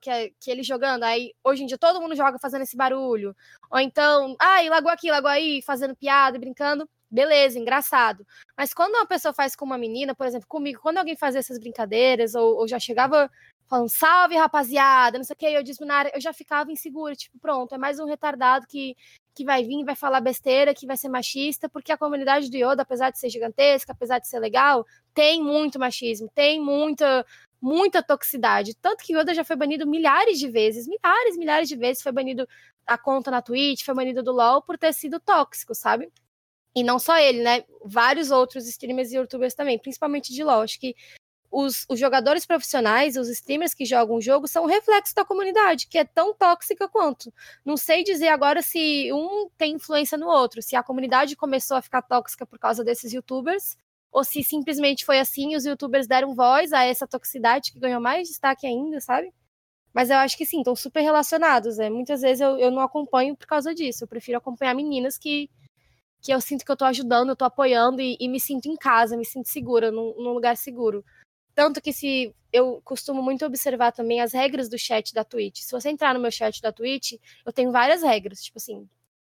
que, 0.00 0.10
é, 0.10 0.30
que 0.38 0.50
ele 0.50 0.62
jogando. 0.62 1.04
Aí 1.04 1.32
hoje 1.42 1.64
em 1.64 1.66
dia 1.66 1.78
todo 1.78 2.00
mundo 2.00 2.14
joga 2.14 2.38
fazendo 2.38 2.62
esse 2.62 2.76
barulho. 2.76 3.34
Ou 3.70 3.80
então, 3.80 4.36
ai, 4.38 4.68
ah, 4.68 4.70
lago 4.70 4.88
aqui, 4.88 5.10
lago 5.10 5.26
aí, 5.26 5.60
fazendo 5.62 5.96
piada 5.96 6.38
brincando. 6.38 6.88
Beleza, 7.10 7.58
engraçado. 7.58 8.24
Mas 8.56 8.72
quando 8.72 8.94
uma 8.94 9.06
pessoa 9.06 9.34
faz 9.34 9.56
com 9.56 9.64
uma 9.64 9.76
menina, 9.76 10.14
por 10.14 10.26
exemplo, 10.26 10.46
comigo, 10.46 10.80
quando 10.80 10.98
alguém 10.98 11.16
fazia 11.16 11.40
essas 11.40 11.58
brincadeiras, 11.58 12.36
ou, 12.36 12.58
ou 12.58 12.68
já 12.68 12.78
chegava 12.78 13.28
falando, 13.70 13.88
salve 13.88 14.36
rapaziada, 14.36 15.16
não 15.16 15.24
sei 15.24 15.34
o 15.34 15.36
que, 15.36 15.46
eu 15.46 15.62
disse 15.62 15.84
na 15.84 15.94
área, 15.94 16.12
eu 16.12 16.20
já 16.20 16.32
ficava 16.32 16.72
insegura, 16.72 17.14
tipo, 17.14 17.38
pronto, 17.38 17.72
é 17.72 17.78
mais 17.78 18.00
um 18.00 18.04
retardado 18.04 18.66
que, 18.66 18.96
que 19.32 19.44
vai 19.44 19.62
vir 19.62 19.84
vai 19.84 19.94
falar 19.94 20.20
besteira, 20.20 20.74
que 20.74 20.86
vai 20.86 20.96
ser 20.96 21.08
machista, 21.08 21.68
porque 21.68 21.92
a 21.92 21.96
comunidade 21.96 22.50
do 22.50 22.56
Yoda, 22.56 22.82
apesar 22.82 23.10
de 23.10 23.20
ser 23.20 23.30
gigantesca, 23.30 23.92
apesar 23.92 24.18
de 24.18 24.26
ser 24.26 24.40
legal, 24.40 24.84
tem 25.14 25.40
muito 25.40 25.78
machismo, 25.78 26.28
tem 26.34 26.60
muita 26.60 27.24
muita 27.62 28.02
toxicidade. 28.02 28.74
Tanto 28.74 29.04
que 29.04 29.14
Yoda 29.14 29.34
já 29.34 29.44
foi 29.44 29.54
banido 29.54 29.86
milhares 29.86 30.38
de 30.38 30.48
vezes, 30.48 30.88
milhares, 30.88 31.36
milhares 31.36 31.68
de 31.68 31.76
vezes 31.76 32.02
foi 32.02 32.10
banido 32.10 32.48
a 32.86 32.96
conta 32.98 33.30
na 33.30 33.42
Twitch, 33.42 33.84
foi 33.84 33.94
banido 33.94 34.22
do 34.22 34.32
LoL 34.32 34.62
por 34.62 34.78
ter 34.78 34.92
sido 34.94 35.20
tóxico, 35.20 35.74
sabe? 35.74 36.10
E 36.74 36.82
não 36.82 36.98
só 36.98 37.18
ele, 37.18 37.42
né? 37.42 37.64
Vários 37.84 38.30
outros 38.30 38.66
streamers 38.66 39.12
e 39.12 39.16
youtubers 39.16 39.54
também, 39.54 39.78
principalmente 39.78 40.32
de 40.32 40.42
LoL. 40.42 40.62
Acho 40.62 40.80
que 40.80 40.96
os, 41.50 41.84
os, 41.88 41.98
jogadores 41.98 42.46
profissionais, 42.46 43.16
os 43.16 43.28
streamers 43.28 43.74
que 43.74 43.84
jogam 43.84 44.16
o 44.16 44.20
jogo, 44.20 44.46
são 44.46 44.66
reflexo 44.66 45.14
da 45.14 45.24
comunidade, 45.24 45.88
que 45.88 45.98
é 45.98 46.04
tão 46.04 46.32
tóxica 46.32 46.88
quanto. 46.88 47.32
Não 47.64 47.76
sei 47.76 48.04
dizer 48.04 48.28
agora 48.28 48.62
se 48.62 49.12
um 49.12 49.48
tem 49.58 49.74
influência 49.74 50.16
no 50.16 50.28
outro, 50.28 50.62
se 50.62 50.76
a 50.76 50.82
comunidade 50.82 51.36
começou 51.36 51.76
a 51.76 51.82
ficar 51.82 52.02
tóxica 52.02 52.46
por 52.46 52.58
causa 52.58 52.84
desses 52.84 53.12
youtubers, 53.12 53.76
ou 54.12 54.24
se 54.24 54.42
simplesmente 54.42 55.04
foi 55.04 55.18
assim 55.18 55.52
e 55.52 55.56
os 55.56 55.64
youtubers 55.64 56.06
deram 56.06 56.34
voz 56.34 56.72
a 56.72 56.84
essa 56.84 57.06
toxicidade 57.06 57.72
que 57.72 57.78
ganhou 57.78 58.00
mais 58.00 58.28
destaque 58.28 58.66
ainda, 58.66 59.00
sabe? 59.00 59.32
Mas 59.92 60.10
eu 60.10 60.16
acho 60.18 60.36
que 60.36 60.46
sim, 60.46 60.58
estão 60.58 60.76
super 60.76 61.00
relacionados. 61.00 61.78
Né? 61.78 61.90
Muitas 61.90 62.20
vezes 62.22 62.40
eu, 62.40 62.58
eu 62.58 62.70
não 62.70 62.82
acompanho 62.82 63.36
por 63.36 63.46
causa 63.46 63.74
disso. 63.74 64.04
Eu 64.04 64.08
prefiro 64.08 64.38
acompanhar 64.38 64.74
meninas 64.74 65.18
que, 65.18 65.50
que 66.20 66.32
eu 66.32 66.40
sinto 66.40 66.64
que 66.64 66.70
eu 66.70 66.76
tô 66.76 66.84
ajudando, 66.84 67.30
eu 67.30 67.36
tô 67.36 67.44
apoiando 67.44 68.00
e, 68.00 68.16
e 68.20 68.28
me 68.28 68.40
sinto 68.40 68.66
em 68.66 68.76
casa, 68.76 69.16
me 69.16 69.24
sinto 69.24 69.48
segura, 69.48 69.90
num, 69.90 70.14
num 70.16 70.32
lugar 70.32 70.56
seguro. 70.56 71.04
Tanto 71.54 71.80
que 71.80 71.92
se 71.92 72.34
eu 72.52 72.80
costumo 72.84 73.22
muito 73.22 73.44
observar 73.44 73.92
também 73.92 74.20
as 74.20 74.32
regras 74.32 74.68
do 74.68 74.78
chat 74.78 75.14
da 75.14 75.24
Twitch. 75.24 75.60
Se 75.60 75.72
você 75.72 75.90
entrar 75.90 76.14
no 76.14 76.20
meu 76.20 76.30
chat 76.30 76.60
da 76.60 76.72
Twitch, 76.72 77.12
eu 77.44 77.52
tenho 77.52 77.70
várias 77.70 78.02
regras, 78.02 78.42
tipo 78.42 78.58
assim, 78.58 78.88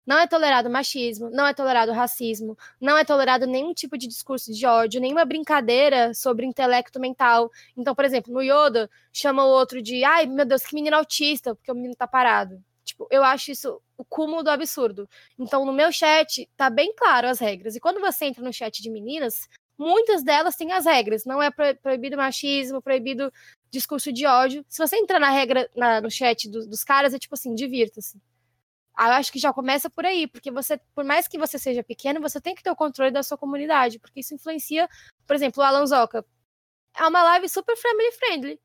não 0.07 0.18
é 0.18 0.26
tolerado 0.26 0.70
machismo, 0.70 1.30
não 1.30 1.45
é 1.45 1.53
tolerado 1.53 1.91
racismo, 1.91 2.57
não 2.80 2.97
é 2.97 3.03
tolerado 3.03 3.45
nenhum 3.45 3.74
tipo 3.74 3.97
de 3.97 4.07
discurso 4.07 4.53
de 4.53 4.65
ódio, 4.65 5.01
nenhuma 5.01 5.26
brincadeira 5.26 6.13
sobre 6.13 6.45
intelecto 6.45 6.97
mental. 6.97 7.51
Então, 7.76 7.93
por 7.93 8.05
exemplo, 8.05 8.34
no 8.34 8.41
Yoda, 8.41 8.89
chama 9.11 9.43
o 9.43 9.49
outro 9.49 9.82
de, 9.82 10.05
ai, 10.05 10.26
meu 10.26 10.45
Deus, 10.45 10.63
que 10.63 10.74
menino 10.76 10.95
autista, 10.95 11.53
porque 11.53 11.70
o 11.70 11.76
menino 11.76 11.93
tá 11.93 12.07
parado. 12.07 12.63
Tipo, 12.86 13.05
eu 13.11 13.22
acho 13.22 13.51
isso 13.51 13.82
o 13.97 14.05
cúmulo 14.05 14.43
do 14.43 14.49
absurdo. 14.49 15.09
Então, 15.38 15.65
no 15.65 15.74
meu 15.74 15.91
chat, 15.91 16.49
tá 16.55 16.70
bem 16.70 16.93
claro 16.95 17.28
as 17.28 17.39
regras. 17.39 17.76
E 17.76 17.80
quando 17.82 17.99
você 17.99 18.26
entra 18.26 18.41
no 18.41 18.53
chat 18.53 18.82
de 18.82 18.89
meninas, 18.89 19.49
muitas 19.78 20.23
delas 20.23 20.55
têm 20.55 20.71
as 20.71 20.86
regras. 20.86 21.25
Não 21.25 21.41
é 21.41 21.49
proibido 21.51 22.17
machismo, 22.17 22.82
proibido 22.82 23.32
discurso 23.69 24.11
de 24.11 24.25
ódio. 24.25 24.65
Se 24.67 24.80
você 24.80 24.97
entrar 24.97 25.19
na 25.19 25.30
regra 25.30 25.69
na, 25.75 26.01
no 26.01 26.09
chat 26.09 26.49
do, 26.49 26.67
dos 26.67 26.84
caras, 26.84 27.13
é 27.13 27.19
tipo 27.19 27.36
assim, 27.36 27.53
divirta-se. 27.53 28.19
Eu 28.99 29.05
acho 29.13 29.32
que 29.32 29.38
já 29.38 29.53
começa 29.53 29.89
por 29.91 30.05
aí, 30.05 30.25
porque 30.25 30.49
você, 30.49 30.80
por 30.95 31.03
mais 31.05 31.28
que 31.28 31.38
você 31.38 31.59
seja 31.59 31.84
pequeno, 31.84 32.19
você 32.19 32.41
tem 32.41 32.55
que 32.55 32.63
ter 32.63 32.71
o 32.71 32.75
controle 32.75 33.11
da 33.11 33.21
sua 33.21 33.38
comunidade, 33.38 33.99
porque 33.99 34.21
isso 34.21 34.34
influencia, 34.34 34.89
por 35.28 35.36
exemplo, 35.36 35.61
o 35.61 35.65
Alan 35.65 35.86
Zoca. 35.86 36.25
É 36.97 37.05
uma 37.05 37.23
live 37.23 37.47
super 37.47 37.78
family 37.78 38.11
friendly. 38.13 38.59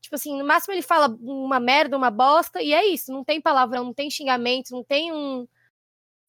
Tipo 0.00 0.16
assim, 0.16 0.38
no 0.38 0.44
máximo 0.46 0.72
ele 0.72 0.82
fala 0.82 1.08
uma 1.20 1.60
merda, 1.60 1.96
uma 1.96 2.10
bosta, 2.10 2.62
e 2.62 2.72
é 2.72 2.86
isso. 2.86 3.12
Não 3.12 3.22
tem 3.22 3.40
palavrão, 3.40 3.84
não 3.84 3.94
tem 3.94 4.10
xingamento, 4.10 4.70
não 4.70 4.82
tem 4.82 5.12
um, 5.12 5.46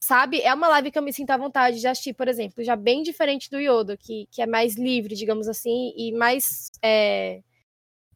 sabe? 0.06 0.40
É 0.42 0.54
uma 0.54 0.68
live 0.68 0.92
que 0.92 1.00
eu 1.00 1.04
me 1.04 1.12
sinto 1.12 1.32
à 1.32 1.38
vontade 1.38 1.80
de 1.80 1.88
assistir, 1.88 2.14
por 2.14 2.28
exemplo, 2.28 2.64
já 2.64 2.76
bem 2.76 3.02
diferente 3.02 3.50
do 3.50 3.60
Yoda, 3.60 3.98
que, 3.98 4.28
que 4.32 4.42
é 4.42 4.46
mais 4.46 4.76
livre, 4.76 5.16
digamos 5.16 5.48
assim, 5.48 5.94
e 5.98 6.12
mais 6.14 6.72
é, 6.82 7.42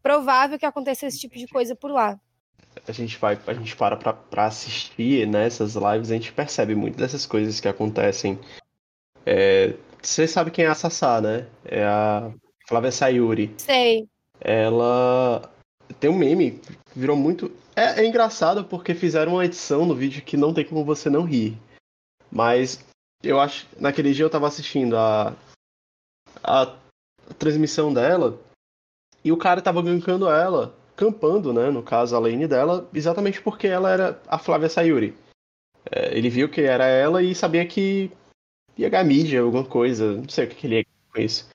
provável 0.02 0.60
que 0.60 0.66
aconteça 0.66 1.08
esse 1.08 1.20
tipo 1.20 1.38
de 1.38 1.48
coisa 1.48 1.76
por 1.76 1.90
lá. 1.90 2.20
A 2.88 2.92
gente 2.92 3.18
vai, 3.18 3.38
a 3.48 3.54
gente 3.54 3.76
para 3.76 3.98
pra, 3.98 4.14
pra 4.14 4.46
assistir 4.46 5.28
nessas 5.28 5.76
né, 5.76 5.94
lives, 5.94 6.12
a 6.12 6.14
gente 6.14 6.32
percebe 6.32 6.76
muito 6.76 6.98
dessas 6.98 7.26
coisas 7.26 7.60
que 7.60 7.68
acontecem. 7.68 8.40
É, 9.26 9.74
você 10.02 10.28
sabe 10.28 10.52
quem 10.52 10.66
é 10.66 10.68
a 10.68 10.76
Sassá, 10.76 11.20
né? 11.20 11.48
É 11.66 11.84
a 11.84 12.32
Flávia 12.68 12.92
Sayuri. 12.92 13.54
Sei. 13.58 14.08
Ela 14.40 15.52
tem 16.00 16.10
um 16.10 16.18
meme, 16.18 16.62
virou 16.96 17.18
muito. 17.18 17.52
É, 17.76 18.02
é 18.02 18.06
engraçado 18.06 18.64
porque 18.64 18.94
fizeram 18.94 19.34
uma 19.34 19.46
edição 19.46 19.86
no 19.86 19.96
vídeo 19.96 20.22
que 20.22 20.38
não 20.38 20.54
tem 20.54 20.64
como 20.64 20.86
você 20.86 21.10
não 21.10 21.24
rir. 21.24 21.58
Mas 22.32 22.86
eu 23.24 23.40
acho. 23.40 23.68
Naquele 23.80 24.14
dia 24.14 24.26
eu 24.26 24.30
tava 24.30 24.48
assistindo 24.48 24.96
a, 24.98 25.36
a, 26.44 26.76
transmissão 27.38 27.94
dela 27.94 28.40
e 29.24 29.32
o 29.32 29.38
cara 29.38 29.62
tava 29.62 29.82
gankando 29.82 30.30
ela, 30.30 30.74
campando, 30.96 31.54
né? 31.54 31.70
No 31.70 31.84
caso, 31.84 32.16
a 32.16 32.20
lane 32.20 32.48
dela, 32.48 32.88
exatamente 32.94 33.42
porque 33.42 33.68
ela 33.68 33.92
era 33.92 34.22
a 34.28 34.38
Flávia 34.38 34.70
Sayuri. 34.70 35.16
É, 35.92 36.18
ele 36.18 36.30
viu 36.30 36.50
que 36.50 36.62
era 36.62 36.86
ela 36.86 37.22
e 37.22 37.34
sabia 37.34 37.66
que 37.66 38.12
ia 38.78 38.90
ganhar 38.90 39.04
mídia, 39.04 39.42
alguma 39.42 39.66
coisa, 39.66 40.14
não 40.14 40.30
sei 40.30 40.46
o 40.46 40.50
que, 40.50 40.56
que 40.56 40.68
ele 40.68 40.76
ia 40.78 40.86
com 41.14 41.22
isso. 41.22 41.50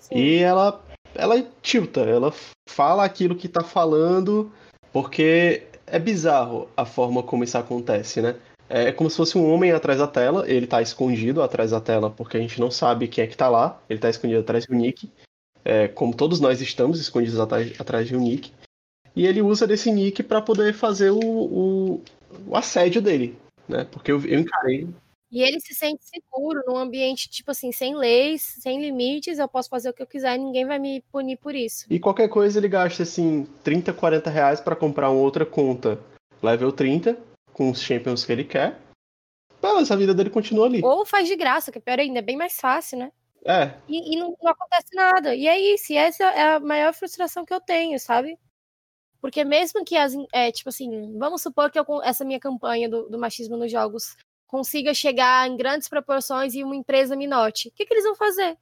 Sim. 0.00 0.16
E 0.16 0.38
ela, 0.38 0.82
ela 1.14 1.42
tilta, 1.62 2.00
ela 2.00 2.32
fala 2.68 3.04
aquilo 3.04 3.36
que 3.36 3.48
tá 3.48 3.62
falando, 3.62 4.52
porque 4.92 5.66
é 5.86 5.98
bizarro 5.98 6.68
a 6.76 6.84
forma 6.84 7.22
como 7.22 7.44
isso 7.44 7.56
acontece, 7.56 8.20
né? 8.20 8.38
É 8.68 8.92
como 8.92 9.10
se 9.10 9.16
fosse 9.16 9.36
um 9.36 9.52
homem 9.52 9.72
atrás 9.72 9.98
da 9.98 10.06
tela, 10.06 10.48
ele 10.48 10.66
tá 10.66 10.80
escondido 10.80 11.42
atrás 11.42 11.70
da 11.70 11.80
tela 11.80 12.10
porque 12.10 12.36
a 12.36 12.40
gente 12.40 12.60
não 12.60 12.70
sabe 12.70 13.08
quem 13.08 13.24
é 13.24 13.26
que 13.26 13.36
tá 13.36 13.48
lá, 13.48 13.80
ele 13.88 13.98
tá 13.98 14.08
escondido 14.08 14.40
atrás 14.40 14.66
um 14.70 14.74
nick, 14.74 15.10
é, 15.64 15.88
como 15.88 16.14
todos 16.14 16.40
nós 16.40 16.60
estamos 16.60 17.00
escondidos 17.00 17.38
atrás, 17.38 17.78
atrás 17.78 18.08
de 18.08 18.16
um 18.16 18.20
nick, 18.20 18.52
e 19.14 19.26
ele 19.26 19.42
usa 19.42 19.66
desse 19.66 19.90
nick 19.90 20.22
para 20.22 20.42
poder 20.42 20.74
fazer 20.74 21.10
o, 21.10 21.20
o, 21.20 22.02
o, 22.46 22.56
assédio 22.56 23.00
dele, 23.00 23.36
né? 23.68 23.84
Porque 23.84 24.10
eu, 24.10 24.24
eu 24.26 24.40
encarei. 24.40 24.88
E 25.30 25.42
ele 25.42 25.60
se 25.60 25.74
sente 25.74 26.02
seguro 26.04 26.62
num 26.66 26.76
ambiente, 26.76 27.28
tipo 27.28 27.50
assim, 27.50 27.72
sem 27.72 27.96
leis, 27.96 28.56
sem 28.60 28.80
limites, 28.80 29.38
eu 29.38 29.48
posso 29.48 29.68
fazer 29.68 29.90
o 29.90 29.92
que 29.92 30.02
eu 30.02 30.06
quiser 30.06 30.36
e 30.36 30.38
ninguém 30.38 30.66
vai 30.66 30.78
me 30.78 31.02
punir 31.12 31.36
por 31.36 31.54
isso. 31.54 31.86
E 31.90 31.98
qualquer 31.98 32.28
coisa 32.28 32.58
ele 32.58 32.68
gasta, 32.68 33.02
assim, 33.02 33.46
30, 33.62 33.92
40 33.92 34.30
reais 34.30 34.60
para 34.60 34.76
comprar 34.76 35.10
uma 35.10 35.20
outra 35.20 35.44
conta 35.44 35.98
level 36.42 36.70
30, 36.70 37.18
com 37.54 37.70
os 37.70 37.80
champions 37.80 38.24
que 38.26 38.32
ele 38.32 38.44
quer. 38.44 38.78
Mas 39.62 39.90
a 39.90 39.96
vida 39.96 40.12
dele 40.12 40.28
continua 40.28 40.66
ali. 40.66 40.82
Ou 40.84 41.06
faz 41.06 41.26
de 41.26 41.34
graça, 41.34 41.72
que 41.72 41.78
é 41.78 41.80
pior 41.80 41.98
ainda, 41.98 42.18
é 42.18 42.22
bem 42.22 42.36
mais 42.36 42.60
fácil, 42.60 42.98
né? 42.98 43.10
É. 43.46 43.74
E, 43.88 44.14
e 44.14 44.18
não, 44.18 44.36
não, 44.42 44.52
acontece 44.52 44.94
nada. 44.94 45.34
E 45.34 45.46
é 45.46 45.58
isso, 45.58 45.92
e 45.92 45.96
essa 45.96 46.22
é 46.24 46.54
a 46.54 46.60
maior 46.60 46.92
frustração 46.92 47.44
que 47.44 47.54
eu 47.54 47.60
tenho, 47.60 47.98
sabe? 47.98 48.38
Porque 49.20 49.42
mesmo 49.42 49.82
que 49.84 49.96
as. 49.96 50.12
É, 50.34 50.52
tipo 50.52 50.68
assim, 50.68 51.16
vamos 51.18 51.40
supor 51.40 51.70
que 51.70 51.78
eu, 51.78 51.86
essa 52.02 52.24
minha 52.26 52.40
campanha 52.40 52.90
do, 52.90 53.08
do 53.08 53.18
machismo 53.18 53.56
nos 53.56 53.72
jogos 53.72 54.16
consiga 54.46 54.92
chegar 54.92 55.48
em 55.48 55.56
grandes 55.56 55.88
proporções 55.88 56.54
e 56.54 56.62
uma 56.62 56.76
empresa 56.76 57.16
me 57.16 57.26
note. 57.26 57.68
O 57.68 57.72
que, 57.72 57.86
que 57.86 57.94
eles 57.94 58.04
vão 58.04 58.14
fazer? 58.14 58.58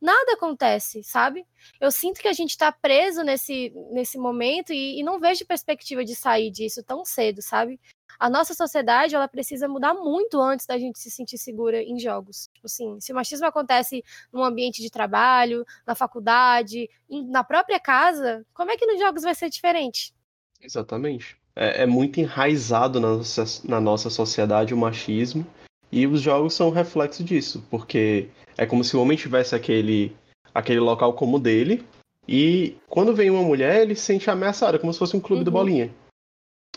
Nada 0.00 0.32
acontece, 0.32 1.02
sabe? 1.04 1.46
Eu 1.80 1.92
sinto 1.92 2.20
que 2.20 2.28
a 2.28 2.32
gente 2.32 2.50
está 2.50 2.72
preso 2.72 3.22
nesse, 3.22 3.72
nesse 3.92 4.18
momento 4.18 4.72
e, 4.72 4.98
e 4.98 5.02
não 5.02 5.20
vejo 5.20 5.46
perspectiva 5.46 6.04
de 6.04 6.16
sair 6.16 6.50
disso 6.50 6.82
tão 6.82 7.04
cedo, 7.04 7.42
sabe? 7.42 7.78
A 8.18 8.28
nossa 8.28 8.54
sociedade 8.54 9.14
ela 9.14 9.28
precisa 9.28 9.68
mudar 9.68 9.94
muito 9.94 10.40
antes 10.40 10.66
da 10.66 10.78
gente 10.78 10.98
se 10.98 11.10
sentir 11.10 11.38
segura 11.38 11.82
em 11.82 11.98
jogos. 11.98 12.48
Tipo 12.52 12.66
assim, 12.66 13.00
se 13.00 13.12
o 13.12 13.14
machismo 13.14 13.46
acontece 13.46 14.04
num 14.32 14.44
ambiente 14.44 14.82
de 14.82 14.90
trabalho, 14.90 15.64
na 15.86 15.94
faculdade, 15.94 16.88
na 17.08 17.44
própria 17.44 17.80
casa, 17.80 18.44
como 18.52 18.70
é 18.70 18.76
que 18.76 18.86
nos 18.86 18.98
jogos 18.98 19.22
vai 19.22 19.34
ser 19.34 19.48
diferente? 19.50 20.12
Exatamente. 20.60 21.36
É, 21.56 21.82
é 21.82 21.86
muito 21.86 22.20
enraizado 22.20 23.00
na 23.00 23.16
nossa, 23.16 23.44
na 23.64 23.80
nossa 23.80 24.10
sociedade 24.10 24.74
o 24.74 24.76
machismo 24.76 25.46
e 25.90 26.06
os 26.06 26.20
jogos 26.20 26.54
são 26.54 26.68
um 26.68 26.72
reflexo 26.72 27.24
disso, 27.24 27.64
porque 27.70 28.28
é 28.56 28.64
como 28.64 28.84
se 28.84 28.96
o 28.96 29.02
homem 29.02 29.16
tivesse 29.16 29.54
aquele, 29.54 30.16
aquele 30.54 30.80
local 30.80 31.14
como 31.14 31.38
dele 31.38 31.84
e 32.28 32.76
quando 32.88 33.14
vem 33.14 33.30
uma 33.30 33.42
mulher 33.42 33.82
ele 33.82 33.94
se 33.94 34.02
sente 34.02 34.30
ameaçado, 34.30 34.78
como 34.78 34.92
se 34.92 34.98
fosse 34.98 35.16
um 35.16 35.20
clube 35.20 35.40
uhum. 35.40 35.44
do 35.44 35.50
bolinha. 35.50 35.92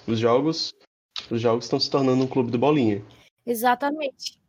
Os 0.07 0.17
jogos 0.17 0.73
os 1.35 1.41
jogos 1.41 1.65
estão 1.65 1.79
se 1.79 1.89
tornando 1.89 2.23
um 2.23 2.27
clube 2.27 2.51
do 2.51 2.57
bolinha. 2.57 3.03
Exatamente. 3.45 4.39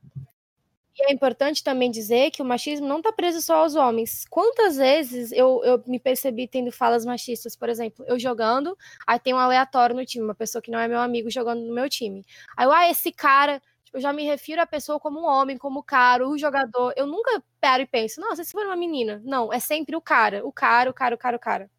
E 0.97 1.11
é 1.11 1.12
importante 1.12 1.64
também 1.64 1.91
dizer 1.91 2.30
que 2.30 2.41
o 2.41 2.45
machismo 2.45 2.87
não 2.87 2.99
está 2.99 3.12
preso 3.12 3.43
só 3.43 3.57
aos 3.57 3.74
homens. 3.74 4.24
Quantas 4.30 4.76
vezes 4.76 5.32
eu, 5.32 5.61
eu 5.64 5.82
me 5.89 5.99
percebi 5.99 6.47
tendo 6.47 6.70
falas 6.70 7.05
machistas, 7.05 7.57
por 7.57 7.68
exemplo, 7.68 8.05
eu 8.07 8.16
jogando, 8.16 8.78
aí 9.05 9.18
tem 9.18 9.35
um 9.35 9.39
aleatório 9.39 9.97
no 9.97 10.07
time, 10.07 10.24
uma 10.24 10.37
pessoa 10.37 10.62
que 10.62 10.70
não 10.70 10.78
é 10.78 10.87
meu 10.87 11.01
amigo 11.01 11.28
jogando 11.28 11.62
no 11.62 11.74
meu 11.74 11.89
time. 11.89 12.24
Aí 12.57 12.64
eu, 12.64 12.72
ah, 12.72 12.89
esse 12.89 13.11
cara, 13.11 13.61
tipo, 13.82 13.99
eu 13.99 14.01
já 14.01 14.12
me 14.12 14.24
refiro 14.24 14.62
à 14.62 14.66
pessoa 14.66 15.01
como 15.01 15.20
um 15.20 15.26
homem, 15.26 15.59
como 15.59 15.82
cara, 15.82 16.28
o 16.28 16.39
jogador. 16.39 16.93
Eu 16.97 17.09
nunca 17.09 17.43
paro 17.61 17.82
e 17.82 17.87
penso, 17.87 18.20
nossa, 18.20 18.45
se 18.45 18.53
for 18.53 18.64
uma 18.64 18.76
menina. 18.76 19.20
Não, 19.24 19.53
é 19.53 19.59
sempre 19.59 19.97
o 19.97 20.01
cara, 20.01 20.47
o 20.47 20.53
cara, 20.53 20.91
o 20.91 20.95
cara, 20.95 21.14
o 21.16 21.18
cara, 21.18 21.37
o 21.37 21.41
cara. 21.41 21.70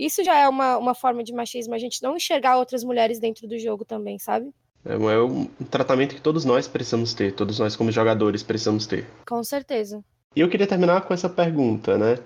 Isso 0.00 0.24
já 0.24 0.34
é 0.38 0.48
uma, 0.48 0.78
uma 0.78 0.94
forma 0.94 1.22
de 1.22 1.32
machismo, 1.32 1.74
a 1.74 1.78
gente 1.78 2.02
não 2.02 2.16
enxergar 2.16 2.56
outras 2.56 2.82
mulheres 2.82 3.20
dentro 3.20 3.46
do 3.46 3.58
jogo 3.58 3.84
também, 3.84 4.18
sabe? 4.18 4.50
É, 4.84 4.94
é 4.94 5.22
um 5.22 5.44
tratamento 5.70 6.14
que 6.14 6.22
todos 6.22 6.44
nós 6.44 6.66
precisamos 6.66 7.12
ter, 7.12 7.34
todos 7.34 7.58
nós 7.58 7.76
como 7.76 7.92
jogadores 7.92 8.42
precisamos 8.42 8.86
ter. 8.86 9.06
Com 9.28 9.44
certeza. 9.44 10.02
E 10.34 10.40
eu 10.40 10.48
queria 10.48 10.66
terminar 10.66 11.02
com 11.02 11.12
essa 11.12 11.28
pergunta, 11.28 11.98
né? 11.98 12.18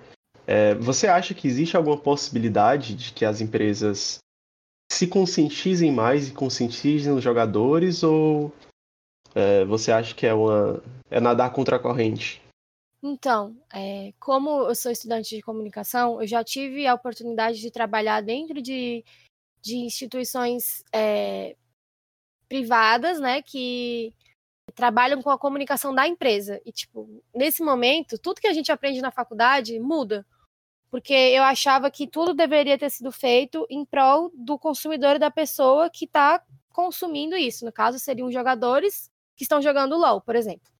É, 0.47 0.73
você 0.75 1.07
acha 1.07 1.33
que 1.33 1.47
existe 1.47 1.75
alguma 1.75 1.97
possibilidade 1.97 2.95
de 2.95 3.11
que 3.11 3.25
as 3.25 3.41
empresas 3.41 4.19
se 4.89 5.07
conscientizem 5.07 5.91
mais 5.91 6.29
e 6.29 6.31
conscientizem 6.31 7.11
os 7.11 7.23
jogadores 7.23 8.03
ou, 8.03 8.53
é, 9.33 9.65
você 9.65 9.91
acha 9.91 10.15
que 10.15 10.25
é 10.25 10.33
uma 10.33 10.81
é 11.09 11.19
nadar 11.19 11.51
contra 11.51 11.75
a 11.75 11.79
corrente? 11.79 12.41
Então, 13.07 13.55
é, 13.71 14.13
como 14.19 14.63
eu 14.63 14.73
sou 14.73 14.91
estudante 14.91 15.35
de 15.35 15.41
comunicação, 15.43 16.19
eu 16.19 16.27
já 16.27 16.43
tive 16.43 16.87
a 16.87 16.95
oportunidade 16.95 17.61
de 17.61 17.69
trabalhar 17.69 18.19
dentro 18.19 18.59
de, 18.59 19.05
de 19.61 19.77
instituições 19.77 20.83
é, 20.91 21.55
privadas, 22.49 23.19
né, 23.19 23.43
que 23.43 24.11
trabalham 24.73 25.21
com 25.21 25.29
a 25.29 25.37
comunicação 25.37 25.93
da 25.93 26.07
empresa. 26.07 26.59
E, 26.65 26.71
tipo, 26.71 27.07
nesse 27.31 27.61
momento, 27.61 28.17
tudo 28.17 28.41
que 28.41 28.47
a 28.47 28.53
gente 28.53 28.71
aprende 28.71 28.99
na 29.01 29.11
faculdade 29.11 29.79
muda. 29.79 30.25
Porque 30.89 31.13
eu 31.13 31.43
achava 31.43 31.91
que 31.91 32.07
tudo 32.07 32.33
deveria 32.33 32.75
ter 32.75 32.89
sido 32.89 33.11
feito 33.11 33.67
em 33.69 33.85
prol 33.85 34.31
do 34.33 34.57
consumidor 34.57 35.17
e 35.17 35.19
da 35.19 35.29
pessoa 35.29 35.91
que 35.91 36.05
está 36.05 36.43
consumindo 36.73 37.37
isso. 37.37 37.65
No 37.65 37.71
caso, 37.71 37.99
seriam 37.99 38.31
jogadores 38.31 39.11
que 39.35 39.43
estão 39.43 39.61
jogando 39.61 39.95
LOL, 39.95 40.21
por 40.21 40.35
exemplo. 40.35 40.74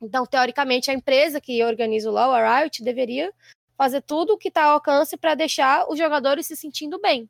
Então, 0.00 0.24
teoricamente, 0.24 0.90
a 0.90 0.94
empresa 0.94 1.40
que 1.40 1.62
organiza 1.64 2.08
o 2.08 2.12
LoL, 2.12 2.32
a 2.32 2.60
Riot, 2.60 2.82
deveria 2.82 3.32
fazer 3.76 4.02
tudo 4.02 4.34
o 4.34 4.38
que 4.38 4.48
está 4.48 4.64
ao 4.64 4.74
alcance 4.74 5.16
para 5.16 5.34
deixar 5.34 5.88
os 5.88 5.98
jogadores 5.98 6.46
se 6.46 6.56
sentindo 6.56 7.00
bem. 7.00 7.28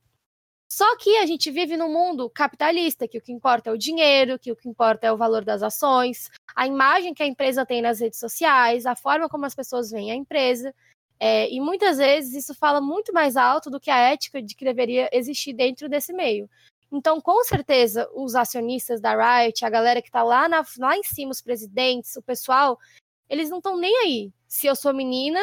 Só 0.70 0.96
que 0.96 1.16
a 1.16 1.24
gente 1.24 1.50
vive 1.50 1.78
num 1.78 1.90
mundo 1.90 2.28
capitalista, 2.28 3.08
que 3.08 3.16
o 3.16 3.22
que 3.22 3.32
importa 3.32 3.70
é 3.70 3.72
o 3.72 3.78
dinheiro, 3.78 4.38
que 4.38 4.52
o 4.52 4.56
que 4.56 4.68
importa 4.68 5.06
é 5.06 5.12
o 5.12 5.16
valor 5.16 5.42
das 5.42 5.62
ações, 5.62 6.30
a 6.54 6.66
imagem 6.66 7.14
que 7.14 7.22
a 7.22 7.26
empresa 7.26 7.64
tem 7.64 7.80
nas 7.80 8.00
redes 8.00 8.18
sociais, 8.18 8.84
a 8.84 8.94
forma 8.94 9.30
como 9.30 9.46
as 9.46 9.54
pessoas 9.54 9.90
veem 9.90 10.12
a 10.12 10.14
empresa. 10.14 10.74
É, 11.18 11.50
e 11.50 11.58
muitas 11.58 11.96
vezes 11.96 12.34
isso 12.34 12.54
fala 12.54 12.80
muito 12.80 13.12
mais 13.14 13.36
alto 13.36 13.70
do 13.70 13.80
que 13.80 13.90
a 13.90 13.96
ética 13.96 14.42
de 14.42 14.54
que 14.54 14.64
deveria 14.64 15.08
existir 15.10 15.54
dentro 15.54 15.88
desse 15.88 16.12
meio. 16.12 16.48
Então, 16.90 17.20
com 17.20 17.44
certeza, 17.44 18.08
os 18.14 18.34
acionistas 18.34 19.00
da 19.00 19.14
Riot, 19.14 19.64
a 19.64 19.70
galera 19.70 20.00
que 20.00 20.08
está 20.08 20.22
lá, 20.22 20.48
na, 20.48 20.64
lá 20.78 20.96
em 20.96 21.02
cima, 21.02 21.30
os 21.30 21.42
presidentes, 21.42 22.16
o 22.16 22.22
pessoal, 22.22 22.78
eles 23.28 23.50
não 23.50 23.58
estão 23.58 23.76
nem 23.76 23.94
aí. 23.98 24.32
Se 24.46 24.66
eu 24.66 24.74
sou 24.74 24.94
menina, 24.94 25.38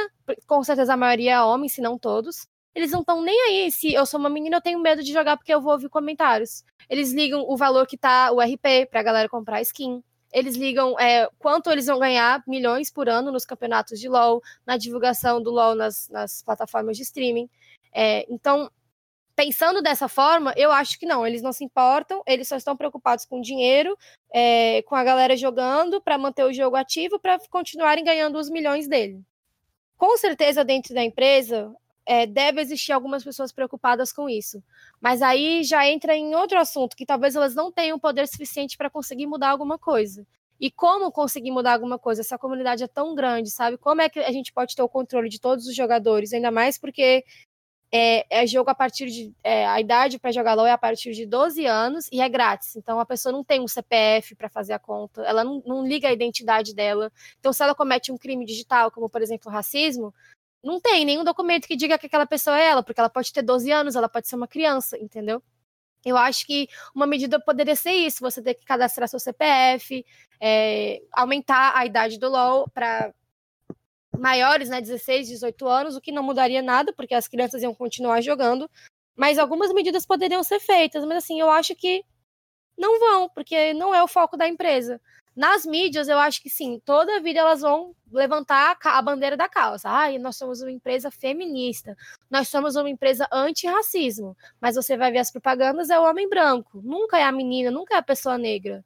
com 0.48 0.64
certeza 0.64 0.93
a 0.93 0.98
maioria 0.98 1.34
é 1.34 1.41
homem, 1.41 1.70
se 1.70 1.82
não 1.82 1.98
todos. 1.98 2.48
Eles 2.74 2.91
não 2.91 3.02
estão 3.02 3.22
nem 3.22 3.39
aí. 3.43 3.72
Se 3.72 3.93
eu 3.93 4.06
sou 4.06 4.20
uma 4.20 4.30
menina, 4.30 4.58
eu 4.58 4.62
tenho 4.62 4.80
medo 4.80 5.04
de 5.04 5.14
jogar 5.14 5.38
porque 5.38 5.54
eu 5.54 5.62
vou 5.62 5.74
ouvir 5.74 5.88
comentários. 5.88 6.64
Eles 6.89 7.14
ligam 7.14 7.46
o 7.48 7.56
valor 7.56 7.86
que 7.88 7.98
tá 7.98 8.32
o 8.32 8.41
RP 8.41 8.89
pra 8.89 9.04
galera 9.04 9.30
comprar 9.30 9.62
skin. 9.62 10.04
Eles 10.34 10.56
ligam 10.56 11.00
é, 11.00 11.30
quanto 11.39 11.70
eles 11.70 11.86
vão 11.86 12.00
ganhar 12.00 12.43
milhões 12.46 12.91
por 12.91 13.08
ano 13.08 13.32
nos 13.32 13.46
campeonatos 13.46 14.00
de 14.00 14.10
LoL, 14.10 14.41
na 14.66 14.76
divulgação 14.76 15.41
do 15.41 15.52
LoL 15.52 15.76
nas, 15.76 16.10
nas 16.10 16.43
plataformas 16.43 16.98
de 16.98 17.04
streaming. 17.04 17.50
É, 17.93 18.26
então, 18.30 18.70
pensando 19.36 19.81
dessa 19.81 20.07
forma, 20.07 20.53
eu 20.55 20.71
acho 20.71 20.97
que 20.97 21.05
não, 21.05 21.25
eles 21.27 21.41
não 21.41 21.51
se 21.51 21.63
importam, 21.63 22.23
eles 22.25 22.47
só 22.47 22.55
estão 22.55 22.75
preocupados 22.75 23.25
com 23.25 23.41
dinheiro, 23.41 23.97
é, 24.33 24.81
com 24.83 24.95
a 24.95 25.03
galera 25.03 25.36
jogando 25.36 26.01
para 26.01 26.17
manter 26.17 26.43
o 26.43 26.53
jogo 26.53 26.75
ativo, 26.75 27.19
para 27.19 27.38
continuarem 27.49 28.03
ganhando 28.03 28.38
os 28.38 28.49
milhões 28.49 28.88
dele. 28.88 29.21
Com 29.97 30.17
certeza, 30.17 30.63
dentro 30.63 30.93
da 30.93 31.03
empresa, 31.03 31.73
é, 32.05 32.25
deve 32.25 32.61
existir 32.61 32.91
algumas 32.91 33.23
pessoas 33.23 33.51
preocupadas 33.51 34.13
com 34.13 34.29
isso. 34.29 34.63
Mas 35.01 35.21
aí 35.21 35.63
já 35.63 35.88
entra 35.88 36.15
em 36.15 36.36
outro 36.36 36.59
assunto, 36.59 36.95
que 36.95 37.05
talvez 37.05 37.36
elas 37.36 37.55
não 37.55 37.71
tenham 37.71 37.99
poder 37.99 38.27
suficiente 38.27 38.77
para 38.77 38.89
conseguir 38.89 39.25
mudar 39.25 39.49
alguma 39.49 39.77
coisa. 39.77 40.25
E 40.59 40.71
como 40.71 41.11
conseguir 41.11 41.51
mudar 41.51 41.73
alguma 41.73 41.99
coisa? 41.99 42.21
Essa 42.21 42.38
comunidade 42.38 42.83
é 42.83 42.88
tão 42.88 43.13
grande, 43.13 43.49
sabe? 43.49 43.77
Como 43.77 44.01
é 44.01 44.07
que 44.07 44.19
a 44.19 44.31
gente 44.31 44.53
pode 44.53 44.75
ter 44.75 44.81
o 44.81 44.88
controle 44.88 45.27
de 45.27 45.39
todos 45.39 45.67
os 45.67 45.75
jogadores? 45.75 46.31
Ainda 46.31 46.49
mais 46.49 46.77
porque 46.77 47.25
é, 47.98 48.26
é 48.30 48.46
jogo 48.46 48.70
a 48.70 48.76
partir 48.76 49.10
de. 49.10 49.34
É, 49.41 49.66
a 49.66 49.80
idade 49.80 50.20
para 50.20 50.32
jogar 50.32 50.54
LOL 50.54 50.68
é 50.68 50.72
a 50.72 50.78
partir 50.78 51.14
de 51.14 51.26
12 51.26 51.66
anos 51.66 52.10
e 52.12 52.20
é 52.20 52.28
grátis. 52.28 52.76
Então 52.76 53.00
a 53.00 53.06
pessoa 53.06 53.32
não 53.32 53.41
tem 53.41 53.62
um 53.62 53.68
CPF 53.70 54.36
para 54.36 54.50
fazer 54.50 54.74
a 54.74 54.80
conta, 54.80 55.22
ela 55.22 55.46
não, 55.46 55.64
não 55.66 55.88
liga 55.88 56.10
a 56.10 56.12
identidade 56.12 56.76
dela. 56.76 57.10
Então, 57.39 57.54
se 57.54 57.64
ela 57.64 57.74
comete 57.74 58.12
um 58.12 58.18
crime 58.18 58.46
digital, 58.46 58.91
como 58.91 59.10
por 59.10 59.22
exemplo 59.22 59.50
racismo, 59.50 60.14
não 60.62 60.82
tem 60.82 61.06
nenhum 61.06 61.24
documento 61.24 61.68
que 61.68 61.76
diga 61.76 61.98
que 61.98 62.08
aquela 62.08 62.26
pessoa 62.26 62.60
é 62.60 62.66
ela, 62.66 62.84
porque 62.84 63.00
ela 63.00 63.10
pode 63.10 63.32
ter 63.32 63.41
12 63.41 63.72
anos, 63.72 63.96
ela 63.96 64.10
pode 64.10 64.28
ser 64.28 64.36
uma 64.36 64.48
criança, 64.48 64.98
entendeu? 64.98 65.41
Eu 66.04 66.18
acho 66.18 66.46
que 66.46 66.68
uma 66.93 67.08
medida 67.08 67.39
poderia 67.39 67.76
ser 67.76 67.93
isso: 67.93 68.20
você 68.22 68.41
ter 68.41 68.56
que 68.56 68.66
cadastrar 68.66 69.08
seu 69.08 69.20
CPF, 69.20 70.06
é, 70.41 71.02
aumentar 71.14 71.78
a 71.78 71.86
idade 71.86 72.20
do 72.20 72.30
LOL 72.30 72.70
para 72.72 73.14
maiores, 74.20 74.70
né, 74.70 74.82
16, 74.82 75.28
18 75.28 75.68
anos, 75.68 75.95
o 75.95 76.01
que 76.01 76.11
não 76.11 76.24
mudaria 76.24 76.61
nada, 76.61 76.93
porque 76.93 77.13
as 77.13 77.28
crianças 77.28 77.61
iam 77.61 77.74
continuar 77.74 78.22
jogando. 78.22 78.70
Mas 79.16 79.38
algumas 79.38 79.72
medidas 79.74 80.05
poderiam 80.05 80.43
ser 80.43 80.59
feitas, 80.59 81.05
mas 81.05 81.18
assim, 81.24 81.39
eu 81.39 81.49
acho 81.49 81.76
que 81.76 82.03
não 82.78 82.99
vão, 82.99 83.30
porque 83.30 83.74
não 83.74 83.93
é 83.95 84.03
o 84.03 84.07
foco 84.07 84.36
da 84.38 84.47
empresa. 84.47 84.99
Nas 85.36 85.66
mídias, 85.66 86.07
eu 86.07 86.18
acho 86.18 86.41
que 86.41 86.49
sim, 86.49 86.82
toda 86.86 87.20
vida 87.20 87.39
elas 87.39 87.61
vão 87.61 87.93
levantar 88.09 88.78
a 88.82 89.01
bandeira 89.01 89.36
da 89.36 89.49
causa. 89.49 89.89
Ai, 89.89 90.18
nós 90.18 90.38
somos 90.38 90.61
uma 90.61 90.72
empresa 90.72 91.11
feminista, 91.11 91.97
nós 92.30 92.47
somos 92.47 92.76
uma 92.78 92.89
empresa 92.89 93.28
antirracismo. 93.32 94.36
Mas 94.61 94.76
você 94.76 94.95
vai 94.95 95.11
ver 95.11 95.20
as 95.20 95.32
propagandas, 95.32 95.89
é 95.89 95.99
o 95.99 96.03
homem 96.03 96.30
branco, 96.30 96.82
nunca 96.82 97.18
é 97.20 97.24
a 97.24 97.32
menina, 97.34 97.70
nunca 97.70 97.95
é 97.95 97.97
a 97.97 98.03
pessoa 98.03 98.38
negra. 98.38 98.84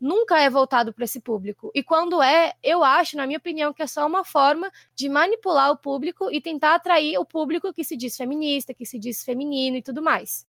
Nunca 0.00 0.40
é 0.40 0.48
voltado 0.48 0.94
para 0.94 1.04
esse 1.04 1.20
público. 1.20 1.70
E 1.74 1.82
quando 1.82 2.22
é, 2.22 2.54
eu 2.62 2.82
acho, 2.82 3.16
na 3.16 3.26
minha 3.26 3.38
opinião, 3.38 3.72
que 3.72 3.82
é 3.82 3.86
só 3.86 4.06
uma 4.06 4.24
forma 4.24 4.72
de 4.94 5.08
manipular 5.10 5.70
o 5.70 5.76
público 5.76 6.30
e 6.30 6.40
tentar 6.40 6.74
atrair 6.74 7.18
o 7.18 7.24
público 7.24 7.72
que 7.72 7.84
se 7.84 7.96
diz 7.96 8.16
feminista, 8.16 8.72
que 8.72 8.86
se 8.86 8.98
diz 8.98 9.22
feminino 9.22 9.76
e 9.76 9.82
tudo 9.82 10.00
mais. 10.02 10.46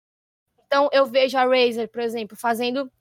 Então, 0.65 0.89
eu 0.91 1.05
vejo 1.05 1.37
a 1.37 1.45
Razer, 1.45 1.89
por 1.89 2.01
exemplo, 2.01 2.35
fazendo 2.35 2.91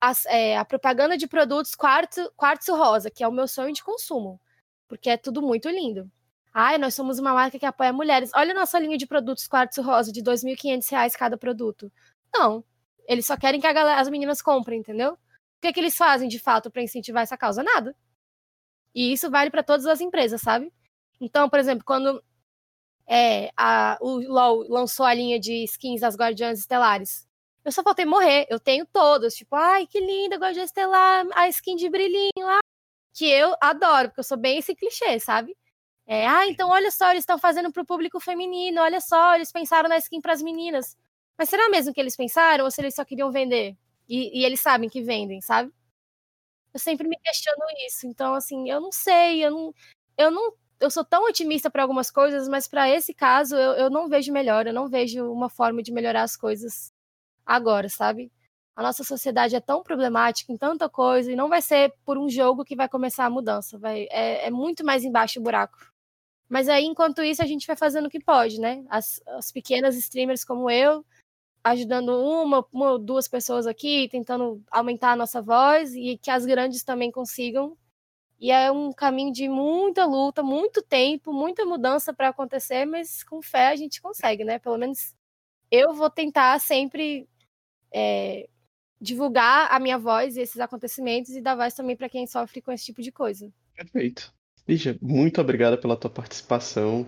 as, 0.00 0.24
é, 0.26 0.56
a 0.56 0.64
propaganda 0.64 1.16
de 1.16 1.26
produtos 1.26 1.74
quartzo, 1.74 2.30
quartzo 2.36 2.76
rosa, 2.76 3.10
que 3.10 3.24
é 3.24 3.28
o 3.28 3.32
meu 3.32 3.48
sonho 3.48 3.72
de 3.72 3.82
consumo, 3.82 4.40
porque 4.86 5.10
é 5.10 5.16
tudo 5.16 5.42
muito 5.42 5.68
lindo. 5.68 6.08
Ai, 6.54 6.78
nós 6.78 6.94
somos 6.94 7.18
uma 7.18 7.34
marca 7.34 7.58
que 7.58 7.66
apoia 7.66 7.92
mulheres. 7.92 8.30
Olha 8.34 8.52
a 8.52 8.54
nossa 8.54 8.78
linha 8.78 8.96
de 8.96 9.06
produtos 9.06 9.46
quartzo 9.48 9.82
rosa 9.82 10.12
de 10.12 10.20
R$ 10.20 10.26
2.500 10.26 11.16
cada 11.16 11.36
produto. 11.36 11.92
Não, 12.32 12.64
eles 13.08 13.26
só 13.26 13.36
querem 13.36 13.60
que 13.60 13.72
galera, 13.72 14.00
as 14.00 14.08
meninas 14.08 14.40
comprem, 14.40 14.80
entendeu? 14.80 15.18
O 15.58 15.60
que, 15.62 15.68
é 15.68 15.72
que 15.72 15.80
eles 15.80 15.96
fazem 15.96 16.28
de 16.28 16.38
fato 16.38 16.70
para 16.70 16.82
incentivar 16.82 17.22
essa 17.22 17.36
causa? 17.36 17.62
Nada. 17.62 17.96
E 18.94 19.12
isso 19.12 19.30
vale 19.30 19.50
para 19.50 19.62
todas 19.62 19.86
as 19.86 20.00
empresas, 20.00 20.40
sabe? 20.40 20.72
Então, 21.20 21.48
por 21.48 21.58
exemplo, 21.58 21.84
quando 21.84 22.22
é, 23.06 23.50
a, 23.56 23.98
o 24.00 24.18
LoL 24.18 24.66
lançou 24.68 25.06
a 25.06 25.14
linha 25.14 25.38
de 25.38 25.64
skins 25.64 26.00
das 26.00 26.16
Guardiãs 26.16 26.58
Estelares, 26.58 27.26
eu 27.66 27.72
só 27.72 27.82
faltei 27.82 28.04
morrer. 28.04 28.46
Eu 28.48 28.60
tenho 28.60 28.86
todos. 28.86 29.34
Tipo, 29.34 29.56
ai, 29.56 29.86
que 29.86 30.00
linda, 30.00 30.36
Guardiã 30.36 30.62
Estelar, 30.64 31.26
a 31.34 31.48
skin 31.48 31.76
de 31.76 31.90
brilhinho 31.90 32.30
lá. 32.38 32.60
Que 33.14 33.26
eu 33.26 33.56
adoro, 33.60 34.08
porque 34.08 34.20
eu 34.20 34.24
sou 34.24 34.38
bem 34.38 34.58
esse 34.58 34.74
clichê, 34.74 35.18
sabe? 35.18 35.56
É, 36.06 36.26
ah, 36.28 36.46
então 36.46 36.70
olha 36.70 36.90
só, 36.92 37.10
eles 37.10 37.22
estão 37.22 37.38
fazendo 37.38 37.72
pro 37.72 37.84
público 37.84 38.20
feminino, 38.20 38.80
olha 38.80 39.00
só, 39.00 39.34
eles 39.34 39.50
pensaram 39.50 39.88
na 39.88 39.98
skin 39.98 40.20
pras 40.20 40.42
meninas. 40.42 40.96
Mas 41.36 41.48
será 41.50 41.68
mesmo 41.68 41.92
que 41.92 42.00
eles 42.00 42.16
pensaram 42.16 42.64
ou 42.64 42.70
se 42.70 42.80
eles 42.80 42.94
só 42.94 43.04
queriam 43.04 43.32
vender? 43.32 43.76
E, 44.08 44.40
e 44.40 44.44
eles 44.44 44.60
sabem 44.60 44.88
que 44.88 45.02
vendem, 45.02 45.40
sabe? 45.40 45.72
Eu 46.72 46.80
sempre 46.80 47.08
me 47.08 47.16
questiono 47.18 47.64
isso. 47.86 48.06
Então, 48.06 48.34
assim, 48.34 48.70
eu 48.70 48.80
não 48.80 48.92
sei, 48.92 49.44
eu 49.44 49.50
não. 49.50 49.74
Eu 50.16 50.30
não 50.30 50.52
eu 50.78 50.90
sou 50.90 51.04
tão 51.04 51.24
otimista 51.24 51.70
para 51.70 51.82
algumas 51.82 52.10
coisas, 52.10 52.48
mas 52.48 52.68
para 52.68 52.88
esse 52.90 53.14
caso 53.14 53.56
eu, 53.56 53.72
eu 53.72 53.90
não 53.90 54.08
vejo 54.08 54.32
melhor, 54.32 54.66
eu 54.66 54.74
não 54.74 54.88
vejo 54.88 55.30
uma 55.32 55.48
forma 55.48 55.82
de 55.82 55.92
melhorar 55.92 56.22
as 56.22 56.36
coisas 56.36 56.92
agora, 57.46 57.88
sabe? 57.88 58.30
A 58.76 58.82
nossa 58.82 59.02
sociedade 59.02 59.56
é 59.56 59.60
tão 59.60 59.82
problemática 59.82 60.52
em 60.52 60.56
tanta 60.58 60.88
coisa 60.88 61.32
e 61.32 61.36
não 61.36 61.48
vai 61.48 61.62
ser 61.62 61.94
por 62.04 62.18
um 62.18 62.28
jogo 62.28 62.64
que 62.64 62.76
vai 62.76 62.88
começar 62.88 63.24
a 63.24 63.30
mudança. 63.30 63.78
Vai, 63.78 64.06
é, 64.10 64.48
é 64.48 64.50
muito 64.50 64.84
mais 64.84 65.02
embaixo 65.02 65.40
o 65.40 65.42
buraco. 65.42 65.78
Mas 66.48 66.68
aí, 66.68 66.84
enquanto 66.84 67.22
isso, 67.22 67.42
a 67.42 67.46
gente 67.46 67.66
vai 67.66 67.76
fazendo 67.76 68.06
o 68.06 68.10
que 68.10 68.20
pode, 68.22 68.60
né? 68.60 68.84
As, 68.90 69.20
as 69.28 69.50
pequenas 69.50 69.96
streamers 69.96 70.44
como 70.44 70.70
eu, 70.70 71.04
ajudando 71.66 72.10
uma, 72.10 72.64
uma 72.72 72.96
duas 72.96 73.26
pessoas 73.26 73.66
aqui, 73.66 74.08
tentando 74.08 74.62
aumentar 74.70 75.12
a 75.12 75.16
nossa 75.16 75.42
voz 75.42 75.92
e 75.94 76.16
que 76.16 76.30
as 76.30 76.46
grandes 76.46 76.84
também 76.84 77.10
consigam. 77.10 77.76
E 78.38 78.52
é 78.52 78.70
um 78.70 78.92
caminho 78.92 79.32
de 79.32 79.48
muita 79.48 80.04
luta, 80.04 80.42
muito 80.42 80.80
tempo, 80.80 81.32
muita 81.32 81.64
mudança 81.64 82.14
para 82.14 82.28
acontecer, 82.28 82.84
mas 82.84 83.24
com 83.24 83.42
fé 83.42 83.68
a 83.68 83.76
gente 83.76 84.00
consegue, 84.00 84.44
né? 84.44 84.60
Pelo 84.60 84.78
menos 84.78 85.14
eu 85.68 85.92
vou 85.92 86.08
tentar 86.08 86.60
sempre 86.60 87.28
é, 87.92 88.48
divulgar 89.00 89.68
a 89.72 89.80
minha 89.80 89.98
voz 89.98 90.36
e 90.36 90.42
esses 90.42 90.60
acontecimentos 90.60 91.32
e 91.32 91.40
dar 91.40 91.56
voz 91.56 91.74
também 91.74 91.96
para 91.96 92.08
quem 92.08 92.26
sofre 92.28 92.62
com 92.62 92.70
esse 92.70 92.84
tipo 92.84 93.02
de 93.02 93.10
coisa. 93.10 93.52
Perfeito. 93.74 94.32
Lígia, 94.68 94.96
muito 95.02 95.40
obrigada 95.40 95.76
pela 95.76 95.96
tua 95.96 96.10
participação. 96.10 97.04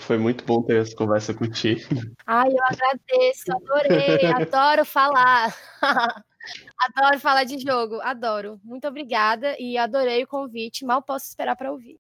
Foi 0.00 0.18
muito 0.18 0.44
bom 0.44 0.62
ter 0.62 0.80
essa 0.80 0.94
conversa 0.94 1.34
contigo. 1.34 1.82
Ai, 2.26 2.48
eu 2.48 2.64
agradeço, 2.64 3.52
adorei, 3.52 4.26
adoro 4.32 4.84
falar. 4.84 5.54
adoro 6.78 7.20
falar 7.20 7.44
de 7.44 7.58
jogo, 7.58 8.00
adoro. 8.00 8.60
Muito 8.64 8.86
obrigada 8.86 9.56
e 9.58 9.76
adorei 9.76 10.24
o 10.24 10.28
convite, 10.28 10.84
mal 10.84 11.02
posso 11.02 11.26
esperar 11.26 11.56
para 11.56 11.70
ouvir. 11.72 11.98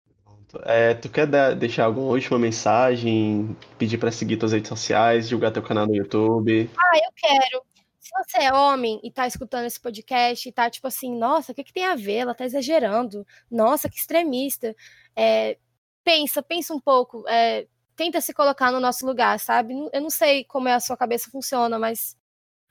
É, 0.66 0.94
tu 0.94 1.10
quer 1.10 1.28
dar, 1.28 1.56
deixar 1.56 1.86
alguma 1.86 2.08
última 2.08 2.38
mensagem, 2.38 3.56
pedir 3.78 3.98
para 3.98 4.12
seguir 4.12 4.38
tuas 4.38 4.52
redes 4.52 4.68
sociais, 4.68 5.30
divulgar 5.30 5.52
teu 5.52 5.64
canal 5.64 5.88
no 5.88 5.96
YouTube? 5.96 6.70
Ah, 6.78 6.98
eu 6.98 7.12
quero. 7.16 7.64
Se 8.00 8.10
você 8.12 8.44
é 8.46 8.54
homem 8.54 9.00
e 9.04 9.12
tá 9.12 9.26
escutando 9.26 9.66
esse 9.66 9.80
podcast 9.80 10.48
e 10.48 10.52
tá 10.52 10.70
tipo 10.70 10.88
assim, 10.88 11.18
nossa, 11.18 11.52
o 11.52 11.56
que, 11.56 11.64
que 11.64 11.72
tem 11.72 11.86
a 11.86 11.96
ver? 11.96 12.16
Ela 12.16 12.36
tá 12.36 12.46
exagerando. 12.46 13.26
Nossa, 13.50 13.90
que 13.90 13.96
extremista. 13.96 14.76
É, 15.16 15.58
pensa, 16.04 16.44
pensa 16.44 16.74
um 16.74 16.80
pouco. 16.80 17.24
É, 17.30 17.68
tenta 17.96 18.22
se 18.22 18.34
colocar 18.34 18.72
no 18.72 18.80
nosso 18.80 19.06
lugar, 19.06 19.40
sabe? 19.40 19.74
Eu 19.94 20.02
não 20.02 20.10
sei 20.10 20.44
como 20.46 20.68
é 20.68 20.74
a 20.74 20.80
sua 20.80 20.98
cabeça 20.98 21.30
funciona, 21.32 21.78
mas 21.80 22.16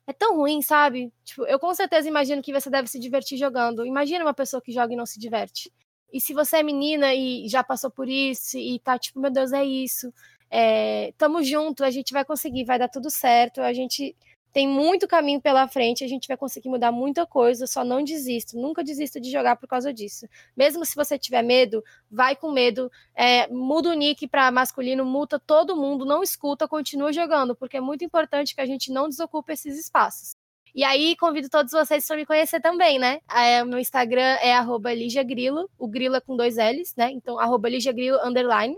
é 0.07 0.12
tão 0.12 0.37
ruim, 0.37 0.62
sabe? 0.62 1.12
Tipo, 1.25 1.47
eu 1.47 1.59
com 1.59 1.73
certeza 1.75 2.09
imagino 2.09 2.43
que 2.43 2.53
você 2.53 2.68
deve 2.71 2.89
se 2.89 2.99
divertir 2.99 3.39
jogando. 3.39 3.87
Imagina 3.87 4.25
uma 4.25 4.35
pessoa 4.35 4.62
que 4.62 4.73
joga 4.73 4.93
e 4.93 4.97
não 4.97 5.07
se 5.07 5.21
diverte. 5.21 5.73
E 6.12 6.21
se 6.21 6.35
você 6.35 6.59
é 6.59 6.62
menina 6.62 7.14
e 7.14 7.49
já 7.49 7.62
passou 7.62 7.91
por 7.91 8.09
isso 8.09 8.59
e 8.59 8.81
tá 8.81 8.99
tipo, 8.99 9.21
meu 9.21 9.31
Deus, 9.31 9.53
é 9.53 9.64
isso. 9.64 10.12
É, 10.51 11.12
tamo 11.16 11.43
junto, 11.43 11.85
a 11.85 11.91
gente 11.91 12.12
vai 12.12 12.25
conseguir, 12.25 12.64
vai 12.64 12.79
dar 12.79 12.89
tudo 12.89 13.11
certo. 13.11 13.61
A 13.61 13.73
gente 13.73 14.16
tem 14.53 14.67
muito 14.67 15.07
caminho 15.07 15.41
pela 15.41 15.69
frente, 15.69 16.05
a 16.05 16.09
gente 16.09 16.27
vai 16.27 16.37
conseguir 16.37 16.69
mudar 16.69 16.91
muita 16.91 17.27
coisa, 17.27 17.67
só 17.67 17.85
não 17.85 18.03
desista, 18.03 18.59
nunca 18.59 18.83
desista 18.83 19.21
de 19.21 19.31
jogar 19.31 19.57
por 19.57 19.69
causa 19.69 19.93
disso. 19.93 20.27
Mesmo 20.57 20.85
se 20.85 20.97
você 20.97 21.19
tiver 21.19 21.43
medo, 21.43 21.85
vai 22.11 22.35
com 22.35 22.51
medo, 22.51 22.91
é, 23.15 23.47
muda 23.49 23.91
o 23.91 23.95
nick 23.95 24.27
para 24.27 24.51
masculino, 24.51 25.05
multa 25.05 25.39
todo 25.39 25.77
mundo, 25.77 26.05
não 26.05 26.23
escuta, 26.23 26.67
continua 26.67 27.13
jogando, 27.13 27.55
porque 27.55 27.77
é 27.77 27.81
muito 27.81 28.05
importante 28.05 28.55
que 28.55 28.61
a 28.61 28.67
gente 28.67 28.93
não 28.93 29.09
desocupe 29.09 29.53
esses 29.53 29.79
espaços. 29.79 30.35
E 30.73 30.85
aí, 30.85 31.17
convido 31.17 31.49
todos 31.49 31.73
vocês 31.73 32.07
para 32.07 32.17
me 32.17 32.25
conhecer 32.25 32.61
também, 32.61 32.99
né? 32.99 33.21
É, 33.29 33.65
meu 33.65 33.79
Instagram 33.79 34.39
é 34.41 34.55
arroba 34.55 34.91
Grilo, 35.27 35.69
o 35.77 35.89
Grilo 35.89 36.15
é 36.15 36.21
com 36.21 36.37
dois 36.37 36.57
L's, 36.57 36.95
né? 36.97 37.11
Então, 37.11 37.41
arroba 37.41 37.69
Grilo, 37.69 38.19
underline. 38.25 38.77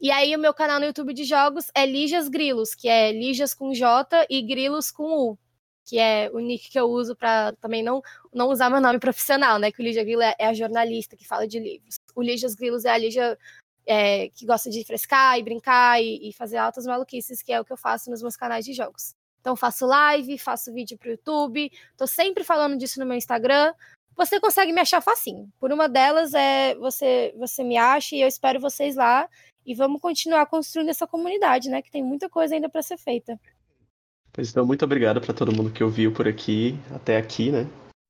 E 0.00 0.10
aí 0.10 0.34
o 0.36 0.38
meu 0.38 0.52
canal 0.52 0.78
no 0.78 0.86
YouTube 0.86 1.14
de 1.14 1.24
jogos 1.24 1.70
é 1.74 1.86
Lijas 1.86 2.28
Grilos, 2.28 2.74
que 2.74 2.88
é 2.88 3.10
Lijas 3.12 3.54
com 3.54 3.72
J 3.72 4.26
e 4.28 4.42
Grilos 4.42 4.90
com 4.90 5.04
U, 5.04 5.38
que 5.84 5.98
é 5.98 6.30
o 6.32 6.38
nick 6.38 6.68
que 6.68 6.78
eu 6.78 6.86
uso 6.86 7.16
para 7.16 7.52
também 7.54 7.82
não, 7.82 8.02
não 8.32 8.48
usar 8.48 8.68
meu 8.68 8.80
nome 8.80 8.98
profissional, 9.00 9.58
né? 9.58 9.72
Que 9.72 9.80
o 9.80 9.84
Lígia 9.84 10.04
Grilo 10.04 10.22
é, 10.22 10.34
é 10.38 10.46
a 10.46 10.54
jornalista 10.54 11.16
que 11.16 11.26
fala 11.26 11.46
de 11.46 11.58
livros. 11.58 11.96
O 12.14 12.22
Lijas 12.22 12.54
Grilos 12.54 12.84
é 12.84 12.90
a 12.90 12.98
Lígia 12.98 13.38
é, 13.86 14.28
que 14.30 14.44
gosta 14.44 14.68
de 14.68 14.84
frescar 14.84 15.38
e 15.38 15.42
brincar 15.42 16.02
e, 16.02 16.28
e, 16.28 16.32
fazer 16.32 16.56
altas 16.56 16.84
maluquices, 16.86 17.40
que 17.40 17.52
é 17.52 17.60
o 17.60 17.64
que 17.64 17.72
eu 17.72 17.76
faço 17.76 18.10
nos 18.10 18.20
meus 18.20 18.36
canais 18.36 18.64
de 18.64 18.74
jogos. 18.74 19.14
Então 19.40 19.54
faço 19.54 19.86
live, 19.86 20.36
faço 20.38 20.74
vídeo 20.74 20.98
pro 20.98 21.10
YouTube, 21.10 21.70
tô 21.96 22.04
sempre 22.06 22.42
falando 22.42 22.76
disso 22.76 22.98
no 22.98 23.06
meu 23.06 23.16
Instagram. 23.16 23.72
Você 24.16 24.40
consegue 24.40 24.72
me 24.72 24.80
achar 24.80 25.00
facinho. 25.00 25.48
Por 25.60 25.72
uma 25.72 25.88
delas 25.88 26.34
é 26.34 26.74
você 26.74 27.32
você 27.38 27.62
me 27.62 27.76
acha 27.76 28.16
e 28.16 28.22
eu 28.22 28.28
espero 28.28 28.58
vocês 28.58 28.96
lá 28.96 29.28
e 29.66 29.74
vamos 29.74 30.00
continuar 30.00 30.46
construindo 30.46 30.90
essa 30.90 31.06
comunidade, 31.06 31.68
né? 31.68 31.82
Que 31.82 31.90
tem 31.90 32.02
muita 32.02 32.30
coisa 32.30 32.54
ainda 32.54 32.68
para 32.68 32.82
ser 32.82 32.96
feita. 32.96 33.38
Pois 34.32 34.50
então, 34.50 34.64
muito 34.64 34.84
obrigado 34.84 35.20
para 35.20 35.34
todo 35.34 35.54
mundo 35.54 35.72
que 35.72 35.82
ouviu 35.82 36.12
por 36.12 36.28
aqui, 36.28 36.78
até 36.94 37.16
aqui, 37.16 37.50
né? 37.50 37.66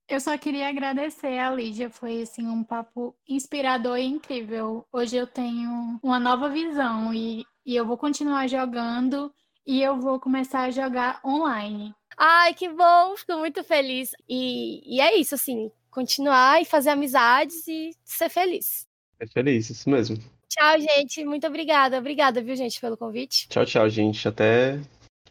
Eu 0.08 0.20
só 0.20 0.36
queria 0.38 0.68
agradecer 0.68 1.38
a 1.38 1.50
Lídia, 1.50 1.90
foi 1.90 2.22
assim 2.22 2.46
um 2.46 2.62
papo 2.62 3.16
inspirador 3.28 3.98
e 3.98 4.04
incrível. 4.04 4.86
Hoje 4.92 5.16
eu 5.16 5.26
tenho 5.26 5.98
uma 6.02 6.20
nova 6.20 6.48
visão 6.48 7.12
e, 7.12 7.44
e 7.64 7.74
eu 7.74 7.84
vou 7.84 7.96
continuar 7.96 8.46
jogando 8.46 9.32
e 9.66 9.82
eu 9.82 10.00
vou 10.00 10.20
começar 10.20 10.62
a 10.62 10.70
jogar 10.70 11.20
online. 11.24 11.92
Ai, 12.16 12.54
que 12.54 12.68
bom, 12.68 13.16
fico 13.16 13.36
muito 13.38 13.64
feliz. 13.64 14.12
E, 14.28 14.96
e 14.96 15.00
é 15.00 15.16
isso, 15.16 15.34
assim, 15.34 15.70
continuar 15.90 16.62
e 16.62 16.64
fazer 16.64 16.90
amizades 16.90 17.66
e 17.66 17.90
ser 18.04 18.28
feliz. 18.28 18.86
É 19.18 19.26
feliz, 19.26 19.70
isso 19.70 19.90
mesmo. 19.90 20.16
Tchau, 20.56 20.80
gente. 20.80 21.22
Muito 21.24 21.46
obrigada. 21.46 21.98
Obrigada, 21.98 22.40
viu, 22.40 22.56
gente, 22.56 22.80
pelo 22.80 22.96
convite. 22.96 23.46
Tchau, 23.48 23.66
tchau, 23.66 23.88
gente. 23.90 24.26
Até 24.26 24.80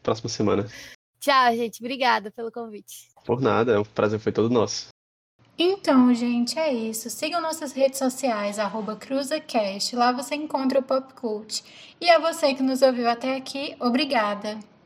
próxima 0.04 0.30
semana. 0.30 0.68
Tchau, 1.20 1.56
gente. 1.56 1.80
Obrigada 1.80 2.30
pelo 2.30 2.52
convite. 2.52 3.08
Por 3.26 3.42
nada, 3.42 3.82
o 3.82 3.86
prazer 3.86 4.20
foi 4.20 4.32
todo 4.32 4.54
nosso. 4.54 4.90
Então, 5.58 6.14
gente, 6.14 6.60
é 6.60 6.72
isso. 6.72 7.10
Sigam 7.10 7.42
nossas 7.42 7.72
redes 7.72 7.98
sociais, 7.98 8.58
CruzaCast. 9.00 9.96
Lá 9.96 10.12
você 10.12 10.36
encontra 10.36 10.80
o 10.80 10.84
Pop 10.84 11.14
Cult. 11.16 11.64
E 12.00 12.10
a 12.12 12.20
você 12.20 12.54
que 12.54 12.62
nos 12.62 12.84
ouviu 12.84 13.10
até 13.10 13.36
aqui, 13.36 13.76
obrigada! 13.80 14.60